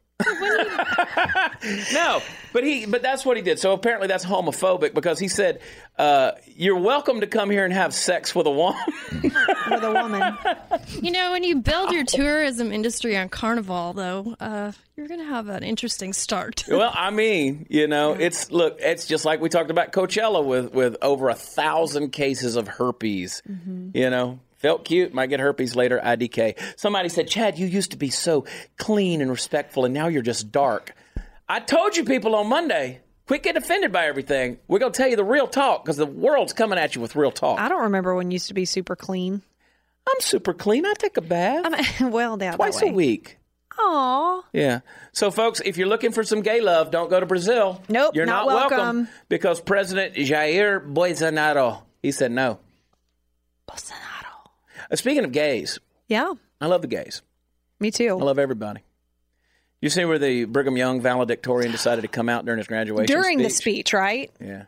no, 1.93 2.23
but 2.53 2.63
he, 2.65 2.87
but 2.87 3.03
that's 3.03 3.25
what 3.27 3.37
he 3.37 3.43
did. 3.43 3.59
So 3.59 3.73
apparently 3.73 4.07
that's 4.07 4.25
homophobic 4.25 4.95
because 4.95 5.19
he 5.19 5.27
said, 5.27 5.61
uh, 5.99 6.33
"You're 6.47 6.79
welcome 6.79 7.21
to 7.21 7.27
come 7.27 7.51
here 7.51 7.65
and 7.65 7.75
have 7.75 7.93
sex 7.93 8.33
with 8.35 8.47
a 8.47 8.51
woman." 8.51 8.81
with 9.23 9.83
a 9.83 9.93
woman. 9.93 10.37
You 11.03 11.11
know, 11.11 11.33
when 11.33 11.43
you 11.43 11.57
build 11.57 11.91
your 11.91 12.05
tourism 12.05 12.71
industry 12.73 13.17
on 13.17 13.29
Carnival, 13.29 13.93
though, 13.93 14.37
uh, 14.39 14.73
you're 14.97 15.09
going 15.09 15.21
to 15.21 15.27
have 15.27 15.49
an 15.49 15.65
interesting 15.65 16.13
start. 16.13 16.65
well, 16.71 16.93
I 16.95 17.11
mean, 17.11 17.67
you 17.69 17.89
know, 17.89 18.13
it's 18.13 18.53
look, 18.53 18.77
it's 18.81 19.07
just 19.07 19.25
like 19.25 19.41
we 19.41 19.49
talked 19.49 19.71
about 19.71 19.93
Coachella 19.93 20.45
with 20.45 20.73
with 20.73 20.97
over 21.03 21.29
a 21.29 21.35
thousand 21.35 22.11
cases 22.11 22.55
of 22.55 22.69
herpes. 22.69 23.43
Mm-hmm. 23.51 23.91
You 23.95 24.11
know, 24.11 24.39
Felt 24.65 24.87
cute, 24.87 25.13
might 25.13 25.27
get 25.27 25.41
herpes 25.41 25.77
later, 25.77 26.01
IDK. 26.03 26.59
Somebody 26.79 27.11
said, 27.11 27.29
Chad, 27.29 27.59
you 27.59 27.67
used 27.67 27.91
to 27.91 27.99
be 27.99 28.09
so 28.09 28.47
clean 28.79 29.21
and 29.21 29.31
respectful, 29.31 29.85
and 29.85 29.93
now 29.93 30.09
you're 30.09 30.23
just 30.23 30.51
dark. 30.51 30.95
I 31.47 31.61
told 31.61 31.99
you 31.99 32.05
people 32.07 32.35
on 32.35 32.49
Monday, 32.49 33.03
Quit 33.27 33.43
getting 33.43 33.63
offended 33.63 33.93
by 33.93 34.07
everything. 34.07 34.57
We're 34.67 34.79
going 34.79 34.91
to 34.91 34.97
tell 34.97 35.11
you 35.11 35.17
the 35.17 35.25
real 35.25 35.47
talk 35.47 35.85
because 35.85 35.99
the 35.99 36.07
world's 36.07 36.55
coming 36.55 36.79
at 36.79 36.95
you 36.95 37.03
with 37.03 37.15
real 37.15 37.31
talk. 37.31 37.61
I 37.61 37.69
don't 37.69 37.83
remember 37.83 38.15
when 38.15 38.31
you 38.31 38.37
used 38.37 38.49
to 38.49 38.55
be 38.55 38.65
super 38.65 38.97
clean. 38.97 39.43
I'm 40.09 40.21
super 40.21 40.55
clean. 40.55 40.87
I 40.87 40.95
take 40.95 41.19
a 41.19 41.21
bath. 41.21 41.67
I'm, 42.01 42.11
well, 42.11 42.39
down 42.39 42.55
twice 42.55 42.81
a 42.81 42.87
week. 42.87 43.37
Aw. 43.79 44.45
Yeah. 44.55 44.81
So, 45.13 45.31
folks, 45.31 45.61
if 45.61 45.77
you're 45.77 45.89
looking 45.89 46.13
for 46.13 46.25
some 46.25 46.41
gay 46.41 46.63
love, 46.63 46.91
don't 46.91 47.11
go 47.11 47.21
to 47.21 47.27
Brazil. 47.27 47.83
Nope. 47.91 48.15
You're 48.17 48.25
not, 48.25 48.47
not 48.47 48.71
welcome. 48.71 49.09
because 49.29 49.61
President 49.61 50.15
Jair 50.15 50.81
Bolsonaro, 50.91 51.83
he 52.01 52.13
said 52.13 52.33
no. 52.33 52.61
Bolsonaro. 53.69 54.14
Uh, 54.91 54.97
speaking 54.97 55.25
of 55.25 55.33
gays, 55.33 55.79
Yeah. 56.09 56.35
I 56.61 56.67
love 56.67 56.83
the 56.83 56.89
gays. 56.89 57.23
Me 57.81 57.91
too. 57.91 58.19
I 58.21 58.23
love 58.23 58.39
everybody. 58.39 58.81
You 59.81 59.91
see 59.91 60.05
where 60.05 60.19
the 60.19 60.45
Brigham 60.45 60.77
Young 60.77 61.01
valedictorian 61.03 61.71
decided 61.73 62.03
to 62.03 62.09
come 62.09 62.29
out 62.29 62.45
during 62.47 62.59
his 62.59 62.67
graduation 62.67 63.07
During 63.07 63.39
speech? 63.41 63.49
the 63.49 63.55
speech, 63.55 63.93
right? 63.93 64.31
Yeah. 64.41 64.65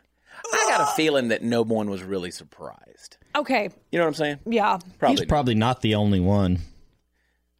I 0.53 0.65
got 0.69 0.81
a 0.81 0.95
feeling 0.95 1.29
that 1.29 1.41
no 1.43 1.63
one 1.63 1.89
was 1.89 2.03
really 2.03 2.29
surprised. 2.31 3.17
Okay. 3.35 3.69
You 3.91 3.97
know 3.99 4.05
what 4.05 4.09
I'm 4.09 4.13
saying? 4.13 4.39
Yeah. 4.45 4.77
Probably. 4.99 5.17
He's 5.17 5.25
probably 5.25 5.55
not 5.55 5.81
the 5.81 5.95
only 5.95 6.19
one. 6.19 6.59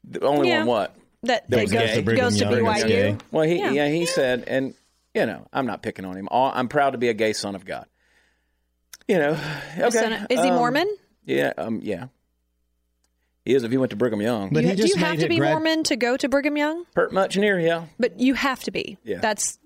the 0.04 0.22
only 0.26 0.50
Yeah. 0.50 0.60
one 0.60 0.68
what? 0.68 0.96
That, 1.24 1.50
That 1.50 1.56
that 1.58 1.62
was 1.64 1.72
goes, 1.74 1.82
gay. 1.82 2.02
goes 2.16 2.38
to 2.38 2.44
Young 2.46 2.54
BYU. 2.54 2.88
gay. 2.88 3.18
Well, 3.32 3.44
he 3.46 3.58
Yeah. 3.58 3.72
yeah, 3.72 3.88
he 3.90 4.06
said, 4.06 4.44
and 4.48 4.74
you 5.16 5.26
know, 5.26 5.48
I'm 5.52 5.66
not 5.66 5.82
picking 5.82 6.06
on 6.06 6.16
him. 6.16 6.28
I'm 6.32 6.68
proud 6.68 6.92
to 6.92 6.98
be 7.00 7.10
a 7.10 7.14
gay 7.14 7.34
son 7.34 7.56
of 7.56 7.66
God. 7.66 7.88
You 9.08 9.18
know, 9.18 9.40
okay. 9.80 9.90
Son- 9.90 10.28
Is 10.30 10.40
he 10.42 10.50
um, 10.50 10.56
Mormon? 10.56 10.96
Yeah, 11.26 11.54
um, 11.58 11.80
yeah. 11.84 12.08
He 13.48 13.56
is 13.56 13.64
if 13.64 13.72
he 13.72 13.78
went 13.78 13.92
to 13.92 13.96
Brigham 13.96 14.22
Young. 14.22 14.50
But 14.52 14.64
You- 14.64 14.70
he 14.72 14.76
do 14.76 14.88
you 14.88 14.96
have 14.98 15.20
to 15.20 15.30
be 15.30 15.38
grad- 15.38 15.54
Mormon 15.54 15.84
to 15.86 15.96
go 15.96 16.18
to 16.18 16.28
Brigham 16.28 16.58
Young? 16.58 16.86
Hurt 16.98 17.14
much 17.14 17.38
near, 17.38 17.58
yeah. 17.58 17.86
But 17.98 18.20
you 18.20 18.34
have 18.34 18.62
to 18.64 18.72
be. 18.72 18.98
Yeah. 19.06 19.20
That's 19.20 19.58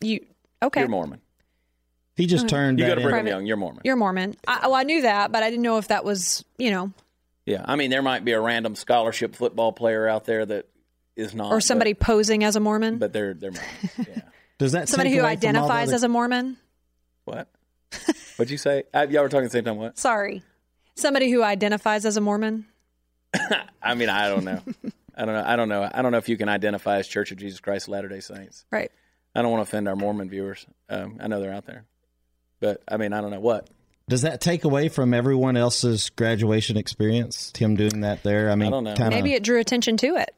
you. 0.00 0.26
Okay. 0.60 0.80
You're 0.80 0.88
Mormon. 0.88 1.20
He 2.16 2.26
just 2.26 2.48
turned 2.48 2.80
You 2.80 2.86
go 2.86 2.96
to. 2.96 3.00
Brigham 3.00 3.10
Private- 3.12 3.28
Young, 3.30 3.46
you're 3.46 3.56
Mormon. 3.56 3.82
You're 3.84 3.94
Mormon. 3.94 4.34
I, 4.48 4.66
well, 4.66 4.74
I 4.74 4.82
knew 4.82 5.02
that, 5.02 5.30
but 5.30 5.44
I 5.44 5.50
didn't 5.50 5.62
know 5.62 5.78
if 5.78 5.86
that 5.86 6.04
was, 6.04 6.44
you 6.58 6.72
know, 6.72 6.90
yeah, 7.46 7.62
I 7.64 7.76
mean, 7.76 7.90
there 7.90 8.02
might 8.02 8.24
be 8.24 8.32
a 8.32 8.40
random 8.40 8.74
scholarship 8.74 9.36
football 9.36 9.72
player 9.72 10.08
out 10.08 10.24
there 10.24 10.44
that 10.44 10.66
is 11.14 11.32
not, 11.34 11.52
or 11.52 11.60
somebody 11.60 11.94
posing 11.94 12.42
as 12.42 12.56
a 12.56 12.60
Mormon. 12.60 12.94
but, 12.98 13.06
but 13.06 13.12
they're 13.12 13.34
they're 13.34 13.52
Mormon. 13.52 13.68
Yeah. 14.16 14.22
Does 14.58 14.72
that 14.72 14.88
somebody 14.88 15.10
who 15.12 15.20
away 15.20 15.36
from 15.36 15.56
all 15.56 15.68
the 15.68 15.68
identifies 15.68 15.88
other- 15.90 15.94
as 15.94 16.02
a 16.02 16.08
Mormon. 16.08 16.56
what? 17.24 17.48
What'd 18.36 18.50
you 18.50 18.58
say? 18.58 18.82
Uh, 18.92 19.06
y'all 19.08 19.22
were 19.22 19.28
talking 19.28 19.44
at 19.44 19.52
the 19.52 19.56
same 19.58 19.64
time. 19.64 19.76
What? 19.76 19.96
Sorry. 19.96 20.42
Somebody 20.96 21.30
who 21.30 21.44
identifies 21.44 22.04
as 22.04 22.16
a 22.16 22.20
Mormon. 22.20 22.66
I 23.82 23.94
mean, 23.94 24.08
I 24.08 24.28
don't 24.28 24.44
know. 24.44 24.60
I 25.16 25.24
don't 25.24 25.34
know. 25.34 25.44
I 25.46 25.56
don't 25.56 25.68
know. 25.68 25.90
I 25.92 26.02
don't 26.02 26.12
know 26.12 26.18
if 26.18 26.28
you 26.28 26.36
can 26.36 26.48
identify 26.48 26.98
as 26.98 27.08
Church 27.08 27.32
of 27.32 27.38
Jesus 27.38 27.60
Christ 27.60 27.86
of 27.88 27.92
Latter 27.92 28.08
Day 28.08 28.20
Saints. 28.20 28.64
Right. 28.70 28.90
I 29.34 29.42
don't 29.42 29.50
want 29.50 29.60
to 29.64 29.68
offend 29.68 29.88
our 29.88 29.96
Mormon 29.96 30.28
viewers. 30.30 30.66
Um, 30.88 31.18
I 31.20 31.28
know 31.28 31.40
they're 31.40 31.52
out 31.52 31.66
there, 31.66 31.84
but 32.60 32.82
I 32.88 32.96
mean, 32.96 33.12
I 33.12 33.20
don't 33.20 33.30
know 33.30 33.40
what. 33.40 33.68
Does 34.08 34.22
that 34.22 34.40
take 34.40 34.64
away 34.64 34.88
from 34.88 35.12
everyone 35.12 35.56
else's 35.56 36.08
graduation 36.10 36.76
experience? 36.78 37.52
Him 37.56 37.76
doing 37.76 38.00
that 38.00 38.22
there. 38.22 38.50
I 38.50 38.54
mean, 38.54 38.68
I 38.68 38.70
don't 38.70 38.84
know. 38.84 38.94
kinda- 38.94 39.10
Maybe 39.10 39.34
it 39.34 39.42
drew 39.42 39.58
attention 39.60 39.96
to 39.98 40.16
it. 40.16 40.30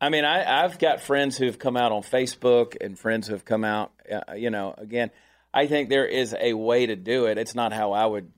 I 0.00 0.10
mean, 0.10 0.24
I, 0.24 0.62
I've 0.64 0.78
got 0.78 1.00
friends 1.00 1.36
who've 1.38 1.58
come 1.58 1.76
out 1.76 1.90
on 1.90 2.02
Facebook 2.02 2.76
and 2.80 2.98
friends 2.98 3.26
who've 3.26 3.44
come 3.44 3.64
out. 3.64 3.92
Uh, 4.10 4.34
you 4.34 4.50
know, 4.50 4.74
again, 4.76 5.10
I 5.52 5.66
think 5.66 5.88
there 5.88 6.06
is 6.06 6.36
a 6.38 6.52
way 6.52 6.86
to 6.86 6.94
do 6.96 7.24
it. 7.26 7.38
It's 7.38 7.54
not 7.54 7.72
how 7.72 7.92
I 7.92 8.04
would. 8.06 8.30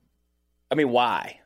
I 0.70 0.76
mean, 0.76 0.90
why? 0.90 1.40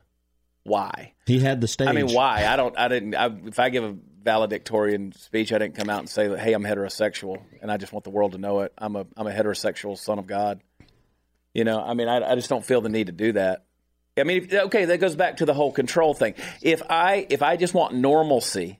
Why? 0.63 1.13
he 1.25 1.39
had 1.39 1.61
the 1.61 1.67
stage. 1.67 1.87
I 1.87 1.91
mean, 1.91 2.13
why? 2.13 2.45
I 2.45 2.55
don't. 2.55 2.77
I 2.77 2.87
didn't. 2.87 3.15
I, 3.15 3.29
if 3.45 3.59
I 3.59 3.69
give 3.69 3.83
a 3.83 3.95
valedictorian 4.23 5.11
speech, 5.13 5.51
I 5.51 5.57
didn't 5.57 5.75
come 5.75 5.89
out 5.89 5.99
and 5.99 6.09
say 6.09 6.27
that, 6.27 6.39
"Hey, 6.39 6.53
I'm 6.53 6.63
heterosexual," 6.63 7.41
and 7.61 7.71
I 7.71 7.77
just 7.77 7.91
want 7.91 8.05
the 8.05 8.09
world 8.09 8.31
to 8.31 8.37
know 8.37 8.61
it. 8.61 8.73
I'm 8.77 8.95
a 8.95 9.05
I'm 9.17 9.27
a 9.27 9.31
heterosexual 9.31 9.97
son 9.97 10.19
of 10.19 10.27
God. 10.27 10.61
You 11.53 11.63
know, 11.63 11.81
I 11.81 11.93
mean, 11.93 12.07
I, 12.07 12.31
I 12.31 12.35
just 12.35 12.49
don't 12.49 12.65
feel 12.65 12.81
the 12.81 12.89
need 12.89 13.07
to 13.07 13.13
do 13.13 13.33
that. 13.33 13.65
I 14.17 14.23
mean, 14.23 14.43
if, 14.43 14.53
okay, 14.53 14.85
that 14.85 14.99
goes 14.99 15.15
back 15.15 15.37
to 15.37 15.45
the 15.45 15.53
whole 15.53 15.71
control 15.71 16.13
thing. 16.13 16.35
If 16.61 16.81
I 16.89 17.27
if 17.29 17.41
I 17.41 17.57
just 17.57 17.73
want 17.73 17.95
normalcy, 17.95 18.79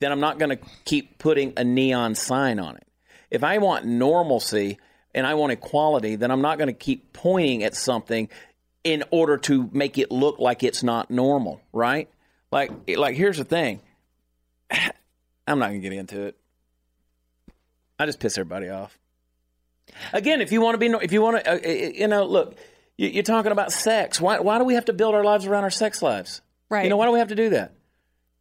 then 0.00 0.12
I'm 0.12 0.20
not 0.20 0.38
going 0.38 0.56
to 0.56 0.64
keep 0.84 1.18
putting 1.18 1.54
a 1.56 1.64
neon 1.64 2.14
sign 2.14 2.58
on 2.58 2.76
it. 2.76 2.86
If 3.30 3.44
I 3.44 3.58
want 3.58 3.86
normalcy 3.86 4.78
and 5.14 5.26
I 5.26 5.34
want 5.34 5.52
equality, 5.52 6.16
then 6.16 6.30
I'm 6.30 6.42
not 6.42 6.58
going 6.58 6.68
to 6.68 6.74
keep 6.74 7.12
pointing 7.12 7.62
at 7.64 7.74
something 7.74 8.28
in 8.84 9.04
order 9.10 9.36
to 9.38 9.68
make 9.72 9.98
it 9.98 10.10
look 10.10 10.38
like 10.38 10.62
it's 10.62 10.82
not 10.82 11.10
normal, 11.10 11.60
right? 11.72 12.08
Like 12.50 12.70
like 12.96 13.16
here's 13.16 13.38
the 13.38 13.44
thing. 13.44 13.80
I'm 15.46 15.58
not 15.58 15.68
to 15.70 15.78
get 15.78 15.92
into 15.92 16.22
it. 16.22 16.36
I 17.98 18.06
just 18.06 18.20
piss 18.20 18.38
everybody 18.38 18.68
off. 18.68 18.98
Again, 20.12 20.40
if 20.40 20.52
you 20.52 20.60
want 20.60 20.74
to 20.74 20.78
be, 20.78 20.86
if 21.04 21.12
you 21.12 21.20
want 21.22 21.44
to, 21.44 21.50
uh, 21.50 21.54
uh, 21.56 21.68
you 21.68 22.06
know, 22.08 22.24
look, 22.24 22.56
you- 22.96 23.08
you're 23.08 23.22
talking 23.22 23.52
about 23.52 23.72
sex. 23.72 24.20
Why, 24.20 24.38
why 24.40 24.58
do 24.58 24.64
we 24.64 24.74
have 24.74 24.86
to 24.86 24.92
build 24.92 25.14
our 25.14 25.24
lives 25.24 25.46
around 25.46 25.64
our 25.64 25.70
sex 25.70 26.02
lives? 26.02 26.40
Right. 26.68 26.84
You 26.84 26.90
know, 26.90 26.96
why 26.96 27.06
do 27.06 27.12
we 27.12 27.18
have 27.18 27.28
to 27.28 27.34
do 27.34 27.50
that? 27.50 27.72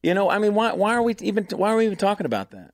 You 0.03 0.13
know, 0.13 0.29
I 0.29 0.39
mean, 0.39 0.53
why, 0.55 0.73
why 0.73 0.93
are 0.95 1.01
we 1.01 1.15
even, 1.21 1.45
why 1.51 1.71
are 1.71 1.77
we 1.77 1.85
even 1.85 1.97
talking 1.97 2.25
about 2.25 2.51
that? 2.51 2.73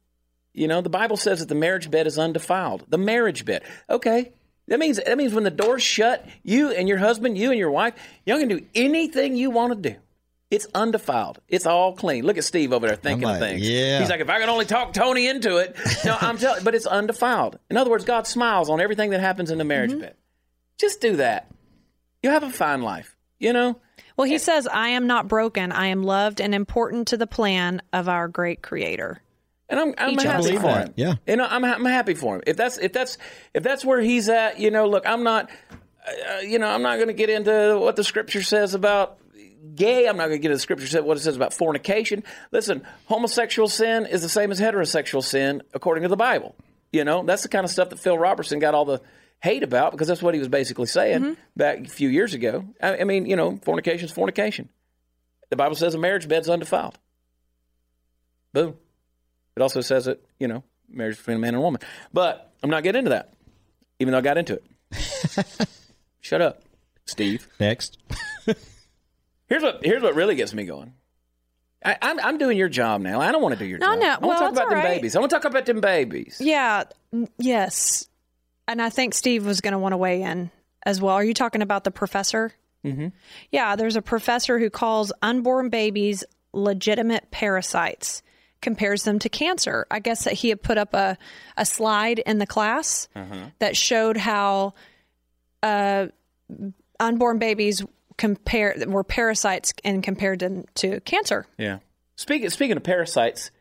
You 0.54 0.68
know, 0.68 0.82
the 0.82 0.90
Bible 0.90 1.18
says 1.18 1.40
that 1.40 1.50
the 1.50 1.56
marriage 1.56 1.90
bed 1.92 2.08
is 2.08 2.18
undefiled. 2.20 2.86
The 2.90 2.98
marriage 2.98 3.46
bed. 3.46 3.64
Okay. 3.90 4.32
That 4.68 4.80
means, 4.80 5.00
that 5.04 5.18
means 5.18 5.34
when 5.34 5.44
the 5.46 5.52
door's 5.52 5.82
shut, 5.84 6.26
you 6.44 6.72
and 6.72 6.88
your 6.90 6.98
husband, 6.98 7.38
you 7.38 7.52
and 7.52 7.60
your 7.60 7.72
wife, 7.72 7.94
y'all 8.26 8.38
can 8.40 8.50
do 8.50 8.66
anything 8.76 9.36
you 9.36 9.50
want 9.50 9.82
to 9.82 9.90
do. 9.92 9.96
It's 10.50 10.68
undefiled. 10.74 11.40
It's 11.50 11.66
all 11.66 11.94
clean. 11.94 12.26
Look 12.26 12.38
at 12.38 12.44
Steve 12.44 12.72
over 12.72 12.88
there 12.88 12.96
thinking 12.96 13.28
like, 13.28 13.42
of 13.42 13.48
things. 13.48 13.68
yeah. 13.68 14.00
He's 14.00 14.10
like, 14.10 14.22
if 14.22 14.30
I 14.30 14.40
could 14.40 14.50
only 14.50 14.66
talk 14.66 14.94
Tony 14.94 15.28
into 15.28 15.58
it. 15.58 15.76
No, 16.06 16.16
I'm 16.20 16.38
telling 16.38 16.64
but 16.64 16.74
it's 16.74 16.86
undefiled. 16.86 17.60
In 17.70 17.76
other 17.78 17.90
words, 17.90 18.06
God 18.06 18.28
smiles 18.28 18.70
on 18.70 18.80
everything 18.80 19.10
that 19.12 19.20
happens 19.20 19.52
in 19.52 19.58
the 19.58 19.64
marriage 19.66 19.92
Mm-hmm. 19.92 20.02
bed. 20.02 20.16
Just 20.78 21.02
do 21.02 21.18
that. 21.18 21.50
You'll 22.24 22.34
have 22.34 22.44
a 22.44 22.50
fine 22.50 22.82
life. 22.82 23.16
You 23.40 23.52
know? 23.54 23.80
Well, 24.16 24.28
he 24.28 24.38
says, 24.38 24.68
I 24.68 24.90
am 24.90 25.06
not 25.06 25.28
broken. 25.28 25.72
I 25.72 25.88
am 25.88 26.02
loved 26.04 26.40
and 26.42 26.56
important 26.56 27.10
to 27.10 27.18
the 27.18 27.28
plan 27.28 27.82
of 27.94 28.08
our 28.10 28.28
great 28.28 28.62
creator. 28.62 29.22
And 29.70 29.80
I'm, 29.80 29.94
I'm 29.98 30.18
happy 30.18 30.56
for 30.56 30.62
that, 30.62 30.88
him. 30.88 30.94
yeah. 30.96 31.16
You 31.28 31.36
know, 31.36 31.46
I'm, 31.46 31.64
I'm 31.66 31.86
happy 31.86 32.14
for 32.14 32.36
him. 32.36 32.42
If 32.48 32.56
that's 32.56 32.78
if 32.78 32.94
that's 32.94 33.18
if 33.54 33.64
that's 33.64 33.84
where 33.84 34.00
he's 34.00 34.30
at, 34.30 34.60
you 34.60 34.72
know, 34.72 34.88
look, 34.88 35.06
I'm 35.06 35.24
not, 35.24 35.50
uh, 36.08 36.40
you 36.40 36.58
know, 36.58 36.68
I'm 36.68 36.82
not 36.82 36.96
going 36.96 37.10
to 37.10 37.14
get 37.14 37.30
into 37.30 37.78
what 37.80 37.98
the 37.98 38.04
scripture 38.04 38.42
says 38.42 38.74
about 38.74 39.20
gay. 39.76 40.08
I'm 40.08 40.16
not 40.16 40.28
going 40.28 40.40
to 40.40 40.42
get 40.42 40.52
into 40.52 40.56
the 40.56 40.62
scripture 40.62 40.88
says 40.88 41.02
what 41.02 41.18
it 41.18 41.20
says 41.20 41.36
about 41.36 41.54
fornication. 41.54 42.24
Listen, 42.52 42.84
homosexual 43.08 43.68
sin 43.68 44.06
is 44.06 44.22
the 44.22 44.30
same 44.30 44.52
as 44.52 44.60
heterosexual 44.60 45.24
sin 45.24 45.64
according 45.74 46.04
to 46.04 46.10
the 46.10 46.16
Bible. 46.16 46.56
You 46.94 47.04
know, 47.04 47.24
that's 47.24 47.44
the 47.44 47.50
kind 47.50 47.66
of 47.66 47.72
stuff 47.72 47.90
that 47.90 48.00
Phil 48.00 48.18
Robertson 48.18 48.60
got 48.60 48.74
all 48.74 48.86
the 48.86 49.02
hate 49.40 49.64
about 49.64 49.92
because 49.92 50.08
that's 50.08 50.22
what 50.22 50.34
he 50.34 50.40
was 50.40 50.48
basically 50.48 50.88
saying 50.88 51.36
back 51.56 51.80
a 51.80 51.90
few 51.90 52.10
years 52.10 52.34
ago. 52.34 52.66
I, 52.82 53.00
I 53.00 53.04
mean, 53.04 53.26
you 53.26 53.36
know, 53.36 53.58
fornication 53.58 54.06
is 54.06 54.12
fornication. 54.12 54.70
The 55.50 55.56
Bible 55.56 55.76
says 55.76 55.94
a 55.94 55.98
marriage 55.98 56.28
bed's 56.28 56.50
undefiled. 56.50 56.98
Boom. 58.54 58.76
It 59.58 59.62
also 59.64 59.82
says 59.82 60.06
that, 60.06 60.24
you 60.40 60.48
know, 60.48 60.64
marriage 60.88 61.18
between 61.18 61.38
a 61.38 61.40
man 61.40 61.50
and 61.56 61.58
a 61.58 61.62
woman. 61.62 61.82
But 62.14 62.54
I'm 62.64 62.70
not 62.70 62.84
getting 62.84 63.00
into 63.00 63.10
that, 63.10 63.34
even 64.00 64.12
though 64.12 64.20
I 64.20 64.22
got 64.22 64.38
into 64.38 64.54
it. 64.54 65.68
Shut 66.22 66.42
up, 66.42 66.62
Steve. 67.06 67.48
Next. 67.60 67.98
Here's 69.50 69.64
what 69.64 69.80
here's 69.84 70.04
what 70.04 70.14
really 70.16 70.36
gets 70.36 70.54
me 70.54 70.66
going. 70.66 70.94
I, 71.86 71.96
I'm 72.02 72.20
I'm 72.20 72.38
doing 72.38 72.58
your 72.58 72.68
job 72.70 73.00
now. 73.02 73.22
I 73.22 73.32
don't 73.32 73.42
want 73.42 73.54
to 73.54 73.60
do 73.60 73.66
your 73.66 73.80
No, 73.80 73.94
job. 73.94 74.00
no. 74.00 74.06
I 74.08 74.10
want 74.10 74.22
Well, 74.24 74.38
to 74.38 74.40
talk 74.44 74.52
about 74.52 74.64
all 74.66 74.70
them 74.72 74.80
right. 74.80 74.96
babies. 74.96 75.16
I 75.16 75.20
want 75.20 75.30
to 75.30 75.36
talk 75.38 75.46
about 75.46 75.66
them 75.66 75.80
babies. 75.80 76.38
Yeah. 76.42 76.84
Yes. 77.38 78.10
And 78.68 78.82
I 78.82 78.90
think 78.90 79.14
Steve 79.14 79.46
was 79.46 79.62
going 79.62 79.72
to 79.72 79.78
want 79.80 79.94
to 79.94 79.98
weigh 79.98 80.22
in 80.22 80.52
as 80.86 81.02
well. 81.02 81.16
Are 81.16 81.24
you 81.24 81.34
talking 81.34 81.62
about 81.62 81.86
the 81.86 81.92
professor? 81.92 82.52
Mm-hmm. 82.86 83.08
Yeah, 83.52 83.78
there's 83.78 83.96
a 83.96 84.02
professor 84.02 84.60
who 84.60 84.70
calls 84.70 85.14
unborn 85.22 85.70
babies 85.70 86.26
legitimate 86.52 87.32
parasites, 87.32 88.22
compares 88.62 89.04
them 89.04 89.20
to 89.20 89.30
cancer. 89.30 89.86
I 89.92 90.00
guess 90.00 90.24
that 90.26 90.34
he 90.34 90.50
had 90.50 90.62
put 90.62 90.78
up 90.78 90.94
a, 90.94 91.18
a 91.58 91.66
slide 91.66 92.20
in 92.20 92.38
the 92.40 92.48
class 92.48 93.08
that 93.60 93.76
showed 93.78 94.18
how 94.18 94.74
uh, 95.64 96.08
unborn 97.00 97.40
babies 97.40 97.84
compare 98.18 98.76
were 98.88 99.04
parasites 99.04 99.74
and 99.84 100.02
compared 100.04 100.40
them 100.40 100.66
to 100.76 101.00
cancer. 101.02 101.46
Yeah. 101.58 101.80
Speaking 102.16 102.50
speaking 102.50 102.78
of 102.78 102.84
parasites, 102.84 103.52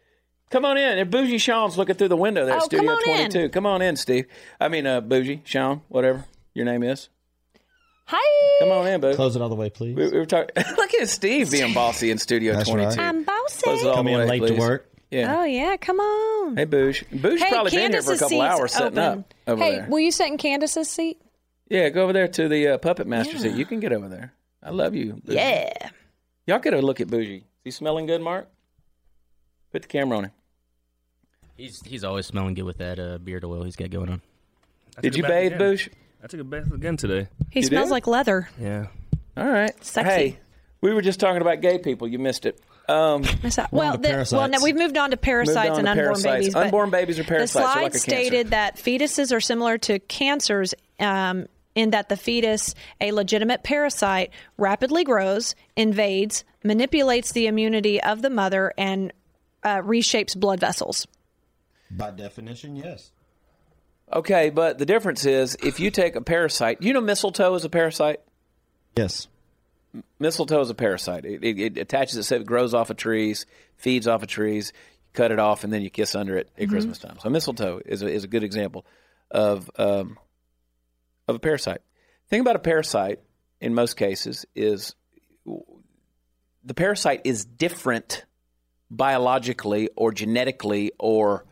come 0.51 0.65
on 0.65 0.79
in. 0.79 0.99
And 0.99 1.11
Bougie 1.11 1.39
Sean's 1.39 1.77
looking 1.77 1.95
through 1.97 2.09
the 2.09 2.17
window 2.17 2.47
there, 2.47 2.57
Oh, 2.57 2.61
Studio 2.61 2.93
in. 2.93 3.31
22. 3.31 3.49
Come 3.51 3.67
on 3.67 3.83
in, 3.83 3.97
Steve. 3.97 4.27
I 4.59 4.69
mean, 4.69 4.87
uh, 4.87 5.01
Bougie 5.03 5.43
Sean, 5.45 5.83
whatever 5.89 6.25
your 6.55 6.65
name 6.65 6.83
is. 6.83 7.11
Hi, 8.09 8.59
Come 8.61 8.71
on 8.71 8.87
in, 8.87 9.01
Boo. 9.01 9.15
Close 9.15 9.35
it 9.35 9.43
all 9.43 9.49
the 9.49 9.57
way, 9.57 9.69
please. 9.69 9.97
We, 9.97 10.09
we 10.09 10.19
were 10.19 10.27
talking. 10.27 10.51
Look 10.77 10.95
at 10.95 11.09
Steve 11.09 11.51
being 11.51 11.75
bossy 11.75 12.11
in 12.13 12.19
Studio 12.19 12.53
That's 12.55 12.69
22. 12.69 12.89
right. 12.89 12.99
I'm 13.01 13.25
bossy. 13.25 13.63
Close 13.63 13.83
it 13.83 13.89
all 13.89 13.95
Come 13.97 14.07
the 14.07 14.13
in 14.13 14.19
way, 14.29 14.41
late 14.41 14.47
to 14.55 14.55
work. 14.59 14.89
Yeah. 15.11 15.39
Oh 15.41 15.45
yeah, 15.45 15.77
come 15.77 15.99
on. 15.99 16.57
Hey, 16.57 16.65
Booge. 16.67 17.05
Booge's 17.11 17.43
Hey, 17.43 17.49
probably 17.51 17.71
been 17.73 17.93
here 17.93 18.03
for 18.03 18.13
a 18.13 18.17
Candace's 18.17 18.21
couple 18.21 18.29
seat's 18.41 18.43
hours 18.61 18.73
setting 18.73 18.99
open. 18.99 19.19
up 19.21 19.35
over 19.49 19.63
hey, 19.63 19.75
there. 19.77 19.87
will 19.89 20.01
you 20.01 20.11
sit 20.13 20.29
in 20.29 20.37
Candace's 20.39 20.89
seat? 20.89 21.21
Yeah, 21.69 21.89
go 21.89 22.05
over 22.05 22.13
there 22.13 22.29
to 22.29 22.49
the 22.49 22.69
uh, 22.69 22.79
puppet 22.79 23.07
master 23.09 23.39
seat. 23.39 23.55
You 23.55 23.65
can 23.67 23.81
get 23.81 23.93
over 23.93 24.09
there. 24.09 24.33
I 24.63 24.71
love 24.71 24.95
you. 24.95 25.15
Bougie. 25.25 25.35
Yeah. 25.37 25.73
Y'all 26.47 26.59
get 26.61 26.75
a 26.75 26.81
look 26.81 27.01
at 27.01 27.09
Bougie. 27.09 27.39
Is 27.39 27.45
he 27.65 27.71
smelling 27.73 28.07
good, 28.07 28.21
Mark? 28.21 28.49
Put 29.73 29.83
the 29.83 29.89
camera 29.89 30.19
on 30.19 30.25
him. 30.27 30.31
He's 31.57 31.81
he's 31.85 32.05
always 32.05 32.27
smelling 32.27 32.55
good 32.55 32.65
with 32.65 32.79
that 32.79 32.99
uh, 33.01 33.19
beard 33.19 33.45
oil 33.45 33.65
he's 33.65 33.77
got 33.77 33.91
going 33.91 34.11
on. 34.11 34.23
Did 35.03 35.17
you 35.17 35.23
bathe, 35.25 35.59
Bouge? 35.59 35.91
I 36.23 36.27
took 36.27 36.41
a 36.41 36.45
bath 36.45 36.73
again 36.73 36.97
today. 36.97 37.29
He 37.51 37.61
you 37.61 37.67
smells 37.67 37.89
did? 37.89 37.93
like 37.93 38.07
leather. 38.07 38.49
Yeah. 38.61 38.87
All 39.37 39.47
right. 39.47 39.73
Sexy. 39.85 40.11
Hey, 40.11 40.39
we 40.81 40.93
were 40.93 41.03
just 41.03 41.21
talking 41.21 41.43
about 41.43 41.61
gay 41.61 41.79
people. 41.79 42.09
You 42.09 42.19
missed 42.19 42.47
it. 42.47 42.61
Um, 42.89 43.23
well, 43.73 43.99
the, 43.99 44.29
well, 44.33 44.49
no, 44.49 44.59
we've 44.63 44.77
moved 44.77 44.97
on 44.97 45.11
to 45.11 45.17
parasites 45.17 45.71
on 45.71 45.79
and 45.79 45.87
to 45.87 45.91
unborn 45.91 46.07
parasites. 46.07 46.25
babies. 46.25 46.55
Unborn 46.55 46.91
babies 46.91 47.19
are 47.19 47.25
parasites. 47.25 47.53
The 47.53 47.61
slide 47.61 47.83
like 47.83 47.95
stated 47.95 48.51
that 48.51 48.77
fetuses 48.77 49.35
are 49.35 49.41
similar 49.41 49.79
to 49.79 49.99
cancers 49.99 50.75
um, 51.01 51.47
in 51.75 51.91
that 51.91 52.09
the 52.09 52.17
fetus, 52.17 52.75
a 53.01 53.13
legitimate 53.13 53.63
parasite, 53.65 54.31
rapidly 54.57 55.05
grows, 55.05 55.55
invades, 55.77 56.45
manipulates 56.63 57.33
the 57.33 57.47
immunity 57.47 58.01
of 58.01 58.23
the 58.23 58.31
mother, 58.31 58.73
and 58.79 59.13
uh, 59.63 59.83
reshapes 59.83 60.37
blood 60.37 60.61
vessels. 60.61 61.07
By 61.91 62.13
definition, 62.13 62.77
yes. 62.77 63.11
Okay, 64.13 64.51
but 64.51 64.79
the 64.79 64.87
difference 64.87 65.25
is 65.25 65.57
if 65.63 65.81
you 65.81 65.91
take 65.91 66.15
a 66.15 66.21
parasite, 66.21 66.83
you 66.83 66.93
know 66.93 67.01
mistletoe 67.01 67.55
is 67.55 67.65
a 67.65 67.69
parasite? 67.69 68.21
Yes. 68.97 69.29
Mistletoe 70.19 70.61
is 70.61 70.71
a 70.71 70.75
parasite. 70.75 71.25
It, 71.25 71.43
it, 71.43 71.59
it 71.59 71.79
attaches 71.79 72.17
itself, 72.17 72.43
it 72.43 72.47
grows 72.47 72.75
off 72.75 72.91
of 72.91 72.97
trees, 72.97 73.47
feeds 73.77 74.07
off 74.07 74.23
of 74.23 74.29
trees. 74.29 74.73
You 74.77 75.11
cut 75.15 75.33
it 75.33 75.39
off, 75.39 75.65
and 75.65 75.73
then 75.73 75.83
you 75.83 75.91
kiss 75.91 76.15
under 76.15 76.37
it 76.37 76.51
at 76.57 76.63
mm-hmm. 76.63 76.73
Christmas 76.73 76.99
time. 76.99 77.19
So 77.21 77.31
mistletoe 77.31 77.81
is 77.85 78.03
a, 78.03 78.09
is 78.09 78.25
a 78.25 78.29
good 78.29 78.45
example 78.45 78.87
of 79.31 79.71
um, 79.77 80.19
of 81.27 81.37
a 81.37 81.39
parasite. 81.39 81.81
The 82.25 82.31
thing 82.31 82.41
about 82.41 82.57
a 82.57 82.61
parasite, 82.61 83.21
in 83.61 83.75
most 83.75 83.97
cases, 83.97 84.47
is 84.55 84.95
the 86.65 86.75
parasite 86.75 87.23
is 87.25 87.45
different 87.45 88.25
biologically 88.91 89.91
or 89.97 90.13
genetically 90.13 90.93
or 90.99 91.45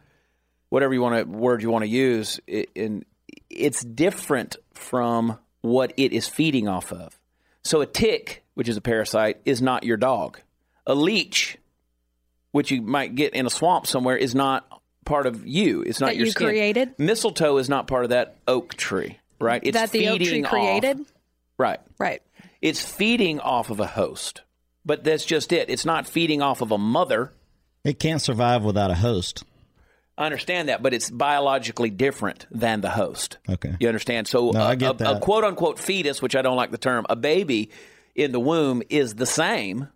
whatever 0.74 0.92
you 0.92 1.00
want 1.00 1.16
to 1.16 1.38
word 1.38 1.62
you 1.62 1.70
want 1.70 1.84
to 1.84 1.88
use. 1.88 2.40
In 2.48 3.04
it's 3.48 3.84
different 3.84 4.56
from 4.72 5.38
what 5.60 5.92
it 5.96 6.12
is 6.12 6.26
feeding 6.26 6.66
off 6.66 6.92
of. 6.92 7.16
So 7.62 7.80
a 7.80 7.86
tick, 7.86 8.42
which 8.54 8.68
is 8.68 8.76
a 8.76 8.80
parasite, 8.80 9.40
is 9.44 9.62
not 9.62 9.84
your 9.84 9.96
dog. 9.96 10.40
A 10.84 10.94
leech, 10.96 11.58
which 12.50 12.72
you 12.72 12.82
might 12.82 13.14
get 13.14 13.34
in 13.34 13.46
a 13.46 13.50
swamp 13.50 13.86
somewhere, 13.86 14.16
is 14.16 14.34
not 14.34 14.66
part 15.04 15.26
of 15.26 15.46
you. 15.46 15.82
It's 15.82 16.00
not 16.00 16.08
that 16.08 16.16
your 16.16 16.26
you 16.26 16.32
skin. 16.32 16.48
created. 16.48 16.98
Mistletoe 16.98 17.56
is 17.58 17.68
not 17.68 17.86
part 17.86 18.02
of 18.02 18.10
that 18.10 18.36
oak 18.48 18.74
tree, 18.74 19.20
right? 19.38 19.62
It's 19.64 19.78
that 19.78 19.92
the 19.92 20.08
oak 20.08 20.20
tree 20.20 20.42
created. 20.42 21.00
Off, 21.00 21.12
right. 21.56 21.80
Right. 22.00 22.20
It's 22.60 22.84
feeding 22.84 23.38
off 23.38 23.70
of 23.70 23.78
a 23.78 23.86
host, 23.86 24.42
but 24.84 25.04
that's 25.04 25.24
just 25.24 25.52
it. 25.52 25.70
It's 25.70 25.86
not 25.86 26.08
feeding 26.08 26.42
off 26.42 26.62
of 26.62 26.72
a 26.72 26.78
mother. 26.78 27.30
It 27.84 28.00
can't 28.00 28.20
survive 28.20 28.64
without 28.64 28.90
a 28.90 28.96
host. 28.96 29.44
I 30.16 30.26
understand 30.26 30.68
that, 30.68 30.82
but 30.82 30.94
it's 30.94 31.10
biologically 31.10 31.90
different 31.90 32.46
than 32.50 32.80
the 32.80 32.90
host. 32.90 33.38
Okay. 33.48 33.76
You 33.80 33.88
understand? 33.88 34.28
So 34.28 34.50
no, 34.50 34.60
a, 34.60 34.76
a, 34.76 35.16
a 35.16 35.20
quote 35.20 35.44
unquote 35.44 35.78
fetus, 35.78 36.22
which 36.22 36.36
I 36.36 36.42
don't 36.42 36.56
like 36.56 36.70
the 36.70 36.78
term, 36.78 37.04
a 37.08 37.16
baby 37.16 37.70
in 38.14 38.30
the 38.30 38.40
womb 38.40 38.82
is 38.88 39.14
the 39.14 39.26
same 39.26 39.88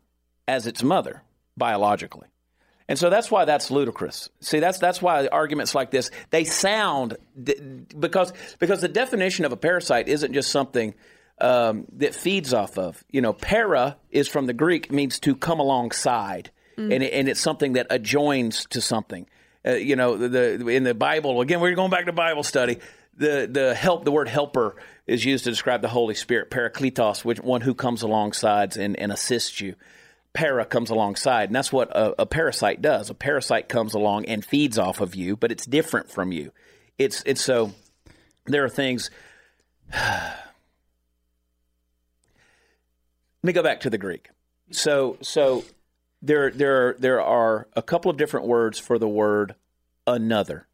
as 0.49 0.67
its 0.67 0.83
mother 0.83 1.23
biologically. 1.57 2.29
And 2.89 2.99
so 2.99 3.11
that's 3.11 3.31
why 3.31 3.45
that's 3.45 3.71
ludicrous. 3.71 4.31
See, 4.41 4.61
that's 4.61 4.79
that's 4.79 5.03
why 5.03 5.27
arguments 5.29 5.75
like 5.75 5.91
this 5.91 6.11
they 6.31 6.45
sound 6.45 7.19
because 7.99 8.33
because 8.59 8.81
the 8.81 8.89
definition 8.89 9.45
of 9.45 9.53
a 9.53 9.57
parasite 9.57 10.09
isn't 10.09 10.33
just 10.33 10.51
something 10.51 10.95
um, 11.41 11.85
that 11.93 12.15
feeds 12.15 12.55
off 12.55 12.79
of. 12.79 13.05
You 13.11 13.21
know, 13.21 13.35
para 13.35 13.99
is 14.11 14.27
from 14.27 14.47
the 14.47 14.55
Greek 14.55 14.91
means 14.91 15.21
to 15.21 15.37
come 15.37 15.61
alongside, 15.61 16.51
mm. 16.79 16.93
and 16.93 17.05
it, 17.05 17.13
and 17.13 17.29
it's 17.29 17.41
something 17.41 17.75
that 17.75 17.89
adjoins 17.91 18.65
to 18.71 18.81
something 18.81 19.29
uh, 19.69 19.73
you 19.73 19.97
know, 19.97 20.17
the, 20.17 20.67
in 20.69 20.85
the 20.85 20.95
Bible, 20.95 21.41
again, 21.41 21.61
we're 21.61 21.75
going 21.75 21.91
back 21.91 22.07
to 22.07 22.13
Bible 22.13 22.43
study. 22.43 22.79
The, 23.17 23.49
the 23.51 23.75
help, 23.75 24.05
the 24.05 24.13
word 24.13 24.29
helper 24.29 24.77
is 25.07 25.25
used 25.25 25.45
to 25.45 25.51
describe 25.51 25.83
the 25.83 25.89
Holy 25.89 26.15
Spirit, 26.15 26.51
parakletos, 26.51 27.25
which 27.25 27.41
one 27.41 27.61
who 27.61 27.75
comes 27.75 28.03
alongside 28.03 28.77
and, 28.77 28.99
and 28.99 29.13
assists 29.13 29.61
you. 29.61 29.75
Para 30.33 30.65
comes 30.65 30.91
alongside, 30.91 31.49
and 31.49 31.57
that's 31.57 31.73
what 31.73 31.91
a, 31.91 32.23
a 32.23 32.27
parasite 32.27 32.81
does. 32.81 33.11
A 33.11 33.15
parasite 33.15 33.69
comes 33.69 33.95
along 33.95 34.27
and 34.27 34.45
feeds 34.45 34.79
off 34.79 35.01
of 35.01 35.15
you, 35.15 35.37
but 35.37 35.51
it's 35.51 35.67
different 35.67 36.11
from 36.11 36.33
you. 36.33 36.53
It's, 36.97 37.23
it's 37.27 37.41
so, 37.41 37.73
there 38.47 38.65
are 38.65 38.69
things. 38.69 39.11
Let 39.93 40.37
me 43.43 43.53
go 43.53 43.63
back 43.63 43.81
to 43.81 43.91
the 43.91 43.99
Greek. 43.99 44.29
So, 44.71 45.17
so 45.23 45.65
there 46.23 46.51
there 46.51 46.97
there 46.99 47.23
are 47.23 47.69
a 47.75 47.83
couple 47.83 48.11
of 48.11 48.17
different 48.17 48.47
words 48.47 48.79
for 48.79 48.99
the 48.99 49.09
word 49.09 49.55
another. 50.07 50.67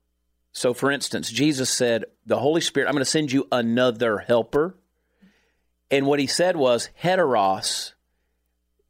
So 0.53 0.73
for 0.73 0.91
instance, 0.91 1.31
Jesus 1.31 1.71
said, 1.71 2.05
"The 2.27 2.39
Holy 2.39 2.61
Spirit, 2.61 2.87
I'm 2.87 2.95
going 2.95 3.05
to 3.05 3.11
send 3.11 3.33
you 3.33 3.47
another 3.51 4.19
helper." 4.19 4.77
And 5.91 6.07
what 6.07 6.21
he 6.21 6.27
said 6.27 6.57
was 6.57 6.89
heteros. 7.03 7.93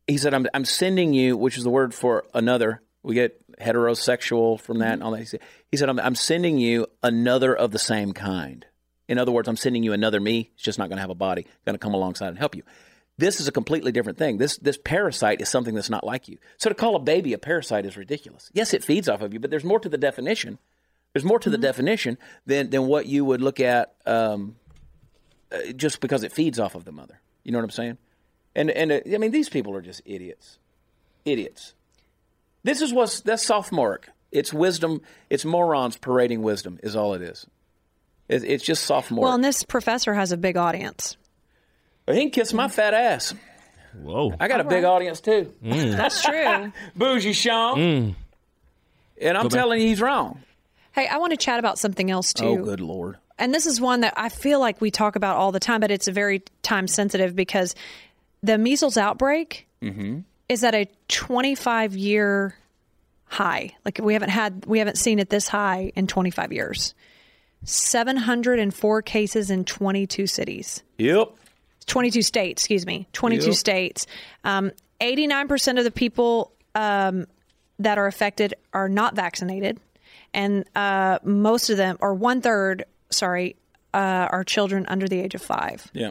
He 0.06 0.18
said, 0.18 0.34
"I'm 0.34 0.46
I'm 0.54 0.64
sending 0.64 1.14
you," 1.14 1.36
which 1.36 1.56
is 1.56 1.64
the 1.64 1.70
word 1.70 1.94
for 1.94 2.24
another. 2.34 2.82
We 3.02 3.14
get 3.14 3.40
heterosexual 3.58 4.58
from 4.60 4.78
that 4.78 4.94
and 4.94 5.02
all 5.02 5.10
that. 5.12 5.18
He 5.20 5.26
said, 5.26 5.40
he 5.70 5.76
said 5.76 5.88
I'm, 5.88 6.00
I'm 6.00 6.14
sending 6.14 6.58
you 6.58 6.86
another 7.02 7.54
of 7.54 7.70
the 7.70 7.78
same 7.78 8.12
kind. 8.12 8.64
In 9.08 9.18
other 9.18 9.32
words, 9.32 9.48
I'm 9.48 9.56
sending 9.56 9.82
you 9.82 9.92
another 9.92 10.20
me. 10.20 10.50
It's 10.54 10.62
just 10.62 10.78
not 10.78 10.88
going 10.88 10.96
to 10.96 11.02
have 11.02 11.10
a 11.10 11.14
body. 11.14 11.46
Going 11.66 11.74
to 11.74 11.78
come 11.78 11.94
alongside 11.94 12.28
and 12.28 12.38
help 12.38 12.56
you. 12.56 12.62
This 13.16 13.40
is 13.40 13.46
a 13.46 13.52
completely 13.52 13.92
different 13.92 14.18
thing. 14.18 14.38
This 14.38 14.56
this 14.58 14.78
parasite 14.82 15.40
is 15.40 15.48
something 15.48 15.74
that's 15.74 15.90
not 15.90 16.04
like 16.04 16.28
you. 16.28 16.38
So 16.56 16.68
to 16.68 16.74
call 16.74 16.96
a 16.96 17.00
baby 17.00 17.32
a 17.32 17.38
parasite 17.38 17.86
is 17.86 17.96
ridiculous. 17.96 18.50
Yes, 18.52 18.74
it 18.74 18.82
feeds 18.82 19.08
off 19.08 19.22
of 19.22 19.32
you, 19.32 19.38
but 19.38 19.50
there's 19.50 19.64
more 19.64 19.78
to 19.78 19.88
the 19.88 19.98
definition. 19.98 20.58
There's 21.12 21.24
more 21.24 21.38
to 21.38 21.48
mm-hmm. 21.48 21.60
the 21.60 21.66
definition 21.66 22.18
than 22.44 22.70
than 22.70 22.86
what 22.86 23.06
you 23.06 23.24
would 23.24 23.40
look 23.40 23.60
at 23.60 23.94
um, 24.04 24.56
uh, 25.52 25.72
just 25.76 26.00
because 26.00 26.24
it 26.24 26.32
feeds 26.32 26.58
off 26.58 26.74
of 26.74 26.84
the 26.84 26.92
mother. 26.92 27.20
You 27.44 27.52
know 27.52 27.58
what 27.58 27.64
I'm 27.64 27.70
saying? 27.70 27.98
And 28.56 28.70
and 28.70 28.90
uh, 28.90 29.00
I 29.12 29.18
mean 29.18 29.30
these 29.30 29.48
people 29.48 29.76
are 29.76 29.82
just 29.82 30.02
idiots, 30.04 30.58
idiots. 31.24 31.74
This 32.64 32.80
is 32.80 32.92
what's 32.92 33.20
that's 33.20 33.44
sophomoric. 33.44 34.08
It's 34.32 34.52
wisdom. 34.52 35.02
It's 35.30 35.44
morons 35.44 35.96
parading 35.96 36.42
wisdom. 36.42 36.80
Is 36.82 36.96
all 36.96 37.14
it 37.14 37.22
is. 37.22 37.46
It's, 38.28 38.44
it's 38.44 38.64
just 38.64 38.84
sophomore. 38.84 39.26
Well, 39.26 39.34
and 39.34 39.44
this 39.44 39.62
professor 39.62 40.14
has 40.14 40.32
a 40.32 40.36
big 40.36 40.56
audience. 40.56 41.16
But 42.06 42.16
he 42.16 42.22
can 42.22 42.30
kiss 42.30 42.52
my 42.52 42.68
fat 42.68 42.94
ass. 42.94 43.34
Whoa. 43.94 44.34
I 44.38 44.48
got 44.48 44.60
All 44.60 44.66
a 44.66 44.68
big 44.68 44.84
audience 44.84 45.20
too. 45.20 45.52
Mm. 45.62 45.96
That's 45.96 46.22
true. 46.24 46.72
Bougie 46.96 47.32
Sean. 47.32 47.78
Mm. 47.78 48.14
And 49.20 49.38
I'm 49.38 49.48
telling 49.48 49.80
you, 49.80 49.88
he's 49.88 50.00
wrong. 50.00 50.40
Hey, 50.92 51.06
I 51.06 51.18
want 51.18 51.30
to 51.32 51.36
chat 51.36 51.58
about 51.58 51.78
something 51.78 52.10
else 52.10 52.32
too. 52.32 52.44
Oh, 52.44 52.56
good 52.56 52.80
lord! 52.80 53.18
And 53.38 53.54
this 53.54 53.66
is 53.66 53.80
one 53.80 54.00
that 54.00 54.14
I 54.16 54.28
feel 54.28 54.60
like 54.60 54.80
we 54.80 54.90
talk 54.90 55.16
about 55.16 55.36
all 55.36 55.52
the 55.52 55.60
time, 55.60 55.80
but 55.80 55.90
it's 55.90 56.08
a 56.08 56.12
very 56.12 56.42
time 56.62 56.86
sensitive 56.86 57.34
because 57.34 57.74
the 58.42 58.58
measles 58.58 58.96
outbreak 58.96 59.66
mm-hmm. 59.82 60.20
is 60.48 60.62
at 60.62 60.74
a 60.74 60.88
25 61.08 61.96
year 61.96 62.56
high. 63.24 63.74
Like 63.84 63.98
we 64.02 64.12
haven't 64.12 64.30
had, 64.30 64.66
we 64.66 64.78
haven't 64.78 64.98
seen 64.98 65.18
it 65.18 65.30
this 65.30 65.48
high 65.48 65.92
in 65.96 66.06
25 66.06 66.52
years. 66.52 66.94
704 67.64 69.02
cases 69.02 69.50
in 69.50 69.64
22 69.64 70.26
cities. 70.26 70.82
Yep. 70.98 71.32
22 71.86 72.22
states, 72.22 72.62
excuse 72.62 72.86
me, 72.86 73.06
22 73.12 73.46
yep. 73.46 73.54
states. 73.54 74.06
Um, 74.44 74.72
89% 75.00 75.78
of 75.78 75.84
the 75.84 75.90
people 75.90 76.52
um, 76.74 77.26
that 77.78 77.98
are 77.98 78.06
affected 78.06 78.54
are 78.72 78.88
not 78.88 79.14
vaccinated. 79.14 79.80
And 80.32 80.64
uh, 80.74 81.18
most 81.22 81.70
of 81.70 81.76
them, 81.76 81.96
or 82.00 82.14
one 82.14 82.40
third, 82.40 82.84
sorry, 83.10 83.56
uh, 83.92 84.28
are 84.30 84.44
children 84.44 84.86
under 84.88 85.06
the 85.06 85.20
age 85.20 85.34
of 85.34 85.42
five. 85.42 85.88
Yeah. 85.92 86.10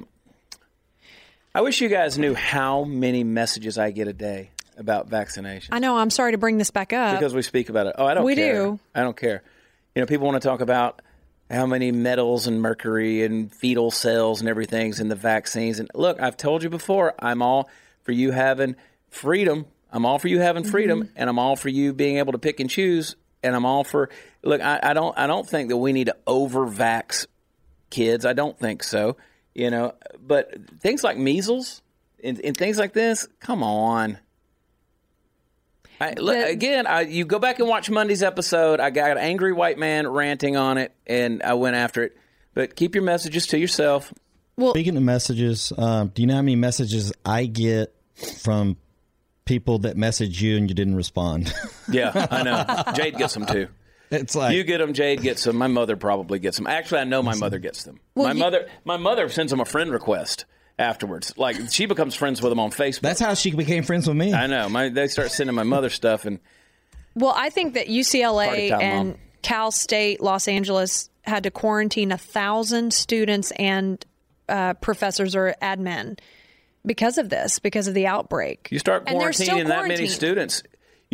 I 1.53 1.61
wish 1.61 1.81
you 1.81 1.89
guys 1.89 2.17
knew 2.17 2.33
how 2.33 2.83
many 2.83 3.23
messages 3.23 3.77
I 3.77 3.91
get 3.91 4.07
a 4.07 4.13
day 4.13 4.51
about 4.77 5.07
vaccination. 5.07 5.73
I 5.73 5.79
know. 5.79 5.97
I'm 5.97 6.09
sorry 6.09 6.31
to 6.31 6.37
bring 6.37 6.57
this 6.57 6.71
back 6.71 6.93
up. 6.93 7.19
Because 7.19 7.35
we 7.35 7.41
speak 7.43 7.69
about 7.69 7.87
it. 7.87 7.95
Oh, 7.97 8.05
I 8.05 8.13
don't 8.15 8.23
care. 8.23 8.25
we 8.25 8.35
care. 8.35 8.53
do. 8.53 8.79
I 8.95 9.01
don't 9.01 9.17
care. 9.17 9.43
You 9.93 10.01
know, 10.01 10.05
people 10.07 10.25
want 10.25 10.41
to 10.41 10.47
talk 10.47 10.61
about 10.61 11.01
how 11.53 11.65
many 11.65 11.91
metals 11.91 12.47
and 12.47 12.61
mercury 12.61 13.23
and 13.23 13.53
fetal 13.53 13.91
cells 13.91 14.39
and 14.39 14.49
everything's 14.49 14.99
in 14.99 15.07
the 15.07 15.15
vaccines. 15.15 15.79
And 15.79 15.89
look, 15.93 16.19
I've 16.19 16.35
told 16.35 16.63
you 16.63 16.69
before, 16.69 17.13
I'm 17.19 17.41
all 17.41 17.69
for 18.01 18.11
you 18.11 18.31
having 18.31 18.75
freedom. 19.09 19.65
I'm 19.91 20.05
all 20.05 20.17
for 20.17 20.27
you 20.27 20.39
having 20.39 20.63
freedom, 20.63 21.03
mm-hmm. 21.03 21.13
and 21.15 21.29
I'm 21.29 21.37
all 21.37 21.55
for 21.55 21.69
you 21.69 21.93
being 21.93 22.17
able 22.17 22.31
to 22.31 22.39
pick 22.39 22.59
and 22.59 22.69
choose. 22.69 23.15
And 23.43 23.55
I'm 23.55 23.65
all 23.65 23.83
for 23.83 24.09
look. 24.41 24.61
I, 24.61 24.79
I 24.81 24.93
don't. 24.93 25.17
I 25.17 25.27
don't 25.27 25.47
think 25.47 25.69
that 25.69 25.77
we 25.77 25.93
need 25.93 26.05
to 26.05 26.15
over 26.25 26.65
vax 26.65 27.27
kids. 27.89 28.25
I 28.25 28.33
don't 28.33 28.57
think 28.57 28.83
so. 28.83 29.17
You 29.53 29.69
know, 29.69 29.93
but 30.19 30.55
things 30.79 31.03
like 31.03 31.17
measles 31.17 31.81
and, 32.23 32.39
and 32.39 32.57
things 32.57 32.79
like 32.79 32.93
this. 32.93 33.27
Come 33.41 33.61
on. 33.61 34.17
I, 36.03 36.13
look, 36.19 36.49
again, 36.49 36.85
I, 36.85 37.01
you 37.01 37.23
go 37.23 37.39
back 37.39 37.59
and 37.59 37.67
watch 37.67 37.89
Monday's 37.89 38.23
episode. 38.23 38.81
I 38.81 38.89
got 38.89 39.11
an 39.11 39.17
angry 39.19 39.53
white 39.53 39.77
man 39.77 40.05
ranting 40.05 40.57
on 40.57 40.77
it, 40.77 40.93
and 41.07 41.41
I 41.41 41.53
went 41.53 41.77
after 41.77 42.03
it. 42.03 42.17
But 42.53 42.75
keep 42.75 42.93
your 42.93 43.05
messages 43.05 43.47
to 43.47 43.57
yourself. 43.57 44.13
Well, 44.57 44.71
speaking 44.71 44.97
of 44.97 45.03
messages, 45.03 45.71
um, 45.77 46.09
do 46.09 46.21
you 46.21 46.27
know 46.27 46.35
how 46.35 46.41
many 46.41 46.57
messages 46.57 47.13
I 47.25 47.45
get 47.45 47.95
from 48.41 48.75
people 49.45 49.79
that 49.79 49.95
message 49.95 50.41
you 50.41 50.57
and 50.57 50.69
you 50.69 50.75
didn't 50.75 50.95
respond? 50.95 51.53
yeah, 51.89 52.27
I 52.29 52.43
know. 52.43 52.93
Jade 52.93 53.17
gets 53.17 53.33
them 53.33 53.45
too. 53.45 53.69
It's 54.11 54.35
like 54.35 54.55
you 54.55 54.63
get 54.65 54.79
them, 54.79 54.93
Jade 54.93 55.21
gets 55.21 55.45
them. 55.45 55.55
My 55.55 55.67
mother 55.67 55.95
probably 55.95 56.37
gets 56.37 56.57
them. 56.57 56.67
Actually, 56.67 56.99
I 56.99 57.05
know 57.05 57.23
my 57.23 57.35
mother 57.35 57.59
gets 57.59 57.83
them. 57.83 58.01
Well, 58.13 58.27
my 58.27 58.33
you, 58.33 58.39
mother, 58.39 58.67
my 58.83 58.97
mother 58.97 59.29
sends 59.29 59.51
them 59.51 59.61
a 59.61 59.65
friend 59.65 59.89
request 59.89 60.45
afterwards. 60.79 61.33
Like 61.37 61.57
she 61.71 61.85
becomes 61.85 62.15
friends 62.15 62.41
with 62.41 62.51
them 62.51 62.59
on 62.59 62.71
Facebook. 62.71 63.01
That's 63.01 63.19
how 63.19 63.33
she 63.33 63.51
became 63.51 63.83
friends 63.83 64.07
with 64.07 64.17
me. 64.17 64.33
I 64.33 64.47
know. 64.47 64.69
My 64.69 64.89
they 64.89 65.07
start 65.07 65.31
sending 65.31 65.55
my 65.55 65.63
mother 65.63 65.89
stuff 65.89 66.25
and. 66.25 66.39
Well, 67.15 67.33
I 67.35 67.51
think 67.51 67.75
that 67.75 67.87
UCLA 67.87 68.71
and 68.71 69.09
Mom. 69.09 69.17
Cal 69.43 69.71
State 69.71 70.19
Los 70.19 70.47
Angeles 70.47 71.11
had 71.21 71.43
to 71.43 71.51
quarantine 71.51 72.11
a 72.11 72.17
thousand 72.17 72.91
students 72.91 73.51
and 73.51 74.03
uh, 74.49 74.73
professors 74.75 75.35
or 75.35 75.55
admin 75.61 76.17
because 76.85 77.17
of 77.17 77.29
this, 77.29 77.59
because 77.59 77.87
of 77.87 77.93
the 77.93 78.07
outbreak. 78.07 78.67
You 78.71 78.79
start 78.79 79.05
quarantining 79.05 79.67
that 79.67 79.87
many 79.87 80.07
students. 80.07 80.63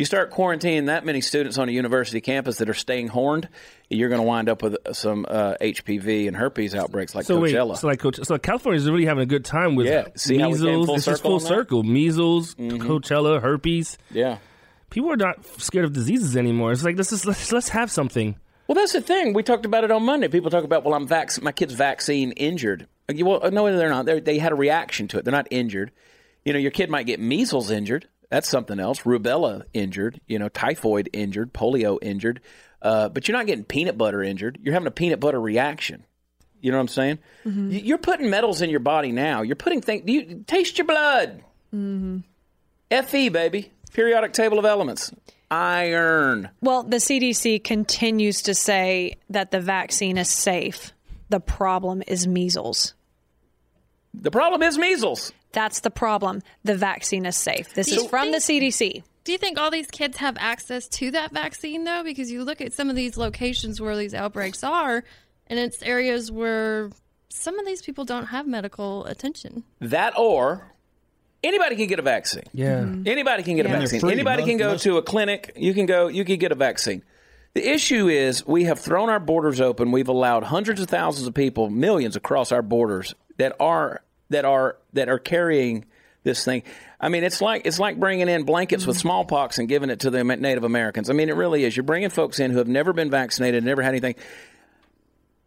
You 0.00 0.06
start 0.06 0.30
quarantining 0.30 0.86
that 0.86 1.04
many 1.04 1.20
students 1.20 1.58
on 1.58 1.68
a 1.68 1.72
university 1.72 2.22
campus 2.22 2.56
that 2.56 2.70
are 2.70 2.74
staying 2.74 3.08
horned, 3.08 3.50
you're 3.90 4.08
going 4.08 4.22
to 4.22 4.26
wind 4.26 4.48
up 4.48 4.62
with 4.62 4.78
some 4.92 5.26
uh, 5.28 5.56
HPV 5.60 6.26
and 6.26 6.34
herpes 6.34 6.74
outbreaks 6.74 7.14
like 7.14 7.26
so 7.26 7.38
Coachella. 7.38 7.72
Wait, 7.72 7.78
so 7.80 7.86
like 7.86 7.98
Coach, 7.98 8.18
so 8.22 8.38
California 8.38 8.78
is 8.78 8.88
really 8.88 9.04
having 9.04 9.24
a 9.24 9.26
good 9.26 9.44
time 9.44 9.74
with 9.74 9.88
yeah. 9.88 10.06
See 10.16 10.38
measles. 10.38 10.86
Full 10.86 10.94
it's 10.94 11.04
just 11.04 11.20
full 11.22 11.38
circle. 11.38 11.82
Measles, 11.82 12.54
mm-hmm. 12.54 12.78
Coachella, 12.78 13.42
herpes. 13.42 13.98
Yeah, 14.10 14.38
people 14.88 15.12
are 15.12 15.18
not 15.18 15.44
scared 15.60 15.84
of 15.84 15.92
diseases 15.92 16.34
anymore. 16.34 16.72
It's 16.72 16.82
like 16.82 16.96
let's 16.96 17.10
just, 17.10 17.26
let's, 17.26 17.52
let's 17.52 17.68
have 17.68 17.90
something. 17.90 18.36
Well, 18.68 18.76
that's 18.76 18.94
the 18.94 19.02
thing. 19.02 19.34
We 19.34 19.42
talked 19.42 19.66
about 19.66 19.84
it 19.84 19.90
on 19.90 20.02
Monday. 20.02 20.28
People 20.28 20.50
talk 20.50 20.64
about, 20.64 20.82
well, 20.82 20.94
I'm 20.94 21.06
vac- 21.06 21.42
my 21.42 21.52
kid's 21.52 21.74
vaccine 21.74 22.32
injured. 22.32 22.86
Well, 23.06 23.50
no, 23.50 23.76
they're 23.76 23.90
not. 23.90 24.06
They're, 24.06 24.20
they 24.22 24.38
had 24.38 24.52
a 24.52 24.54
reaction 24.54 25.08
to 25.08 25.18
it. 25.18 25.26
They're 25.26 25.32
not 25.32 25.48
injured. 25.50 25.92
You 26.46 26.54
know, 26.54 26.58
your 26.58 26.70
kid 26.70 26.88
might 26.88 27.04
get 27.04 27.20
measles 27.20 27.70
injured. 27.70 28.08
That's 28.30 28.48
something 28.48 28.80
else. 28.80 29.00
Rubella 29.00 29.64
injured. 29.74 30.20
You 30.26 30.38
know, 30.38 30.48
typhoid 30.48 31.10
injured. 31.12 31.52
Polio 31.52 31.98
injured. 32.00 32.40
Uh, 32.80 33.08
but 33.08 33.28
you're 33.28 33.36
not 33.36 33.46
getting 33.46 33.64
peanut 33.64 33.98
butter 33.98 34.22
injured. 34.22 34.58
You're 34.62 34.72
having 34.72 34.86
a 34.86 34.92
peanut 34.92 35.20
butter 35.20 35.40
reaction. 35.40 36.06
You 36.60 36.70
know 36.70 36.78
what 36.78 36.82
I'm 36.82 36.88
saying? 36.88 37.18
Mm-hmm. 37.44 37.70
You're 37.72 37.98
putting 37.98 38.30
metals 38.30 38.62
in 38.62 38.70
your 38.70 38.80
body 38.80 39.12
now. 39.12 39.42
You're 39.42 39.56
putting 39.56 39.80
things. 39.80 40.04
Do 40.04 40.12
you 40.12 40.44
taste 40.46 40.78
your 40.78 40.86
blood. 40.86 41.42
Mm-hmm. 41.74 42.18
Fe, 43.06 43.28
baby. 43.28 43.72
Periodic 43.92 44.32
table 44.32 44.58
of 44.58 44.64
elements. 44.64 45.12
Iron. 45.50 46.50
Well, 46.60 46.84
the 46.84 46.98
CDC 46.98 47.64
continues 47.64 48.42
to 48.42 48.54
say 48.54 49.16
that 49.30 49.50
the 49.50 49.60
vaccine 49.60 50.16
is 50.16 50.28
safe. 50.28 50.92
The 51.28 51.40
problem 51.40 52.02
is 52.06 52.26
measles. 52.26 52.94
The 54.14 54.30
problem 54.30 54.62
is 54.62 54.76
measles. 54.76 55.32
That's 55.52 55.80
the 55.80 55.90
problem. 55.90 56.42
The 56.64 56.76
vaccine 56.76 57.26
is 57.26 57.36
safe. 57.36 57.74
This 57.74 57.90
is 57.92 58.06
from 58.06 58.30
think, 58.30 58.44
the 58.44 58.52
CDC. 58.52 59.02
Do 59.24 59.32
you 59.32 59.38
think 59.38 59.58
all 59.58 59.70
these 59.70 59.90
kids 59.90 60.16
have 60.18 60.36
access 60.38 60.88
to 60.88 61.10
that 61.12 61.32
vaccine, 61.32 61.84
though? 61.84 62.02
Because 62.02 62.30
you 62.30 62.44
look 62.44 62.60
at 62.60 62.72
some 62.72 62.90
of 62.90 62.96
these 62.96 63.16
locations 63.16 63.80
where 63.80 63.96
these 63.96 64.14
outbreaks 64.14 64.64
are, 64.64 65.04
and 65.46 65.58
it's 65.58 65.82
areas 65.82 66.30
where 66.30 66.90
some 67.28 67.58
of 67.58 67.66
these 67.66 67.82
people 67.82 68.04
don't 68.04 68.26
have 68.26 68.46
medical 68.46 69.04
attention. 69.06 69.64
That 69.80 70.18
or 70.18 70.72
anybody 71.42 71.76
can 71.76 71.86
get 71.86 71.98
a 71.98 72.02
vaccine. 72.02 72.44
Yeah. 72.52 72.80
Mm-hmm. 72.80 73.02
Anybody 73.06 73.42
can 73.42 73.56
get 73.56 73.66
yeah. 73.66 73.76
a 73.76 73.80
vaccine. 73.80 74.10
Anybody 74.10 74.44
can 74.44 74.56
go 74.56 74.76
to 74.76 74.98
a 74.98 75.02
clinic. 75.02 75.52
You 75.56 75.74
can 75.74 75.86
go, 75.86 76.08
you 76.08 76.24
can 76.24 76.38
get 76.38 76.52
a 76.52 76.56
vaccine. 76.56 77.02
The 77.54 77.68
issue 77.68 78.08
is 78.08 78.46
we 78.46 78.64
have 78.64 78.78
thrown 78.78 79.08
our 79.08 79.18
borders 79.18 79.60
open. 79.60 79.90
We've 79.90 80.08
allowed 80.08 80.44
hundreds 80.44 80.80
of 80.80 80.88
thousands 80.88 81.26
of 81.26 81.34
people, 81.34 81.68
millions 81.68 82.14
across 82.14 82.52
our 82.52 82.62
borders 82.62 83.14
that 83.40 83.56
are 83.58 84.02
that 84.28 84.44
are 84.44 84.76
that 84.92 85.08
are 85.08 85.18
carrying 85.18 85.86
this 86.22 86.44
thing. 86.44 86.62
I 87.00 87.08
mean, 87.08 87.24
it's 87.24 87.40
like 87.40 87.62
it's 87.64 87.78
like 87.78 87.98
bringing 87.98 88.28
in 88.28 88.44
blankets 88.44 88.86
with 88.86 88.98
smallpox 88.98 89.58
and 89.58 89.68
giving 89.68 89.90
it 89.90 90.00
to 90.00 90.10
the 90.10 90.22
Native 90.22 90.64
Americans. 90.64 91.08
I 91.08 91.14
mean, 91.14 91.30
it 91.30 91.36
really 91.36 91.64
is. 91.64 91.76
You're 91.76 91.84
bringing 91.84 92.10
folks 92.10 92.38
in 92.38 92.50
who 92.50 92.58
have 92.58 92.68
never 92.68 92.92
been 92.92 93.10
vaccinated, 93.10 93.64
never 93.64 93.82
had 93.82 93.90
anything. 93.90 94.14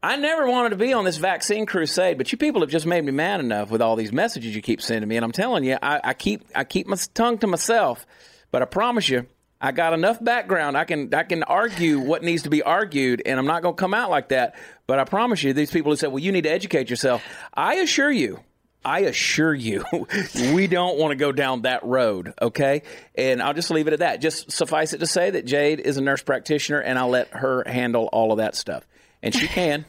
I 0.01 0.17
never 0.17 0.49
wanted 0.49 0.69
to 0.69 0.75
be 0.75 0.91
on 0.91 1.05
this 1.05 1.15
vaccine 1.17 1.65
crusade, 1.65 2.17
but 2.17 2.29
you 2.31 2.37
people 2.37 2.59
have 2.61 2.69
just 2.69 2.85
made 2.85 3.05
me 3.05 3.11
mad 3.11 3.39
enough 3.39 3.69
with 3.69 3.81
all 3.81 3.95
these 3.95 4.11
messages 4.11 4.53
you 4.53 4.61
keep 4.61 4.81
sending 4.81 5.07
me. 5.07 5.15
And 5.15 5.23
I'm 5.23 5.31
telling 5.31 5.63
you, 5.63 5.77
I, 5.81 6.01
I 6.03 6.13
keep 6.13 6.43
I 6.55 6.63
keep 6.63 6.87
my 6.87 6.97
tongue 7.13 7.37
to 7.37 7.47
myself, 7.47 8.05
but 8.51 8.61
I 8.61 8.65
promise 8.65 9.07
you, 9.07 9.27
I 9.63 9.71
got 9.71 9.93
enough 9.93 10.21
background. 10.21 10.77
I 10.77 10.83
can 10.83 11.13
I 11.13 11.23
can 11.23 11.41
argue 11.43 11.97
what 11.97 12.21
needs 12.21 12.43
to 12.43 12.49
be 12.49 12.61
argued, 12.61 13.21
and 13.25 13.39
I'm 13.39 13.45
not 13.47 13.61
going 13.61 13.75
to 13.75 13.79
come 13.79 13.93
out 13.93 14.09
like 14.09 14.27
that. 14.29 14.55
But 14.87 14.99
I 14.99 15.05
promise 15.05 15.41
you, 15.41 15.53
these 15.53 15.71
people 15.71 15.93
who 15.93 15.95
say, 15.95 16.07
"Well, 16.07 16.19
you 16.19 16.33
need 16.33 16.43
to 16.43 16.51
educate 16.51 16.89
yourself," 16.89 17.23
I 17.53 17.75
assure 17.75 18.11
you, 18.11 18.41
I 18.83 18.99
assure 18.99 19.53
you, 19.53 19.85
we 20.53 20.67
don't 20.67 20.97
want 20.97 21.11
to 21.11 21.15
go 21.15 21.31
down 21.31 21.61
that 21.61 21.85
road, 21.85 22.33
okay? 22.41 22.81
And 23.15 23.41
I'll 23.41 23.53
just 23.53 23.71
leave 23.71 23.87
it 23.87 23.93
at 23.93 23.99
that. 23.99 24.19
Just 24.19 24.51
suffice 24.51 24.91
it 24.91 24.97
to 24.97 25.07
say 25.07 25.29
that 25.29 25.45
Jade 25.45 25.79
is 25.79 25.95
a 25.95 26.01
nurse 26.01 26.21
practitioner, 26.21 26.79
and 26.79 26.99
I'll 26.99 27.09
let 27.09 27.29
her 27.29 27.63
handle 27.65 28.09
all 28.11 28.33
of 28.33 28.39
that 28.39 28.55
stuff. 28.55 28.85
And 29.21 29.33
she 29.33 29.47
can. 29.47 29.85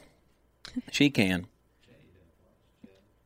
she 0.89 1.09
can 1.09 1.47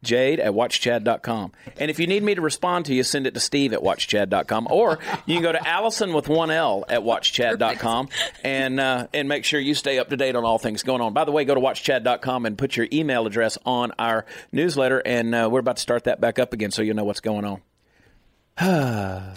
jade 0.03 0.39
at 0.39 0.53
watchchad.com. 0.53 1.51
And 1.77 1.91
if 1.91 1.99
you 1.99 2.07
need 2.07 2.23
me 2.23 2.35
to 2.35 2.41
respond 2.41 2.85
to 2.85 2.93
you, 2.93 3.03
send 3.03 3.27
it 3.27 3.33
to 3.33 3.39
steve 3.39 3.73
at 3.73 3.81
watchchad.com. 3.81 4.67
Or 4.69 4.99
you 5.25 5.35
can 5.35 5.43
go 5.43 5.51
to 5.51 5.67
Allison 5.67 6.13
with 6.13 6.29
one 6.29 6.51
L 6.51 6.85
at 6.87 7.01
watchchad.com 7.01 8.09
and, 8.43 8.79
uh, 8.79 9.07
and 9.13 9.27
make 9.27 9.45
sure 9.45 9.59
you 9.59 9.75
stay 9.75 9.99
up 9.99 10.09
to 10.09 10.17
date 10.17 10.35
on 10.35 10.45
all 10.45 10.57
things 10.57 10.83
going 10.83 11.01
on. 11.01 11.13
By 11.13 11.25
the 11.25 11.31
way, 11.31 11.45
go 11.45 11.55
to 11.55 11.61
watchchad.com 11.61 12.45
and 12.45 12.57
put 12.57 12.77
your 12.77 12.87
email 12.91 13.27
address 13.27 13.57
on 13.65 13.91
our 13.99 14.25
newsletter. 14.51 14.99
And 14.99 15.33
uh, 15.35 15.49
we're 15.51 15.59
about 15.59 15.77
to 15.77 15.81
start 15.81 16.05
that 16.05 16.21
back 16.21 16.39
up 16.39 16.53
again 16.53 16.71
so 16.71 16.81
you 16.81 16.93
know 16.93 17.03
what's 17.03 17.21
going 17.21 17.45
on. 17.45 17.61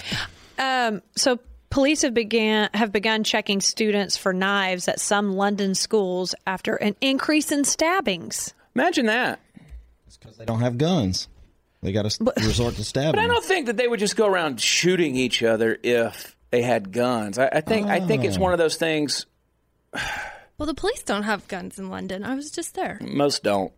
um, 0.59 1.03
so 1.17 1.39
police 1.71 2.03
have 2.03 2.13
began 2.13 2.69
have 2.75 2.93
begun 2.93 3.25
checking 3.25 3.61
students 3.61 4.17
for 4.17 4.33
knives 4.33 4.89
at 4.89 5.01
some 5.01 5.37
London 5.37 5.75
schools 5.75 6.35
after 6.47 6.75
an 6.77 6.97
increase 7.01 7.53
in 7.53 7.65
stabbings. 7.65 8.53
Imagine 8.75 9.07
that 9.07 9.41
because 10.17 10.37
they 10.37 10.45
don't 10.45 10.61
have 10.61 10.79
guns. 10.79 11.29
They 11.83 11.93
got 11.93 12.09
to 12.09 12.33
resort 12.37 12.77
to 12.77 12.85
stabbing. 12.85 13.13
But 13.13 13.25
I 13.25 13.27
don't 13.27 13.45
think 13.45 13.67
that 13.67 13.77
they 13.77 13.89
would 13.89 13.99
just 13.99 14.17
go 14.17 14.27
around 14.27 14.61
shooting 14.61 15.17
each 15.17 15.43
other 15.43 15.77
if 15.83 16.37
they 16.51 16.63
had 16.63 16.93
guns. 16.93 17.39
I, 17.39 17.49
I 17.53 17.61
think 17.61 17.89
oh. 17.89 17.91
I 17.91 18.01
think 18.01 18.25
it's 18.25 18.37
oh. 18.37 18.41
one 18.41 18.53
of 18.53 18.59
those 18.59 18.77
things. 18.77 19.27
well, 20.59 20.67
the 20.67 20.75
police 20.75 21.03
don't 21.03 21.25
have 21.25 21.49
guns 21.49 21.79
in 21.79 21.91
London. 21.91 22.23
I 22.23 22.37
was 22.37 22.51
just 22.53 22.75
there. 22.75 22.99
Most 23.01 23.43
don't. 23.43 23.73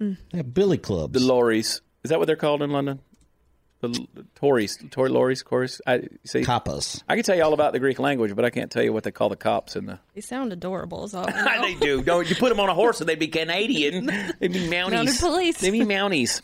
Mm. 0.00 0.16
They 0.32 0.38
have 0.38 0.52
billy 0.52 0.78
clubs. 0.78 1.12
The 1.12 1.20
lorries. 1.20 1.82
Is 2.02 2.08
that 2.10 2.18
what 2.18 2.26
they're 2.26 2.36
called 2.36 2.62
in 2.62 2.70
London? 2.70 3.00
The 3.80 4.06
Tories, 4.34 4.78
Tory 4.90 5.08
lorries, 5.08 5.42
chorus. 5.42 5.80
I 5.86 6.02
see. 6.24 6.42
Coppas. 6.42 7.02
I 7.08 7.14
can 7.14 7.24
tell 7.24 7.36
you 7.36 7.42
all 7.42 7.54
about 7.54 7.72
the 7.72 7.78
Greek 7.78 7.98
language, 7.98 8.36
but 8.36 8.44
I 8.44 8.50
can't 8.50 8.70
tell 8.70 8.82
you 8.82 8.92
what 8.92 9.04
they 9.04 9.10
call 9.10 9.30
the 9.30 9.36
cops 9.36 9.76
in 9.76 9.86
the. 9.86 9.98
They 10.14 10.20
sound 10.20 10.52
adorable. 10.52 11.08
So 11.08 11.24
they 11.62 11.74
do. 11.76 12.02
Don't 12.02 12.28
you 12.28 12.36
put 12.36 12.50
them 12.50 12.60
on 12.60 12.68
a 12.68 12.74
horse 12.74 13.00
and 13.00 13.08
they'd 13.08 13.18
be 13.18 13.28
Canadian? 13.28 14.06
They'd 14.38 14.52
be 14.52 14.68
Mounties. 14.68 14.90
Mounted 14.90 15.18
police. 15.18 15.58
They'd 15.58 15.70
be 15.70 15.80
Mounties. 15.80 16.42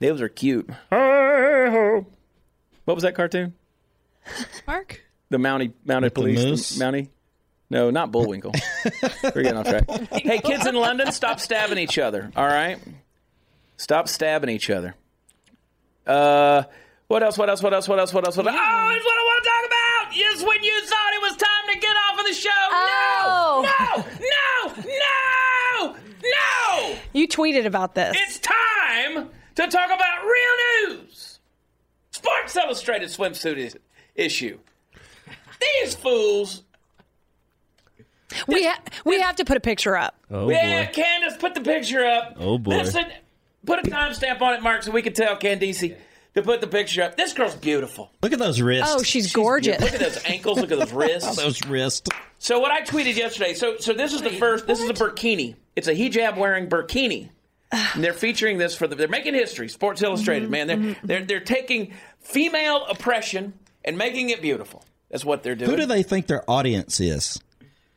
Those 0.00 0.20
are 0.20 0.28
cute. 0.28 0.68
What 0.88 2.06
was 2.94 3.02
that 3.02 3.14
cartoon? 3.14 3.54
Mark. 4.66 5.02
The 5.30 5.38
Mountie 5.38 5.72
Mounted 5.84 6.06
With 6.06 6.14
Police. 6.14 6.78
Mountie. 6.78 7.08
No, 7.70 7.90
not 7.90 8.12
Bullwinkle. 8.12 8.52
We're 9.22 9.42
getting 9.42 9.56
off 9.56 9.66
track. 9.66 9.88
Hey, 10.10 10.40
kids 10.40 10.66
in 10.66 10.74
London, 10.74 11.10
stop 11.10 11.40
stabbing 11.40 11.78
each 11.78 11.98
other. 11.98 12.30
All 12.36 12.46
right, 12.46 12.78
stop 13.78 14.08
stabbing 14.08 14.50
each 14.50 14.68
other. 14.68 14.94
Uh, 16.06 16.62
what 17.08 17.22
else? 17.22 17.36
What 17.38 17.48
else? 17.50 17.62
What 17.62 17.74
else? 17.74 17.88
What 17.88 17.98
else? 17.98 18.12
What 18.12 18.26
else? 18.26 18.36
What 18.36 18.46
else? 18.46 18.56
Oh, 18.58 18.92
it's 18.94 19.04
what 19.04 19.18
I 19.18 19.24
want 19.24 19.44
to 19.44 19.50
talk 19.50 19.66
about. 19.66 20.16
Yes, 20.16 20.42
when 20.44 20.62
you 20.62 20.80
thought 20.86 21.12
it 21.14 21.22
was 21.22 21.36
time 21.36 21.74
to 21.74 21.78
get 21.78 21.96
off 22.10 22.18
of 22.20 22.26
the 22.26 22.32
show. 22.34 22.50
Oh. 22.70 24.04
No, 24.66 24.74
no, 24.74 24.82
no, 25.84 25.94
no, 25.94 25.96
no. 26.22 26.96
You 27.12 27.28
tweeted 27.28 27.66
about 27.66 27.94
this. 27.94 28.16
It's 28.18 28.38
time 28.38 29.28
to 29.56 29.66
talk 29.68 29.86
about 29.86 30.24
real 30.24 30.96
news. 30.98 31.38
Sports 32.10 32.56
Illustrated 32.56 33.08
swimsuit 33.08 33.76
issue. 34.14 34.58
These 35.82 35.94
fools. 35.94 36.62
We 38.48 38.64
ha- 38.66 38.80
we 39.04 39.20
have 39.20 39.36
to 39.36 39.44
put 39.44 39.56
a 39.58 39.60
picture 39.60 39.96
up. 39.96 40.16
Oh 40.30 40.48
yeah, 40.50 40.86
boy. 40.86 40.92
Candace, 40.92 41.36
put 41.36 41.54
the 41.54 41.60
picture 41.60 42.04
up. 42.04 42.36
Oh 42.40 42.58
boy. 42.58 42.78
Listen, 42.78 43.04
Put 43.64 43.78
a 43.78 43.90
timestamp 43.90 44.40
on 44.40 44.54
it, 44.54 44.62
Mark, 44.62 44.82
so 44.82 44.90
we 44.90 45.02
can 45.02 45.12
tell 45.12 45.36
Candice 45.36 45.96
to 46.34 46.42
put 46.42 46.60
the 46.60 46.66
picture 46.66 47.02
up. 47.02 47.16
This 47.16 47.32
girl's 47.32 47.54
beautiful. 47.54 48.10
Look 48.22 48.32
at 48.32 48.38
those 48.38 48.60
wrists. 48.60 48.92
Oh, 48.92 48.98
she's, 48.98 49.24
she's 49.24 49.32
gorgeous. 49.32 49.80
Look 49.80 49.92
at 49.92 50.00
those 50.00 50.22
ankles. 50.24 50.58
Look 50.58 50.72
at 50.72 50.78
those 50.78 50.92
wrists. 50.94 51.36
those 51.36 51.64
wrists. 51.66 52.08
So 52.38 52.58
what 52.58 52.72
I 52.72 52.82
tweeted 52.82 53.16
yesterday. 53.16 53.54
So 53.54 53.76
so 53.78 53.92
this 53.92 54.12
is 54.12 54.22
the 54.22 54.30
first. 54.30 54.66
This 54.66 54.80
is 54.80 54.90
a 54.90 54.94
burkini. 54.94 55.56
It's 55.76 55.88
a 55.88 55.94
hijab 55.94 56.36
wearing 56.36 56.68
burkini. 56.68 57.28
And 57.94 58.04
they're 58.04 58.12
featuring 58.12 58.58
this 58.58 58.76
for 58.76 58.86
the. 58.86 58.96
They're 58.96 59.08
making 59.08 59.34
history. 59.34 59.68
Sports 59.68 60.02
Illustrated, 60.02 60.44
mm-hmm, 60.44 60.50
man. 60.50 60.66
They're 60.66 60.76
mm-hmm. 60.76 61.06
they're 61.06 61.24
they're 61.24 61.40
taking 61.40 61.94
female 62.20 62.84
oppression 62.86 63.54
and 63.84 63.96
making 63.96 64.30
it 64.30 64.42
beautiful. 64.42 64.84
That's 65.10 65.24
what 65.24 65.42
they're 65.42 65.54
doing. 65.54 65.70
Who 65.70 65.76
do 65.76 65.86
they 65.86 66.02
think 66.02 66.26
their 66.26 66.48
audience 66.50 67.00
is? 67.00 67.40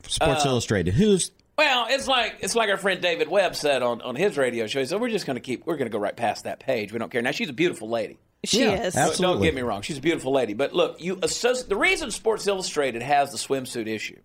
Sports 0.07 0.45
uh, 0.45 0.49
Illustrated. 0.49 0.93
Who's 0.93 1.31
well, 1.57 1.87
it's 1.89 2.07
like 2.07 2.37
it's 2.41 2.55
like 2.55 2.69
our 2.69 2.77
friend 2.77 3.01
David 3.01 3.29
Webb 3.29 3.55
said 3.55 3.81
on, 3.81 4.01
on 4.01 4.15
his 4.15 4.37
radio 4.37 4.67
show. 4.67 4.79
He 4.79 4.85
said, 4.85 4.99
"We're 4.99 5.09
just 5.09 5.25
going 5.25 5.35
to 5.35 5.41
keep. 5.41 5.65
We're 5.65 5.77
going 5.77 5.87
to 5.87 5.91
go 5.91 5.99
right 5.99 6.15
past 6.15 6.43
that 6.43 6.59
page. 6.59 6.91
We 6.91 6.99
don't 6.99 7.11
care." 7.11 7.21
Now 7.21 7.31
she's 7.31 7.49
a 7.49 7.53
beautiful 7.53 7.89
lady. 7.89 8.17
She 8.43 8.61
yeah, 8.61 8.83
is. 8.83 8.95
Absolutely. 8.95 9.35
Don't 9.35 9.43
get 9.43 9.55
me 9.55 9.61
wrong. 9.61 9.81
She's 9.81 9.97
a 9.97 10.01
beautiful 10.01 10.31
lady. 10.31 10.53
But 10.53 10.73
look, 10.73 11.01
you 11.01 11.17
associate 11.21 11.69
the 11.69 11.75
reason 11.75 12.11
Sports 12.11 12.45
Illustrated 12.47 13.01
has 13.01 13.31
the 13.31 13.37
swimsuit 13.37 13.87
issue 13.87 14.19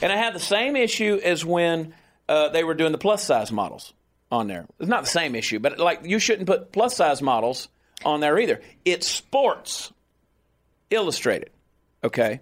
And 0.00 0.12
I 0.12 0.16
had 0.16 0.34
the 0.34 0.40
same 0.40 0.76
issue 0.76 1.20
as 1.22 1.44
when 1.44 1.94
uh, 2.28 2.48
they 2.50 2.64
were 2.64 2.74
doing 2.74 2.92
the 2.92 2.98
plus 2.98 3.24
size 3.24 3.52
models 3.52 3.92
on 4.30 4.46
there. 4.46 4.66
It's 4.78 4.88
not 4.88 5.04
the 5.04 5.10
same 5.10 5.34
issue, 5.34 5.58
but 5.58 5.78
like 5.78 6.00
you 6.04 6.18
shouldn't 6.18 6.46
put 6.46 6.72
plus 6.72 6.96
size 6.96 7.20
models 7.20 7.68
on 8.04 8.20
there 8.20 8.38
either. 8.38 8.60
It's 8.84 9.06
Sports 9.06 9.92
Illustrated. 10.90 11.50
Okay. 12.02 12.40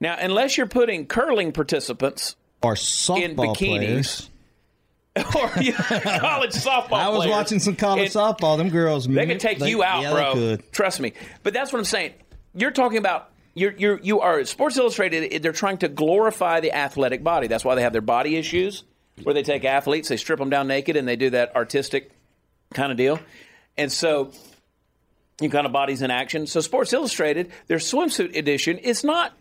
Now, 0.00 0.16
unless 0.18 0.56
you're 0.56 0.66
putting 0.66 1.06
curling 1.06 1.52
participants 1.52 2.36
or 2.62 2.74
softball 2.74 3.22
in 3.22 3.36
bikinis. 3.36 3.56
Players. 3.56 4.30
or 5.36 5.50
yeah, 5.60 5.72
college 6.20 6.52
softball. 6.52 6.92
I 6.92 7.08
was 7.08 7.18
players. 7.18 7.30
watching 7.30 7.58
some 7.58 7.74
college 7.74 8.12
softball. 8.12 8.56
Them 8.56 8.70
girls, 8.70 9.08
they 9.08 9.26
can 9.26 9.38
mm, 9.38 9.40
take 9.40 9.58
they, 9.58 9.68
you 9.68 9.82
out, 9.82 10.02
yeah, 10.02 10.12
bro. 10.12 10.56
Trust 10.70 11.00
me. 11.00 11.14
But 11.42 11.52
that's 11.52 11.72
what 11.72 11.80
I'm 11.80 11.84
saying. 11.84 12.14
You're 12.54 12.70
talking 12.70 12.98
about 12.98 13.30
you're, 13.54 13.72
you're 13.72 13.98
you 14.00 14.20
are 14.20 14.44
Sports 14.44 14.76
Illustrated. 14.76 15.42
They're 15.42 15.52
trying 15.52 15.78
to 15.78 15.88
glorify 15.88 16.60
the 16.60 16.72
athletic 16.72 17.24
body. 17.24 17.48
That's 17.48 17.64
why 17.64 17.74
they 17.74 17.82
have 17.82 17.92
their 17.92 18.00
body 18.00 18.36
issues, 18.36 18.84
where 19.24 19.34
they 19.34 19.42
take 19.42 19.64
athletes, 19.64 20.08
they 20.08 20.16
strip 20.16 20.38
them 20.38 20.50
down 20.50 20.68
naked, 20.68 20.96
and 20.96 21.08
they 21.08 21.16
do 21.16 21.30
that 21.30 21.56
artistic 21.56 22.12
kind 22.72 22.92
of 22.92 22.98
deal. 22.98 23.18
And 23.76 23.90
so 23.90 24.30
you 25.40 25.50
kind 25.50 25.66
of 25.66 25.72
bodies 25.72 26.02
in 26.02 26.10
action. 26.10 26.46
So 26.46 26.60
Sports 26.60 26.92
Illustrated, 26.92 27.50
their 27.66 27.78
swimsuit 27.78 28.36
edition, 28.36 28.78
is 28.78 29.02
not. 29.02 29.32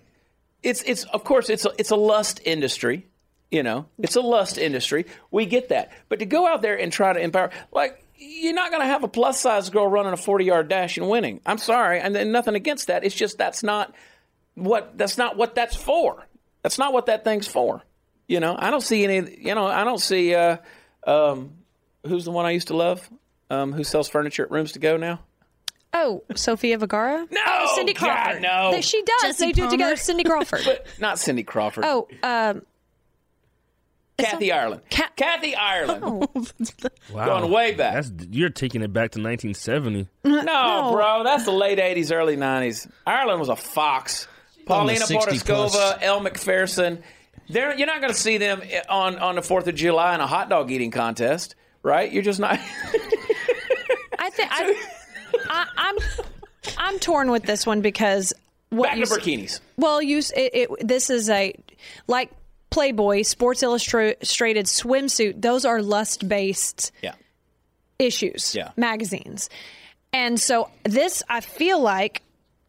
It's 0.63 0.83
it's 0.83 1.03
of 1.05 1.23
course 1.23 1.49
it's 1.49 1.65
a, 1.65 1.71
it's 1.77 1.91
a 1.91 1.95
lust 1.95 2.41
industry. 2.45 3.07
You 3.51 3.63
know, 3.63 3.87
it's 3.97 4.15
a 4.15 4.21
lust 4.21 4.57
industry. 4.57 5.05
We 5.31 5.45
get 5.47 5.69
that, 5.69 5.91
but 6.07 6.19
to 6.19 6.25
go 6.25 6.47
out 6.47 6.61
there 6.61 6.77
and 6.77 6.93
try 6.93 7.13
to 7.13 7.19
empower, 7.19 7.49
like 7.71 8.03
you're 8.15 8.53
not 8.53 8.69
going 8.69 8.81
to 8.81 8.87
have 8.87 9.03
a 9.03 9.07
plus 9.07 9.39
size 9.39 9.69
girl 9.69 9.87
running 9.87 10.13
a 10.13 10.17
40 10.17 10.45
yard 10.45 10.67
dash 10.67 10.97
and 10.97 11.09
winning. 11.09 11.39
I'm 11.45 11.57
sorry, 11.57 11.99
and 11.99 12.31
nothing 12.31 12.55
against 12.55 12.87
that. 12.87 13.03
It's 13.03 13.15
just 13.15 13.37
that's 13.37 13.63
not 13.63 13.95
what 14.55 14.97
that's 14.97 15.17
not 15.17 15.37
what 15.37 15.55
that's 15.55 15.75
for. 15.75 16.27
That's 16.61 16.77
not 16.77 16.93
what 16.93 17.07
that 17.07 17.23
thing's 17.23 17.47
for. 17.47 17.81
You 18.27 18.39
know, 18.39 18.55
I 18.57 18.69
don't 18.69 18.81
see 18.81 19.03
any. 19.03 19.37
You 19.39 19.55
know, 19.55 19.65
I 19.65 19.83
don't 19.83 20.01
see. 20.01 20.35
Uh, 20.35 20.57
um, 21.07 21.55
who's 22.05 22.25
the 22.25 22.31
one 22.31 22.45
I 22.45 22.51
used 22.51 22.67
to 22.67 22.75
love? 22.75 23.09
Um, 23.49 23.73
who 23.73 23.83
sells 23.83 24.09
furniture 24.09 24.43
at 24.43 24.51
Rooms 24.51 24.73
to 24.73 24.79
Go 24.79 24.97
now? 24.97 25.21
Oh, 25.93 26.23
Sofia 26.35 26.77
Vergara? 26.77 27.27
No, 27.31 27.41
oh, 27.45 27.73
Cindy 27.75 27.93
Crawford. 27.93 28.41
God, 28.43 28.71
no, 28.73 28.81
she 28.81 29.01
does. 29.01 29.21
Jesse 29.21 29.45
they 29.47 29.51
do 29.53 29.65
it 29.65 29.71
together. 29.71 29.95
Cindy 29.95 30.23
Crawford, 30.25 30.61
but 30.65 30.85
not 30.99 31.17
Cindy 31.17 31.43
Crawford. 31.43 31.83
Oh, 31.87 32.07
um, 32.21 32.61
Kathy 34.19 34.51
Ireland. 34.51 34.81
Ka- 34.91 35.11
Kathy 35.15 35.55
Ireland. 35.55 36.03
Oh. 36.05 36.27
wow. 37.13 37.25
Going 37.25 37.51
way 37.51 37.73
back. 37.73 37.93
That's, 37.95 38.11
you're 38.29 38.49
taking 38.49 38.81
it 38.81 38.93
back 38.93 39.11
to 39.11 39.19
1970. 39.19 40.07
No, 40.23 40.41
no, 40.41 40.91
bro. 40.93 41.23
That's 41.23 41.45
the 41.45 41.51
late 41.51 41.79
80s, 41.79 42.13
early 42.13 42.37
90s. 42.37 42.89
Ireland 43.05 43.39
was 43.39 43.49
a 43.49 43.55
fox. 43.55 44.27
Paulina 44.65 45.05
Porizkova, 45.05 45.97
Elle 46.01 46.19
Macpherson. 46.19 47.01
They're, 47.49 47.75
you're 47.75 47.87
not 47.87 48.01
going 48.01 48.13
to 48.13 48.19
see 48.19 48.37
them 48.37 48.61
on, 48.89 49.17
on 49.17 49.35
the 49.35 49.41
4th 49.41 49.67
of 49.67 49.75
July 49.75 50.13
in 50.13 50.21
a 50.21 50.27
hot 50.27 50.49
dog 50.49 50.69
eating 50.69 50.91
contest, 50.91 51.55
right? 51.81 52.11
You're 52.11 52.23
just 52.23 52.39
not. 52.39 52.53
I 54.19 54.29
think 54.29 54.49
I, 54.51 54.79
I, 55.49 55.67
I'm 55.77 55.97
I'm 56.77 56.99
torn 56.99 57.31
with 57.31 57.43
this 57.43 57.65
one 57.65 57.81
because 57.81 58.33
what 58.69 58.89
Back 58.89 58.97
you, 58.97 59.05
to 59.05 59.13
bikinis. 59.13 59.59
Well, 59.77 60.01
you 60.01 60.19
it, 60.19 60.29
it, 60.53 60.69
this 60.87 61.09
is 61.09 61.29
a 61.29 61.53
like 62.07 62.31
Playboy, 62.69 63.23
Sports 63.23 63.63
Illustrated 63.63 64.65
swimsuit, 64.65 65.41
those 65.41 65.65
are 65.65 65.81
lust 65.81 66.27
based 66.27 66.91
yeah. 67.01 67.13
issues, 67.97 68.55
yeah. 68.55 68.71
magazines. 68.77 69.49
And 70.13 70.39
so 70.39 70.69
this, 70.83 71.23
I 71.29 71.41
feel 71.41 71.79
like, 71.79 72.21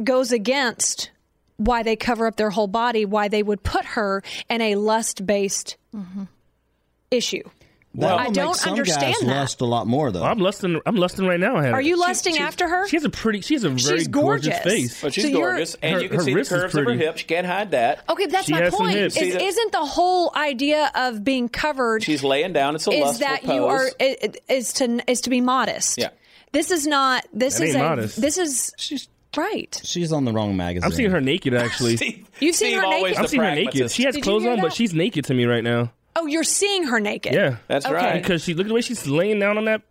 goes 0.02 0.32
against 0.32 1.10
why 1.58 1.82
they 1.82 1.96
cover 1.96 2.26
up 2.26 2.36
their 2.36 2.50
whole 2.50 2.66
body, 2.66 3.04
why 3.04 3.28
they 3.28 3.42
would 3.42 3.62
put 3.62 3.84
her 3.84 4.22
in 4.48 4.62
a 4.62 4.76
lust 4.76 5.26
based 5.26 5.76
mm-hmm. 5.94 6.24
issue. 7.10 7.42
Well, 7.92 8.16
I 8.16 8.28
don't 8.30 8.54
some 8.54 8.74
understand 8.74 9.14
guys 9.14 9.20
that. 9.20 9.26
Lust 9.26 9.60
a 9.60 9.64
lot 9.64 9.86
more 9.88 10.12
though. 10.12 10.22
I'm 10.22 10.38
lusting. 10.38 10.80
I'm 10.86 10.94
lusting 10.94 11.26
right 11.26 11.40
now. 11.40 11.56
Are 11.56 11.82
you 11.82 11.98
lusting 11.98 12.36
she, 12.36 12.40
after 12.40 12.68
her? 12.68 12.86
She 12.86 12.96
has 12.96 13.04
a 13.04 13.10
pretty. 13.10 13.40
She 13.40 13.54
has 13.54 13.64
a 13.64 13.70
very 13.70 14.04
gorgeous. 14.04 14.54
gorgeous. 14.54 14.58
face. 14.62 15.02
But 15.02 15.14
she's 15.14 15.24
so 15.24 15.32
gorgeous, 15.32 15.74
and 15.82 15.94
her, 15.94 16.00
you 16.00 16.08
can 16.08 16.20
see 16.20 16.34
the 16.34 16.44
curves 16.44 16.74
of 16.74 16.84
her 16.84 16.92
hips. 16.92 17.22
You 17.22 17.26
can't 17.26 17.46
hide 17.46 17.72
that. 17.72 18.04
Okay, 18.08 18.26
that's 18.26 18.46
she 18.46 18.52
my 18.52 18.70
point. 18.70 18.96
Is, 18.96 19.16
isn't 19.16 19.72
the 19.72 19.84
whole 19.84 20.32
idea 20.36 20.92
of 20.94 21.24
being 21.24 21.48
covered? 21.48 22.04
She's 22.04 22.22
laying 22.22 22.52
down. 22.52 22.76
It's 22.76 22.86
a 22.86 22.92
is 22.92 23.18
that 23.18 23.42
pose. 23.42 23.54
you 23.54 23.64
are 23.66 23.88
is 24.48 24.72
to 24.74 25.10
is 25.10 25.22
to 25.22 25.30
be 25.30 25.40
modest. 25.40 25.98
Yeah. 25.98 26.10
This 26.52 26.70
is 26.70 26.86
not. 26.86 27.26
This 27.32 27.58
that 27.58 27.64
is 27.64 27.74
a. 27.74 27.78
Modest. 27.78 28.20
This 28.20 28.38
is. 28.38 28.72
She's 28.78 29.08
Right. 29.36 29.80
She's 29.84 30.12
on 30.12 30.24
the 30.24 30.32
wrong 30.32 30.56
magazine. 30.56 30.84
I'm 30.84 30.92
seeing 30.92 31.10
her 31.10 31.20
naked, 31.20 31.54
actually. 31.54 31.96
Steve, 31.96 32.28
You've 32.40 32.56
seen 32.56 32.70
Steve 32.70 32.80
her 32.80 32.88
naked? 32.88 33.16
I'm 33.16 33.26
seeing 33.28 33.42
her 33.42 33.54
naked. 33.54 33.90
She 33.90 34.02
has 34.04 34.16
Did 34.16 34.24
clothes 34.24 34.44
on, 34.44 34.56
that? 34.56 34.62
but 34.62 34.72
she's 34.72 34.92
naked 34.92 35.26
to 35.26 35.34
me 35.34 35.44
right 35.44 35.62
now. 35.62 35.92
Oh, 36.20 36.26
you're 36.26 36.44
seeing 36.44 36.84
her 36.84 37.00
naked. 37.00 37.32
Yeah, 37.32 37.56
that's 37.66 37.86
okay. 37.86 37.94
right. 37.94 38.22
Because 38.22 38.44
she 38.44 38.54
look 38.54 38.66
at 38.66 38.68
the 38.68 38.74
way 38.74 38.82
she's 38.82 39.06
laying 39.06 39.38
down 39.38 39.56
on 39.56 39.64
that 39.64 39.82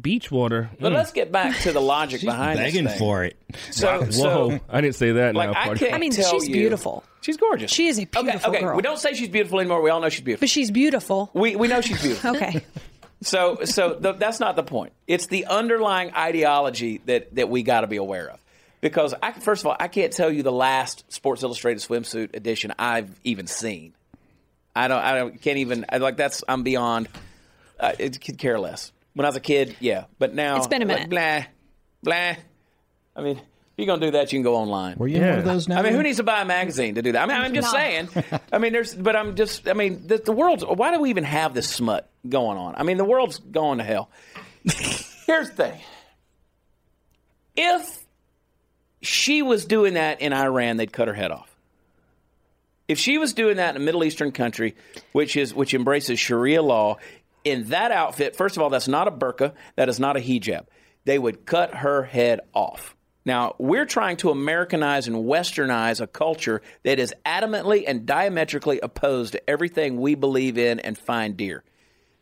beach 0.00 0.30
water. 0.30 0.70
But 0.80 0.92
mm. 0.92 0.96
let's 0.96 1.12
get 1.12 1.30
back 1.30 1.58
to 1.60 1.72
the 1.72 1.80
logic 1.80 2.22
behind 2.22 2.58
begging 2.58 2.84
this 2.84 2.98
for 2.98 3.24
it. 3.24 3.36
So, 3.70 4.00
Whoa, 4.00 4.10
so, 4.10 4.60
I 4.68 4.80
didn't 4.80 4.96
say 4.96 5.12
that. 5.12 5.34
Like, 5.34 5.50
now, 5.50 5.88
I, 5.88 5.94
I, 5.94 5.98
mean, 5.98 6.12
she's 6.12 6.48
you. 6.48 6.54
beautiful. 6.54 7.04
She's 7.20 7.36
gorgeous. 7.36 7.70
She 7.70 7.86
is 7.86 7.98
a 7.98 8.04
beautiful 8.04 8.30
okay, 8.30 8.48
okay. 8.48 8.60
girl. 8.60 8.76
We 8.76 8.82
don't 8.82 8.98
say 8.98 9.14
she's 9.14 9.28
beautiful 9.28 9.60
anymore. 9.60 9.82
We 9.82 9.90
all 9.90 10.00
know 10.00 10.08
she's 10.08 10.22
beautiful. 10.22 10.42
But 10.42 10.50
she's 10.50 10.70
beautiful. 10.70 11.30
We 11.34 11.56
we 11.56 11.68
know 11.68 11.80
she's 11.80 12.00
beautiful. 12.02 12.36
okay. 12.36 12.64
So 13.22 13.64
so 13.64 13.94
the, 13.94 14.12
that's 14.12 14.40
not 14.40 14.56
the 14.56 14.62
point. 14.62 14.92
It's 15.06 15.26
the 15.26 15.46
underlying 15.46 16.14
ideology 16.14 17.00
that 17.06 17.34
that 17.34 17.48
we 17.48 17.62
got 17.62 17.82
to 17.82 17.86
be 17.86 17.96
aware 17.96 18.30
of. 18.30 18.40
Because 18.80 19.14
I, 19.20 19.32
first 19.32 19.62
of 19.62 19.68
all, 19.68 19.76
I 19.80 19.88
can't 19.88 20.12
tell 20.12 20.30
you 20.30 20.42
the 20.42 20.52
last 20.52 21.10
Sports 21.12 21.42
Illustrated 21.42 21.82
swimsuit 21.82 22.36
edition 22.36 22.72
I've 22.78 23.18
even 23.24 23.46
seen. 23.46 23.94
I 24.76 24.88
don't. 24.88 25.02
I 25.02 25.18
don't. 25.18 25.40
Can't 25.40 25.58
even. 25.58 25.86
I, 25.88 25.96
like 25.96 26.18
that's. 26.18 26.44
I'm 26.46 26.62
beyond. 26.62 27.08
Uh, 27.80 27.92
it 27.98 28.20
could 28.20 28.36
care 28.36 28.60
less. 28.60 28.92
When 29.14 29.24
I 29.24 29.28
was 29.30 29.36
a 29.36 29.40
kid, 29.40 29.74
yeah, 29.80 30.04
but 30.18 30.34
now 30.34 30.58
it's 30.58 30.66
been 30.66 30.82
a 30.82 30.84
minute. 30.84 31.10
Like, 31.10 31.10
blah, 31.10 31.44
blah. 32.02 32.36
I 33.16 33.22
mean, 33.22 33.38
if 33.38 33.42
you're 33.78 33.86
gonna 33.86 34.04
do 34.04 34.10
that, 34.12 34.30
you 34.32 34.36
can 34.36 34.42
go 34.42 34.54
online. 34.56 34.98
Were 34.98 35.08
you 35.08 35.18
yeah. 35.18 35.30
one 35.30 35.38
of 35.38 35.44
those 35.46 35.66
now? 35.66 35.78
I 35.78 35.82
mean, 35.82 35.94
who 35.94 36.02
needs 36.02 36.18
to 36.18 36.22
buy 36.22 36.42
a 36.42 36.44
magazine 36.44 36.96
to 36.96 37.02
do 37.02 37.12
that? 37.12 37.22
I 37.22 37.26
mean, 37.26 37.42
I'm 37.42 37.54
just 37.54 37.70
saying. 37.70 38.10
I 38.52 38.58
mean, 38.58 38.74
there's, 38.74 38.94
but 38.94 39.16
I'm 39.16 39.34
just. 39.34 39.66
I 39.66 39.72
mean, 39.72 40.06
the, 40.06 40.18
the 40.18 40.32
world's. 40.32 40.62
Why 40.62 40.92
do 40.92 41.00
we 41.00 41.08
even 41.08 41.24
have 41.24 41.54
this 41.54 41.70
smut 41.70 42.10
going 42.28 42.58
on? 42.58 42.74
I 42.76 42.82
mean, 42.82 42.98
the 42.98 43.04
world's 43.04 43.38
going 43.38 43.78
to 43.78 43.84
hell. 43.84 44.10
Here's 45.26 45.48
the 45.48 45.54
thing. 45.56 45.80
If 47.56 48.04
she 49.00 49.40
was 49.40 49.64
doing 49.64 49.94
that 49.94 50.20
in 50.20 50.34
Iran, 50.34 50.76
they'd 50.76 50.92
cut 50.92 51.08
her 51.08 51.14
head 51.14 51.30
off. 51.30 51.55
If 52.88 52.98
she 52.98 53.18
was 53.18 53.32
doing 53.32 53.56
that 53.56 53.74
in 53.74 53.82
a 53.82 53.84
Middle 53.84 54.04
Eastern 54.04 54.32
country, 54.32 54.76
which 55.12 55.36
is 55.36 55.52
which 55.54 55.74
embraces 55.74 56.18
Sharia 56.18 56.62
law, 56.62 56.98
in 57.44 57.64
that 57.68 57.90
outfit, 57.90 58.36
first 58.36 58.56
of 58.56 58.62
all, 58.62 58.70
that's 58.70 58.88
not 58.88 59.08
a 59.08 59.10
burqa, 59.10 59.52
that 59.76 59.88
is 59.88 60.00
not 60.00 60.16
a 60.16 60.20
hijab. 60.20 60.66
They 61.04 61.18
would 61.18 61.46
cut 61.46 61.74
her 61.74 62.02
head 62.02 62.40
off. 62.54 62.96
Now, 63.24 63.56
we're 63.58 63.86
trying 63.86 64.18
to 64.18 64.30
Americanize 64.30 65.08
and 65.08 65.16
westernize 65.16 66.00
a 66.00 66.06
culture 66.06 66.62
that 66.84 67.00
is 67.00 67.12
adamantly 67.24 67.82
and 67.86 68.06
diametrically 68.06 68.78
opposed 68.80 69.32
to 69.32 69.50
everything 69.50 70.00
we 70.00 70.14
believe 70.14 70.58
in 70.58 70.78
and 70.78 70.96
find 70.96 71.36
dear. 71.36 71.64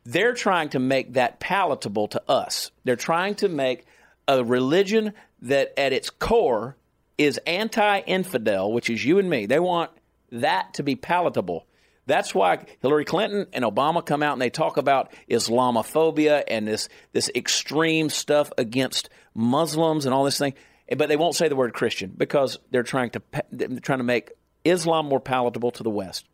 They're 0.05 0.33
trying 0.33 0.71
to 0.71 0.79
make 0.79 1.13
that 1.13 1.41
palatable 1.41 2.09
to 2.09 2.23
us. 2.31 2.71
They're 2.85 2.97
trying 2.97 3.35
to 3.37 3.49
make 3.49 3.85
a 4.27 4.43
religion 4.43 5.13
that 5.43 5.79
at 5.79 5.93
its 5.93 6.09
core 6.09 6.77
is 7.19 7.39
anti 7.47 8.01
infidel, 8.01 8.73
which 8.73 8.89
is 8.89 9.05
you 9.05 9.19
and 9.19 9.29
me. 9.29 9.45
They 9.45 9.61
want 9.61 9.91
that 10.35 10.75
to 10.75 10.83
be 10.83 10.97
palatable. 10.97 11.67
That's 12.07 12.35
why 12.35 12.67
Hillary 12.81 13.05
Clinton 13.05 13.47
and 13.53 13.65
Obama 13.65 14.05
come 14.05 14.23
out 14.23 14.35
and 14.35 14.43
they 14.43 14.51
talk 14.51 14.77
about 14.77 15.13
Islamophobia 15.31 16.45
and 16.49 16.69
this 16.69 16.89
this 17.13 17.31
extreme 17.35 18.11
stuff 18.11 18.53
against 18.59 19.09
Muslims 19.35 20.05
and 20.05 20.15
all 20.15 20.25
this 20.25 20.39
thing, 20.39 20.55
but 20.97 21.09
they 21.09 21.17
won't 21.17 21.35
say 21.35 21.49
the 21.49 21.57
word 21.57 21.73
Christian 21.73 22.13
because 22.17 22.59
they're 22.71 22.83
trying 22.83 23.11
to 23.11 23.23
they're 23.51 23.81
trying 23.81 24.01
to 24.01 24.05
make 24.05 24.33
Islam 24.65 25.07
more 25.07 25.21
palatable 25.21 25.71
to 25.73 25.83
the 25.83 25.91
West. 25.91 26.27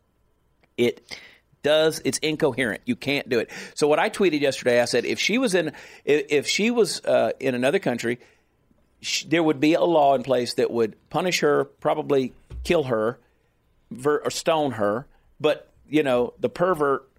It 0.77 1.17
does 1.63 2.01
it's 2.03 2.17
incoherent. 2.17 2.81
You 2.85 2.97
can't 2.97 3.29
do 3.29 3.39
it. 3.39 3.49
So 3.73 3.87
what 3.87 3.99
I 3.99 4.09
tweeted 4.09 4.41
yesterday, 4.41 4.81
I 4.81 4.85
said 4.85 5.05
if 5.05 5.19
she 5.19 5.37
was 5.37 5.55
in 5.55 5.71
if 6.03 6.47
she 6.47 6.69
was 6.69 6.99
uh, 7.05 7.31
in 7.39 7.55
another 7.55 7.79
country, 7.79 8.19
she, 8.99 9.25
there 9.27 9.43
would 9.43 9.61
be 9.61 9.75
a 9.75 9.83
law 9.83 10.15
in 10.15 10.23
place 10.23 10.55
that 10.55 10.69
would 10.69 10.97
punish 11.09 11.39
her, 11.39 11.63
probably 11.65 12.33
kill 12.65 12.83
her 12.83 13.19
or 14.05 14.29
stone 14.29 14.71
her, 14.71 15.07
but 15.39 15.69
you 15.87 16.03
know 16.03 16.33
the 16.39 16.49
pervert 16.49 17.09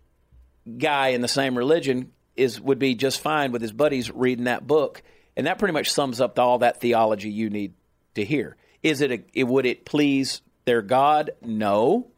guy 0.79 1.09
in 1.09 1.21
the 1.21 1.29
same 1.29 1.57
religion 1.57 2.13
is 2.37 2.61
would 2.61 2.79
be 2.79 2.95
just 2.95 3.21
fine 3.21 3.53
with 3.53 3.63
his 3.63 3.73
buddies 3.73 4.11
reading 4.11 4.45
that 4.45 4.67
book, 4.67 5.03
and 5.37 5.47
that 5.47 5.59
pretty 5.59 5.73
much 5.73 5.91
sums 5.91 6.21
up 6.21 6.39
all 6.39 6.59
that 6.59 6.81
theology 6.81 7.31
you 7.31 7.51
need 7.51 7.75
to 8.15 8.25
hear. 8.25 8.57
Is 8.83 9.01
it, 9.01 9.13
a, 9.13 9.23
it 9.33 9.45
would 9.45 9.67
it 9.67 9.85
please 9.85 10.43
their 10.65 10.83
God? 10.83 11.31
No, 11.41 12.09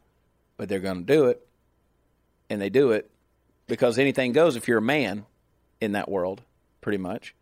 but 0.57 0.69
they're 0.69 0.79
going 0.79 1.05
to 1.05 1.13
do 1.13 1.25
it, 1.25 1.45
and 2.49 2.61
they 2.61 2.69
do 2.69 2.91
it 2.91 3.09
because 3.67 3.97
anything 3.97 4.31
goes 4.31 4.55
if 4.55 4.67
you're 4.67 4.79
a 4.79 4.81
man 4.81 5.25
in 5.81 5.93
that 5.93 6.09
world, 6.09 6.41
pretty 6.81 6.97
much. 6.97 7.35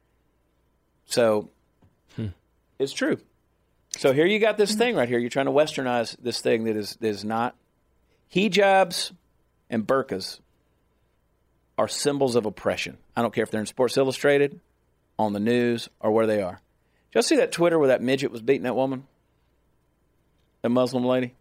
So 1.05 1.49
hmm. 2.15 2.27
it's 2.79 2.93
true. 2.93 3.19
So 3.97 4.11
here 4.11 4.25
you 4.25 4.39
got 4.39 4.57
this 4.57 4.75
thing 4.75 4.95
right 4.95 5.07
here. 5.07 5.19
You're 5.19 5.29
trying 5.29 5.45
to 5.45 5.51
westernize 5.51 6.15
this 6.21 6.41
thing 6.41 6.63
that 6.65 6.75
is 6.75 6.95
that 6.97 7.07
is 7.07 7.23
not 7.23 7.55
hijabs 8.33 9.11
and 9.69 9.85
burqas 9.85 10.39
are 11.77 11.87
symbols 11.87 12.35
of 12.35 12.45
oppression. 12.45 12.97
I 13.15 13.21
don't 13.21 13.33
care 13.33 13.43
if 13.43 13.51
they're 13.51 13.59
in 13.61 13.65
Sports 13.65 13.97
Illustrated, 13.97 14.59
on 15.17 15.33
the 15.33 15.39
news, 15.39 15.89
or 15.99 16.11
where 16.11 16.27
they 16.27 16.41
are. 16.41 16.61
Did 17.11 17.15
y'all 17.15 17.23
see 17.23 17.35
that 17.37 17.51
Twitter 17.51 17.77
where 17.77 17.89
that 17.89 18.01
midget 18.01 18.31
was 18.31 18.41
beating 18.41 18.63
that 18.63 18.75
woman? 18.75 19.05
That 20.61 20.69
Muslim 20.69 21.05
lady? 21.05 21.33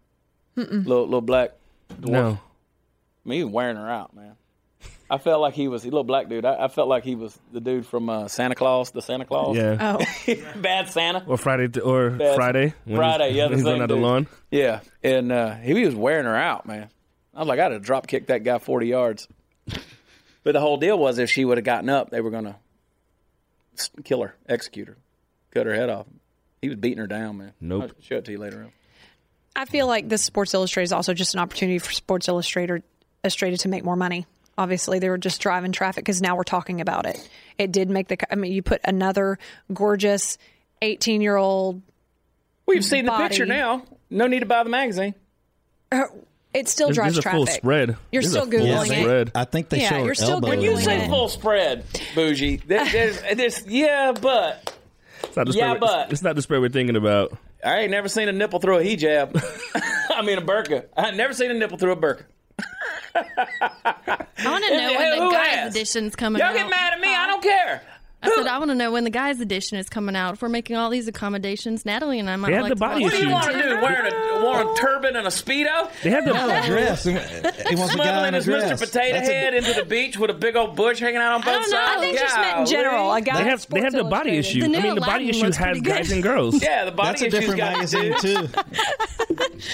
Little, 0.55 1.05
little 1.05 1.21
black 1.21 1.51
dwarf? 1.91 2.09
No. 2.09 2.39
I 3.25 3.29
mean, 3.29 3.39
he 3.39 3.43
was 3.43 3.53
wearing 3.53 3.77
her 3.77 3.89
out, 3.89 4.15
man. 4.15 4.35
I 5.09 5.17
felt 5.17 5.41
like 5.41 5.53
he 5.53 5.67
was 5.67 5.83
a 5.83 5.87
little 5.87 6.03
black 6.03 6.29
dude. 6.29 6.45
I, 6.45 6.65
I 6.65 6.67
felt 6.69 6.87
like 6.87 7.03
he 7.03 7.15
was 7.15 7.37
the 7.51 7.61
dude 7.61 7.85
from 7.85 8.09
uh, 8.09 8.27
Santa 8.27 8.55
Claus, 8.55 8.91
the 8.91 9.01
Santa 9.01 9.25
Claus. 9.25 9.55
Yeah. 9.55 9.97
Oh. 9.99 10.35
Bad 10.55 10.89
Santa. 10.89 11.23
Or 11.27 11.37
Friday 11.37 11.67
th- 11.67 11.85
or 11.85 12.09
Bad 12.11 12.35
Friday. 12.35 12.73
Friday, 12.87 13.27
he's, 13.29 13.37
yeah. 13.37 13.47
The 13.49 13.55
he's 13.55 13.65
on 13.65 13.87
the 13.87 13.95
lawn. 13.95 14.27
Yeah, 14.49 14.79
and 15.03 15.31
uh, 15.31 15.55
he 15.55 15.85
was 15.85 15.93
wearing 15.95 16.25
her 16.25 16.35
out, 16.35 16.65
man. 16.65 16.89
I 17.35 17.39
was 17.39 17.47
like, 17.47 17.59
I'd 17.59 17.71
have 17.71 17.81
drop 17.83 18.07
kicked 18.07 18.27
that 18.27 18.43
guy 18.43 18.57
forty 18.59 18.87
yards. 18.87 19.27
But 20.43 20.53
the 20.53 20.59
whole 20.59 20.77
deal 20.77 20.97
was, 20.97 21.19
if 21.19 21.29
she 21.29 21.45
would 21.45 21.57
have 21.57 21.65
gotten 21.65 21.89
up, 21.89 22.09
they 22.09 22.19
were 22.19 22.29
going 22.29 22.43
to 22.45 22.55
kill 24.03 24.21
her, 24.21 24.35
execute 24.47 24.89
her, 24.89 24.97
cut 25.51 25.65
her 25.65 25.73
head 25.73 25.89
off. 25.89 26.05
He 26.61 26.69
was 26.69 26.77
beating 26.77 26.99
her 26.99 27.07
down, 27.07 27.37
man. 27.37 27.53
Nope. 27.61 27.83
I'll 27.83 28.01
show 28.01 28.15
it 28.17 28.25
to 28.25 28.31
you 28.31 28.37
later 28.37 28.63
on. 28.63 28.71
I 29.55 29.65
feel 29.65 29.87
like 29.87 30.09
this 30.09 30.23
Sports 30.23 30.53
Illustrated 30.53 30.85
is 30.85 30.93
also 30.93 31.13
just 31.13 31.33
an 31.33 31.39
opportunity 31.39 31.79
for 31.79 31.91
Sports 31.91 32.27
Illustrated, 32.27 32.83
Illustrated 33.23 33.59
to 33.61 33.69
make 33.69 33.83
more 33.85 33.95
money. 33.95 34.25
Obviously, 34.57 34.99
they 34.99 35.09
were 35.09 35.17
just 35.17 35.41
driving 35.41 35.71
traffic 35.71 36.03
because 36.03 36.21
now 36.21 36.35
we're 36.35 36.43
talking 36.43 36.79
about 36.81 37.05
it. 37.05 37.29
It 37.57 37.71
did 37.71 37.89
make 37.89 38.07
the. 38.07 38.17
I 38.31 38.35
mean, 38.35 38.51
you 38.51 38.61
put 38.61 38.81
another 38.83 39.39
gorgeous 39.73 40.37
eighteen-year-old. 40.81 41.81
We've 42.65 42.85
seen 42.85 43.05
body. 43.05 43.23
the 43.23 43.29
picture 43.29 43.45
now. 43.45 43.83
No 44.09 44.27
need 44.27 44.41
to 44.41 44.45
buy 44.45 44.63
the 44.63 44.69
magazine. 44.69 45.15
Uh, 45.91 46.03
it 46.53 46.67
still 46.69 46.89
this, 46.89 46.95
drives 46.95 47.15
this 47.15 47.23
traffic. 47.23 47.37
Full 47.37 47.47
spread. 47.47 47.97
You're 48.11 48.21
this 48.21 48.31
still 48.31 48.45
googling 48.45 48.91
it. 48.91 49.01
Spread. 49.01 49.31
I 49.33 49.45
think 49.45 49.69
they 49.69 49.81
yeah, 49.81 49.89
show. 49.89 50.05
You're 50.05 50.15
still 50.15 50.39
when 50.39 50.61
you 50.61 50.77
say 50.77 51.07
full 51.07 51.29
spread, 51.29 51.83
bougie. 52.13 52.57
There, 52.57 52.85
there's, 52.85 53.21
there's, 53.35 53.67
yeah, 53.67 54.11
but 54.11 54.71
it's 55.23 55.35
not 55.35 55.47
the 55.47 55.53
yeah, 55.53 55.75
but 55.75 56.11
it's 56.11 56.21
not 56.21 56.35
the 56.35 56.41
spread 56.43 56.61
we're 56.61 56.69
thinking 56.69 56.95
about. 56.95 57.37
I 57.65 57.79
ain't 57.79 57.91
never 57.91 58.07
seen 58.07 58.29
a 58.29 58.33
nipple 58.33 58.59
through 58.59 58.79
a 58.79 58.83
hijab. 58.83 59.41
I 60.15 60.21
mean 60.21 60.37
a 60.37 60.41
burqa. 60.41 60.85
I 60.95 61.07
ain't 61.07 61.17
never 61.17 61.33
seen 61.33 61.49
a 61.49 61.53
nipple 61.55 61.77
through 61.77 61.93
a 61.93 61.97
burqa. 61.97 62.23
I 63.15 64.25
want 64.45 64.63
to 64.65 64.77
know 64.77 64.93
when 64.97 65.19
the 65.19 65.29
guys' 65.31 65.75
edition's 65.75 66.15
coming 66.15 66.39
Y'all 66.39 66.49
out. 66.49 66.55
get 66.55 66.69
mad 66.69 66.93
at 66.93 66.99
me. 66.99 67.13
I 67.13 67.27
don't 67.27 67.43
care. 67.43 67.81
I 68.23 68.29
said 68.35 68.47
I 68.47 68.57
want 68.57 68.71
to 68.71 68.75
know 68.75 68.91
when 68.91 69.03
the 69.03 69.09
guys' 69.09 69.39
edition 69.41 69.77
is 69.77 69.89
coming 69.89 70.15
out. 70.15 70.33
If 70.35 70.41
we're 70.41 70.49
making 70.49 70.75
all 70.77 70.89
these 70.89 71.07
accommodations, 71.07 71.85
Natalie 71.85 72.19
and 72.19 72.29
I 72.29 72.35
might 72.37 72.49
They 72.51 72.55
like 72.59 72.69
have 72.69 72.69
the 72.69 72.75
body 72.79 73.03
watch 73.03 73.11
What 73.13 73.19
do 73.19 73.25
you 73.27 73.31
want 73.31 73.51
to 73.51 73.53
do? 73.53 73.81
Wearing 73.81 74.13
a, 74.13 74.45
wearing 74.45 74.67
a 74.73 74.75
turban 74.75 75.15
and 75.15 75.27
a 75.27 75.29
speedo? 75.29 75.89
They 76.01 76.09
have 76.09 76.25
the 76.25 76.31
dress. 76.65 77.03
He 77.69 77.75
wants 77.75 77.93
a 77.93 77.97
guy 77.97 78.03
Smuggling 78.03 78.27
in 78.29 78.33
a 78.33 78.37
his 78.37 78.45
dress. 78.45 78.71
Mr. 78.81 78.85
Potato 78.87 79.13
That's 79.17 79.29
a- 79.29 79.33
Head 79.33 79.53
into 79.53 79.73
the 79.73 79.85
beach 79.85 80.17
with 80.17 80.29
a 80.29 80.33
big 80.33 80.55
old 80.55 80.75
bush 80.75 80.99
hanging 80.99 81.17
out 81.17 81.33
on 81.33 81.41
both 81.41 81.49
I 81.49 81.51
don't 81.53 81.71
know. 81.71 81.77
sides. 81.77 81.91
I 81.97 81.99
think 82.01 82.17
just 82.19 82.35
meant 82.37 82.59
in 82.59 82.65
general. 82.65 83.13
A 83.13 83.21
guy 83.21 83.43
They 83.43 83.49
have 83.49 83.67
they 83.69 83.81
have 83.81 83.93
the 83.93 84.03
body 84.03 84.37
issue. 84.37 84.59
The 84.61 84.77
I 84.77 84.81
mean, 84.81 84.95
the 84.95 85.01
body 85.01 85.29
issue 85.29 85.51
has 85.51 85.81
guys 85.81 86.11
and 86.11 86.21
girls. 86.23 86.61
Yeah, 86.61 86.85
the 86.85 86.91
body 86.91 87.25
issue. 87.25 87.29
That's 87.29 87.33
a 87.33 87.37
issues 87.37 87.39
different 87.39 87.59
got 87.59 87.73
magazine 87.73 88.15
dudes. 88.21 88.51
too. 88.53 88.59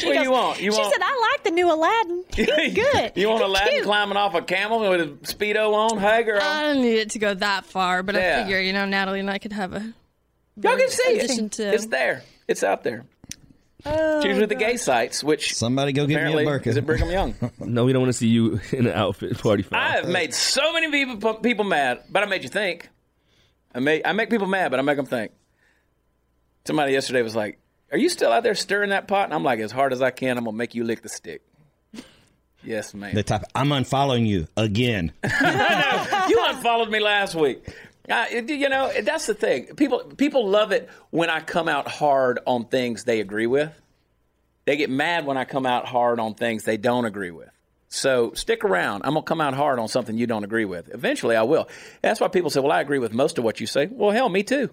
What 0.06 0.14
do 0.14 0.22
you 0.22 0.32
want? 0.32 0.62
You 0.62 0.72
She 0.72 0.78
want? 0.80 0.94
said, 0.94 1.02
"I 1.04 1.30
like 1.34 1.44
the 1.44 1.52
new 1.52 1.72
Aladdin. 1.72 2.24
He's 2.36 2.46
good. 2.76 3.12
You 3.16 3.28
want 3.30 3.42
He's 3.42 3.50
Aladdin 3.50 3.74
cute. 3.74 3.84
climbing 3.86 4.18
off 4.18 4.36
a 4.36 4.42
camel 4.42 4.80
with 4.88 5.02
a 5.02 5.08
speedo 5.34 5.74
on? 5.74 5.98
Hey, 5.98 6.24
girl. 6.24 6.40
I 6.42 6.62
don't 6.74 6.82
need 6.82 7.00
it 7.00 7.10
to 7.12 7.20
go 7.20 7.34
that 7.34 7.66
far, 7.66 8.04
but 8.04 8.14
Yeah. 8.16 8.39
I 8.40 8.44
figure 8.44 8.60
you 8.60 8.74
know 8.74 8.86
Natalie 8.86 9.20
and 9.20 9.30
I 9.30 9.38
could 9.38 9.54
have 9.54 9.74
a. 9.74 9.94
Y'all 10.62 10.78
can 10.78 10.90
see 10.90 11.18
addition 11.20 11.46
it. 11.46 11.52
to- 11.54 11.74
It's 11.74 11.86
there. 11.88 12.24
It's 12.48 12.64
out 12.64 12.84
there. 12.84 13.06
Oh, 13.86 14.18
it's 14.18 14.26
usually 14.26 14.46
the 14.48 14.56
gay 14.56 14.76
sites, 14.76 15.24
which 15.24 15.56
Somebody 15.56 15.94
go 15.94 16.06
give 16.06 16.22
me 16.22 16.34
a 16.34 16.46
burqa. 16.46 16.68
is 16.68 16.76
it 16.76 16.86
Brigham 16.86 17.10
Young. 17.10 17.34
No, 17.60 17.86
we 17.86 17.94
don't 17.94 18.02
want 18.02 18.12
to 18.12 18.18
see 18.18 18.28
you 18.28 18.60
in 18.74 18.88
an 18.88 18.94
outfit 18.94 19.38
party 19.40 19.64
foul. 19.64 19.80
I 19.80 19.92
have 19.92 20.10
made 20.10 20.34
so 20.34 20.74
many 20.74 20.92
people 20.92 21.36
people 21.36 21.64
mad, 21.66 22.04
but 22.10 22.22
I 22.24 22.26
made 22.26 22.44
you 22.44 22.50
think. 22.50 22.90
I 23.74 23.80
make 23.80 24.02
I 24.06 24.12
make 24.12 24.30
people 24.30 24.48
mad, 24.48 24.70
but 24.72 24.80
I 24.80 24.84
make 24.84 24.98
them 24.98 25.06
think. 25.06 25.32
Somebody 26.66 26.92
yesterday 26.92 27.22
was 27.22 27.36
like, 27.38 27.58
"Are 27.92 27.98
you 27.98 28.10
still 28.10 28.32
out 28.34 28.44
there 28.44 28.54
stirring 28.56 28.90
that 28.90 29.08
pot?" 29.08 29.26
And 29.26 29.34
I'm 29.34 29.44
like, 29.46 29.60
"As 29.60 29.72
hard 29.72 29.94
as 29.94 30.02
I 30.02 30.12
can, 30.12 30.38
I'm 30.38 30.44
gonna 30.44 30.58
make 30.58 30.76
you 30.76 30.84
lick 30.84 31.02
the 31.02 31.10
stick." 31.10 31.42
Yes, 32.62 32.94
ma'am. 32.94 33.16
They 33.16 33.24
type, 33.24 33.44
I'm 33.56 33.70
unfollowing 33.70 34.28
you 34.28 34.48
again. 34.58 35.14
you 35.24 36.46
unfollowed 36.50 36.90
me 36.90 37.00
last 37.00 37.34
week. 37.34 37.66
Uh, 38.10 38.26
you 38.48 38.70
know, 38.70 38.92
that's 39.04 39.28
the 39.28 39.34
thing. 39.34 39.76
People 39.76 40.00
people 40.00 40.48
love 40.48 40.72
it 40.72 40.90
when 41.12 41.30
I 41.30 41.42
come 41.42 41.68
out 41.68 41.88
hard 41.88 42.40
on 42.48 42.66
things 42.66 43.04
they 43.04 43.20
agree 43.20 43.48
with. 43.48 43.72
They 44.66 44.78
get 44.78 44.90
mad 44.90 45.26
when 45.26 45.38
I 45.38 45.46
come 45.46 45.66
out 45.66 45.86
hard 45.86 46.20
on 46.20 46.34
things 46.34 46.64
they 46.64 46.78
don't 46.78 47.06
agree 47.06 47.32
with. 47.32 47.50
So 47.90 48.34
stick 48.34 48.64
around. 48.64 49.02
I'm 49.04 49.14
gonna 49.14 49.24
come 49.24 49.42
out 49.42 49.54
hard 49.54 49.80
on 49.80 49.88
something 49.88 50.18
you 50.18 50.28
don't 50.28 50.44
agree 50.44 50.66
with. 50.66 50.94
Eventually, 50.94 51.36
I 51.36 51.44
will. 51.44 51.68
That's 52.02 52.20
why 52.20 52.28
people 52.28 52.50
say, 52.50 52.60
"Well, 52.60 52.72
I 52.72 52.82
agree 52.82 53.00
with 53.00 53.14
most 53.14 53.38
of 53.38 53.44
what 53.44 53.60
you 53.60 53.68
say." 53.68 53.88
Well, 53.88 54.12
hell, 54.12 54.30
me 54.30 54.44
too. 54.44 54.70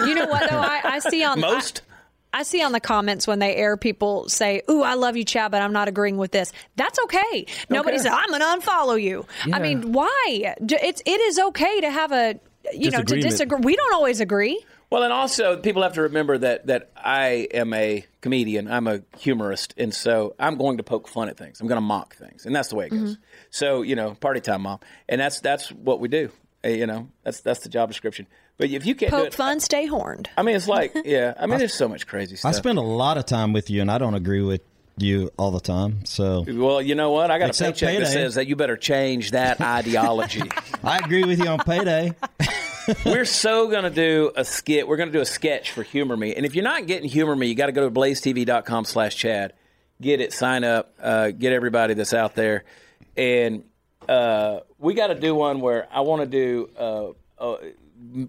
You 0.00 0.14
know 0.14 0.26
what 0.26 0.48
though? 0.48 0.58
I, 0.58 0.80
I 0.84 0.98
see 1.00 1.22
on 1.24 1.40
Most. 1.40 1.82
I, 2.32 2.40
I 2.40 2.42
see 2.42 2.62
on 2.62 2.72
the 2.72 2.80
comments 2.80 3.26
when 3.26 3.38
they 3.38 3.56
air 3.56 3.76
people 3.76 4.28
say, 4.28 4.62
"Ooh, 4.70 4.82
I 4.82 4.94
love 4.94 5.16
you, 5.16 5.24
Chad, 5.24 5.50
but 5.50 5.62
I'm 5.62 5.72
not 5.72 5.88
agreeing 5.88 6.18
with 6.18 6.30
this." 6.30 6.52
That's 6.76 6.98
okay. 7.00 7.46
Nobody 7.68 7.96
care. 7.96 8.04
said 8.04 8.12
I'm 8.12 8.28
going 8.28 8.40
to 8.40 8.66
unfollow 8.66 9.00
you. 9.00 9.26
I 9.52 9.58
mean, 9.58 9.92
why? 9.92 10.54
It's 10.60 11.02
it 11.04 11.20
is 11.20 11.38
okay 11.38 11.80
to 11.80 11.90
have 11.90 12.12
a 12.12 12.38
you 12.72 12.90
know 12.90 13.02
to 13.02 13.20
disagree. 13.20 13.58
We 13.62 13.76
don't 13.76 13.94
always 13.94 14.20
agree. 14.20 14.64
Well, 14.88 15.02
and 15.02 15.12
also 15.12 15.56
people 15.56 15.82
have 15.82 15.94
to 15.94 16.02
remember 16.02 16.38
that 16.38 16.66
that 16.68 16.90
I 16.96 17.48
am 17.52 17.72
a 17.74 18.06
comedian. 18.20 18.70
I'm 18.70 18.86
a 18.86 19.02
humorist, 19.18 19.74
and 19.76 19.92
so 19.92 20.34
I'm 20.38 20.56
going 20.56 20.76
to 20.76 20.82
poke 20.82 21.08
fun 21.08 21.28
at 21.28 21.36
things. 21.36 21.60
I'm 21.60 21.66
going 21.66 21.76
to 21.76 21.82
mock 21.82 22.14
things, 22.14 22.46
and 22.46 22.54
that's 22.54 22.68
the 22.68 22.76
way 22.76 22.86
it 22.86 22.90
goes. 22.90 23.00
Mm-hmm. 23.00 23.22
So 23.50 23.82
you 23.82 23.96
know, 23.96 24.14
party 24.14 24.40
time, 24.40 24.62
mom, 24.62 24.80
and 25.08 25.20
that's 25.20 25.40
that's 25.40 25.70
what 25.72 26.00
we 26.00 26.08
do. 26.08 26.30
Uh, 26.64 26.68
You 26.68 26.86
know, 26.86 27.08
that's 27.24 27.40
that's 27.40 27.60
the 27.60 27.68
job 27.68 27.88
description. 27.88 28.26
But 28.58 28.70
if 28.70 28.86
you 28.86 28.94
can't 28.94 29.10
do 29.10 29.18
Poke 29.18 29.26
it, 29.26 29.34
fun, 29.34 29.60
stay 29.60 29.86
horned. 29.86 30.30
I 30.36 30.42
mean, 30.42 30.56
it's 30.56 30.68
like 30.68 30.92
yeah. 31.04 31.34
I 31.38 31.46
mean, 31.46 31.58
there's 31.58 31.74
so 31.74 31.88
much 31.88 32.06
crazy 32.06 32.36
I 32.44 32.52
spend 32.52 32.78
a 32.78 32.82
lot 32.82 33.18
of 33.18 33.26
time 33.26 33.52
with 33.52 33.70
you, 33.70 33.80
and 33.80 33.90
I 33.90 33.98
don't 33.98 34.14
agree 34.14 34.42
with 34.42 34.62
you 34.98 35.30
all 35.36 35.50
the 35.50 35.60
time. 35.60 36.04
So 36.04 36.44
well, 36.48 36.80
you 36.80 36.94
know 36.94 37.10
what? 37.10 37.30
I 37.30 37.38
got 37.38 37.50
Except 37.50 37.82
a 37.82 37.86
paycheck 37.86 38.00
that 38.00 38.12
says 38.12 38.34
that 38.36 38.46
you 38.46 38.56
better 38.56 38.76
change 38.76 39.32
that 39.32 39.60
ideology. 39.60 40.42
I 40.84 40.98
agree 40.98 41.24
with 41.24 41.38
you 41.38 41.48
on 41.48 41.58
payday. 41.58 42.14
We're 43.04 43.24
so 43.24 43.68
going 43.68 43.84
to 43.84 43.90
do 43.90 44.32
a 44.36 44.44
skit. 44.44 44.86
We're 44.86 44.96
going 44.96 45.08
to 45.08 45.12
do 45.12 45.20
a 45.20 45.26
sketch 45.26 45.72
for 45.72 45.82
Humor 45.82 46.16
Me. 46.16 46.34
And 46.34 46.46
if 46.46 46.54
you're 46.54 46.64
not 46.64 46.86
getting 46.86 47.08
Humor 47.08 47.34
Me, 47.34 47.48
you 47.48 47.54
got 47.54 47.66
to 47.66 47.72
go 47.72 47.88
to 47.88 47.94
blazetv.com 47.94 48.84
slash 48.84 49.16
Chad. 49.16 49.54
Get 50.00 50.20
it, 50.20 50.32
sign 50.32 50.62
up, 50.62 50.94
uh, 51.00 51.30
get 51.30 51.52
everybody 51.52 51.94
that's 51.94 52.14
out 52.14 52.34
there. 52.34 52.64
And 53.16 53.64
uh, 54.08 54.60
we 54.78 54.94
got 54.94 55.08
to 55.08 55.14
do 55.14 55.34
one 55.34 55.60
where 55.60 55.88
I 55.90 56.02
want 56.02 56.22
to 56.22 56.26
do 56.26 56.70
uh, 56.78 57.42
uh, 57.42 57.56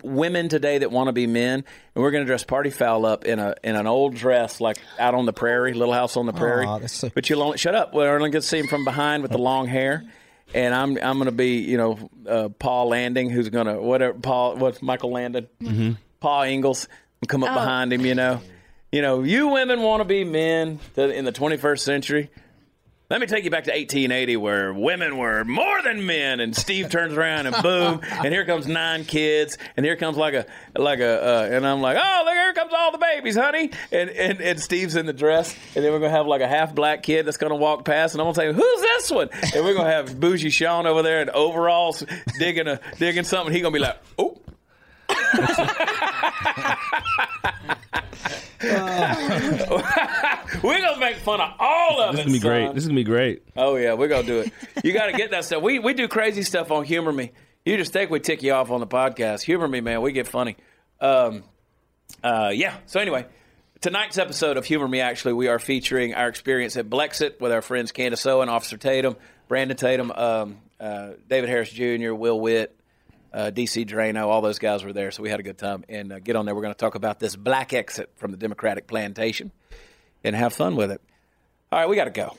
women 0.03 0.49
today 0.49 0.79
that 0.79 0.91
want 0.91 1.07
to 1.07 1.13
be 1.13 1.27
men. 1.27 1.63
And 1.95 2.03
we're 2.03 2.11
going 2.11 2.23
to 2.23 2.27
dress 2.27 2.43
Party 2.43 2.69
Foul 2.69 3.05
up 3.05 3.25
in 3.25 3.39
a 3.39 3.55
in 3.63 3.75
an 3.75 3.87
old 3.87 4.15
dress 4.15 4.59
like 4.61 4.77
out 4.99 5.15
on 5.15 5.25
the 5.25 5.33
prairie, 5.33 5.73
Little 5.73 5.93
House 5.93 6.17
on 6.17 6.25
the 6.25 6.33
Prairie. 6.33 6.65
Aw, 6.65 6.79
that's 6.79 6.93
so- 6.93 7.09
but 7.13 7.29
you'll 7.29 7.43
only, 7.43 7.57
shut 7.57 7.75
up. 7.75 7.93
We're 7.93 8.09
only 8.15 8.29
going 8.29 8.41
to 8.41 8.47
see 8.47 8.59
him 8.59 8.67
from 8.67 8.83
behind 8.85 9.21
with 9.23 9.31
the 9.31 9.37
long 9.37 9.67
hair. 9.67 10.03
And 10.53 10.73
I'm 10.73 10.97
I'm 10.97 11.17
going 11.17 11.25
to 11.25 11.31
be 11.33 11.57
you 11.59 11.77
know 11.77 12.09
uh, 12.27 12.49
Paul 12.49 12.89
Landing 12.89 13.29
who's 13.29 13.49
going 13.49 13.67
to 13.67 13.75
whatever 13.81 14.17
Paul 14.17 14.55
what's 14.57 14.81
Michael 14.81 15.11
Landon 15.11 15.47
Mm-hmm. 15.61 15.91
Paul 16.21 16.43
Ingalls 16.43 16.87
come 17.27 17.43
up 17.43 17.53
behind 17.53 17.91
him 17.91 18.05
you 18.05 18.15
know 18.15 18.39
you 18.91 19.01
know 19.01 19.23
you 19.23 19.47
women 19.49 19.81
want 19.81 19.99
to 19.99 20.05
be 20.05 20.23
men 20.23 20.79
to- 20.95 21.13
in 21.13 21.25
the 21.25 21.33
21st 21.33 21.79
century 21.79 22.29
let 23.09 23.21
me 23.21 23.27
take 23.27 23.45
you 23.45 23.49
back 23.49 23.63
to 23.63 23.71
1880 23.71 24.35
where 24.35 24.73
women 24.73 25.17
were 25.17 25.45
more 25.45 25.81
than 25.81 26.05
men 26.05 26.41
and 26.41 26.53
Steve 26.55 26.89
turns 26.89 27.13
around 27.13 27.45
and 27.47 27.55
boom 27.63 28.01
and 28.11 28.33
here 28.33 28.43
comes 28.43 28.67
nine 28.67 29.05
kids 29.05 29.57
and 29.77 29.85
here 29.85 29.95
comes 29.95 30.17
like 30.17 30.33
a 30.33 30.45
like 30.75 30.99
a 30.99 31.23
uh, 31.23 31.47
and 31.49 31.65
I'm 31.65 31.79
like 31.81 31.95
oh 31.97 32.21
look 32.25 32.33
here 32.33 32.51
comes 32.53 32.73
all 32.75 32.91
the 32.91 32.97
babies 32.97 33.37
honey. 33.37 33.71
And, 33.93 34.09
and 34.09 34.41
and 34.41 34.59
Steve's 34.59 34.97
in 34.97 35.05
the 35.05 35.13
dress 35.13 35.55
and 35.75 35.85
then 35.85 35.93
we're 35.93 35.99
gonna 35.99 36.11
have 36.11 36.27
like 36.27 36.41
a 36.41 36.47
half 36.47 36.75
black 36.75 37.01
kid 37.03 37.25
that's 37.25 37.37
gonna 37.37 37.55
walk 37.55 37.85
past 37.85 38.13
and 38.13 38.21
I'm 38.21 38.25
gonna 38.25 38.35
say 38.35 38.51
who's 38.51 38.81
this 38.81 39.09
one? 39.09 39.29
And 39.55 39.63
we're 39.63 39.73
gonna 39.73 39.89
have 39.89 40.19
bougie 40.19 40.49
Sean 40.49 40.85
over 40.85 41.01
there 41.01 41.21
in 41.21 41.29
overalls 41.29 42.03
digging 42.39 42.67
a 42.67 42.81
digging 42.99 43.23
something 43.23 43.53
he 43.53 43.61
gonna 43.61 43.73
be 43.73 43.79
like 43.79 43.97
oh 44.19 44.37
we're 50.63 50.81
gonna 50.81 50.99
make 50.99 51.17
fun 51.17 51.39
of 51.39 51.51
all 51.59 52.01
of 52.01 52.15
This 52.15 52.25
it 52.25 52.27
is 52.27 52.31
gonna 52.31 52.33
be 52.33 52.39
great. 52.39 52.73
This 52.73 52.83
is 52.83 52.87
gonna 52.87 52.99
be 52.99 53.03
great. 53.03 53.43
Oh 53.55 53.75
yeah, 53.75 53.93
we're 53.93 54.07
gonna 54.07 54.25
do 54.25 54.39
it. 54.39 54.51
You 54.83 54.93
got 54.93 55.07
to 55.07 55.13
get 55.13 55.31
that 55.31 55.45
stuff. 55.45 55.61
We 55.61 55.79
we 55.79 55.93
do 55.93 56.07
crazy 56.07 56.41
stuff 56.43 56.71
on 56.71 56.83
Humor 56.85 57.11
Me. 57.11 57.31
You 57.65 57.77
just 57.77 57.93
think 57.93 58.09
we 58.09 58.19
tick 58.19 58.43
you 58.43 58.53
off 58.53 58.71
on 58.71 58.79
the 58.79 58.87
podcast. 58.87 59.41
Humor 59.41 59.67
Me, 59.67 59.81
man. 59.81 60.01
We 60.01 60.11
get 60.11 60.27
funny. 60.27 60.55
Um, 60.99 61.43
uh, 62.23 62.51
yeah. 62.53 62.77
So 62.85 62.99
anyway, 62.99 63.25
tonight's 63.81 64.17
episode 64.17 64.57
of 64.57 64.65
Humor 64.65 64.87
Me, 64.87 65.01
actually, 65.01 65.33
we 65.33 65.47
are 65.49 65.59
featuring 65.59 66.13
our 66.15 66.27
experience 66.27 66.77
at 66.77 66.89
Blexit 66.89 67.39
with 67.39 67.51
our 67.51 67.61
friends 67.61 67.91
Candace 67.91 68.25
Owen, 68.25 68.49
Officer 68.49 68.77
Tatum, 68.77 69.17
Brandon 69.47 69.77
Tatum, 69.77 70.11
um, 70.11 70.57
uh, 70.79 71.11
David 71.27 71.49
Harris 71.49 71.69
Jr., 71.69 72.13
Will 72.13 72.39
Witt, 72.39 72.76
uh, 73.33 73.51
DC 73.53 73.87
Drano. 73.87 74.27
All 74.27 74.41
those 74.41 74.59
guys 74.59 74.83
were 74.83 74.93
there, 74.93 75.11
so 75.11 75.23
we 75.23 75.29
had 75.29 75.39
a 75.39 75.43
good 75.43 75.57
time. 75.57 75.83
And 75.89 76.11
uh, 76.11 76.19
get 76.19 76.35
on 76.35 76.45
there. 76.45 76.55
We're 76.55 76.61
going 76.61 76.73
to 76.73 76.77
talk 76.77 76.95
about 76.95 77.19
this 77.19 77.35
black 77.35 77.73
exit 77.73 78.09
from 78.15 78.31
the 78.31 78.37
Democratic 78.37 78.87
plantation 78.87 79.51
and 80.23 80.35
have 80.35 80.53
fun 80.53 80.75
with 80.75 80.91
it. 80.91 81.01
All 81.71 81.79
right, 81.79 81.89
we 81.89 81.95
got 81.95 82.05
to 82.05 82.11
go. 82.11 82.37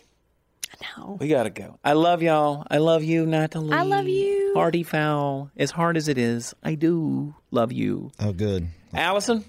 No. 0.96 1.16
We 1.18 1.28
gotta 1.28 1.50
go. 1.50 1.78
I 1.84 1.94
love 1.94 2.22
y'all. 2.22 2.64
I 2.70 2.78
love 2.78 3.02
you, 3.02 3.26
Natalie. 3.26 3.72
I 3.72 3.82
love 3.82 4.06
you. 4.06 4.52
Party 4.54 4.82
Foul. 4.82 5.50
As 5.56 5.70
hard 5.70 5.96
as 5.96 6.08
it 6.08 6.18
is, 6.18 6.54
I 6.62 6.74
do 6.74 7.34
love 7.50 7.72
you. 7.72 8.12
Oh, 8.20 8.32
good. 8.32 8.68
Allison, 8.94 9.44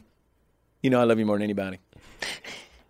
you 0.82 0.90
know 0.90 1.00
I 1.00 1.04
love 1.04 1.20
you 1.20 1.26
more 1.26 1.36
than 1.36 1.44
anybody. 1.44 1.78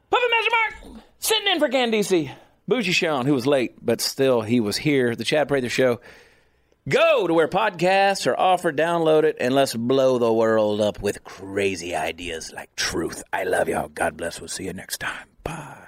Puppet 0.10 0.30
Master 0.32 0.52
Mark, 0.92 1.04
sitting 1.20 1.48
in 1.48 1.60
for 1.60 1.70
Candice. 1.70 2.32
Bougie 2.68 2.92
Sean, 2.92 3.26
who 3.26 3.34
was 3.34 3.48
late, 3.48 3.74
but 3.82 4.00
still 4.00 4.42
he 4.42 4.60
was 4.60 4.78
here. 4.78 5.16
The 5.16 5.24
Chad 5.24 5.48
Prather 5.48 5.70
Show. 5.70 6.00
Go 6.90 7.28
to 7.28 7.34
where 7.36 7.48
podcasts 7.48 8.26
are 8.26 8.40
offered, 8.40 8.76
download 8.76 9.24
it, 9.24 9.38
and 9.40 9.54
let's 9.54 9.76
blow 9.76 10.18
the 10.18 10.34
world 10.34 10.82
up 10.82 11.00
with 11.02 11.24
crazy 11.24 11.96
ideas 11.96 12.52
like 12.52 12.76
truth. 12.76 13.22
I 13.32 13.44
love 13.44 13.70
y'all. 13.70 13.90
God 13.90 14.18
bless. 14.18 14.42
We'll 14.42 14.48
see 14.48 14.66
you 14.66 14.74
next 14.74 14.98
time. 14.98 15.28
Bye. 15.44 15.86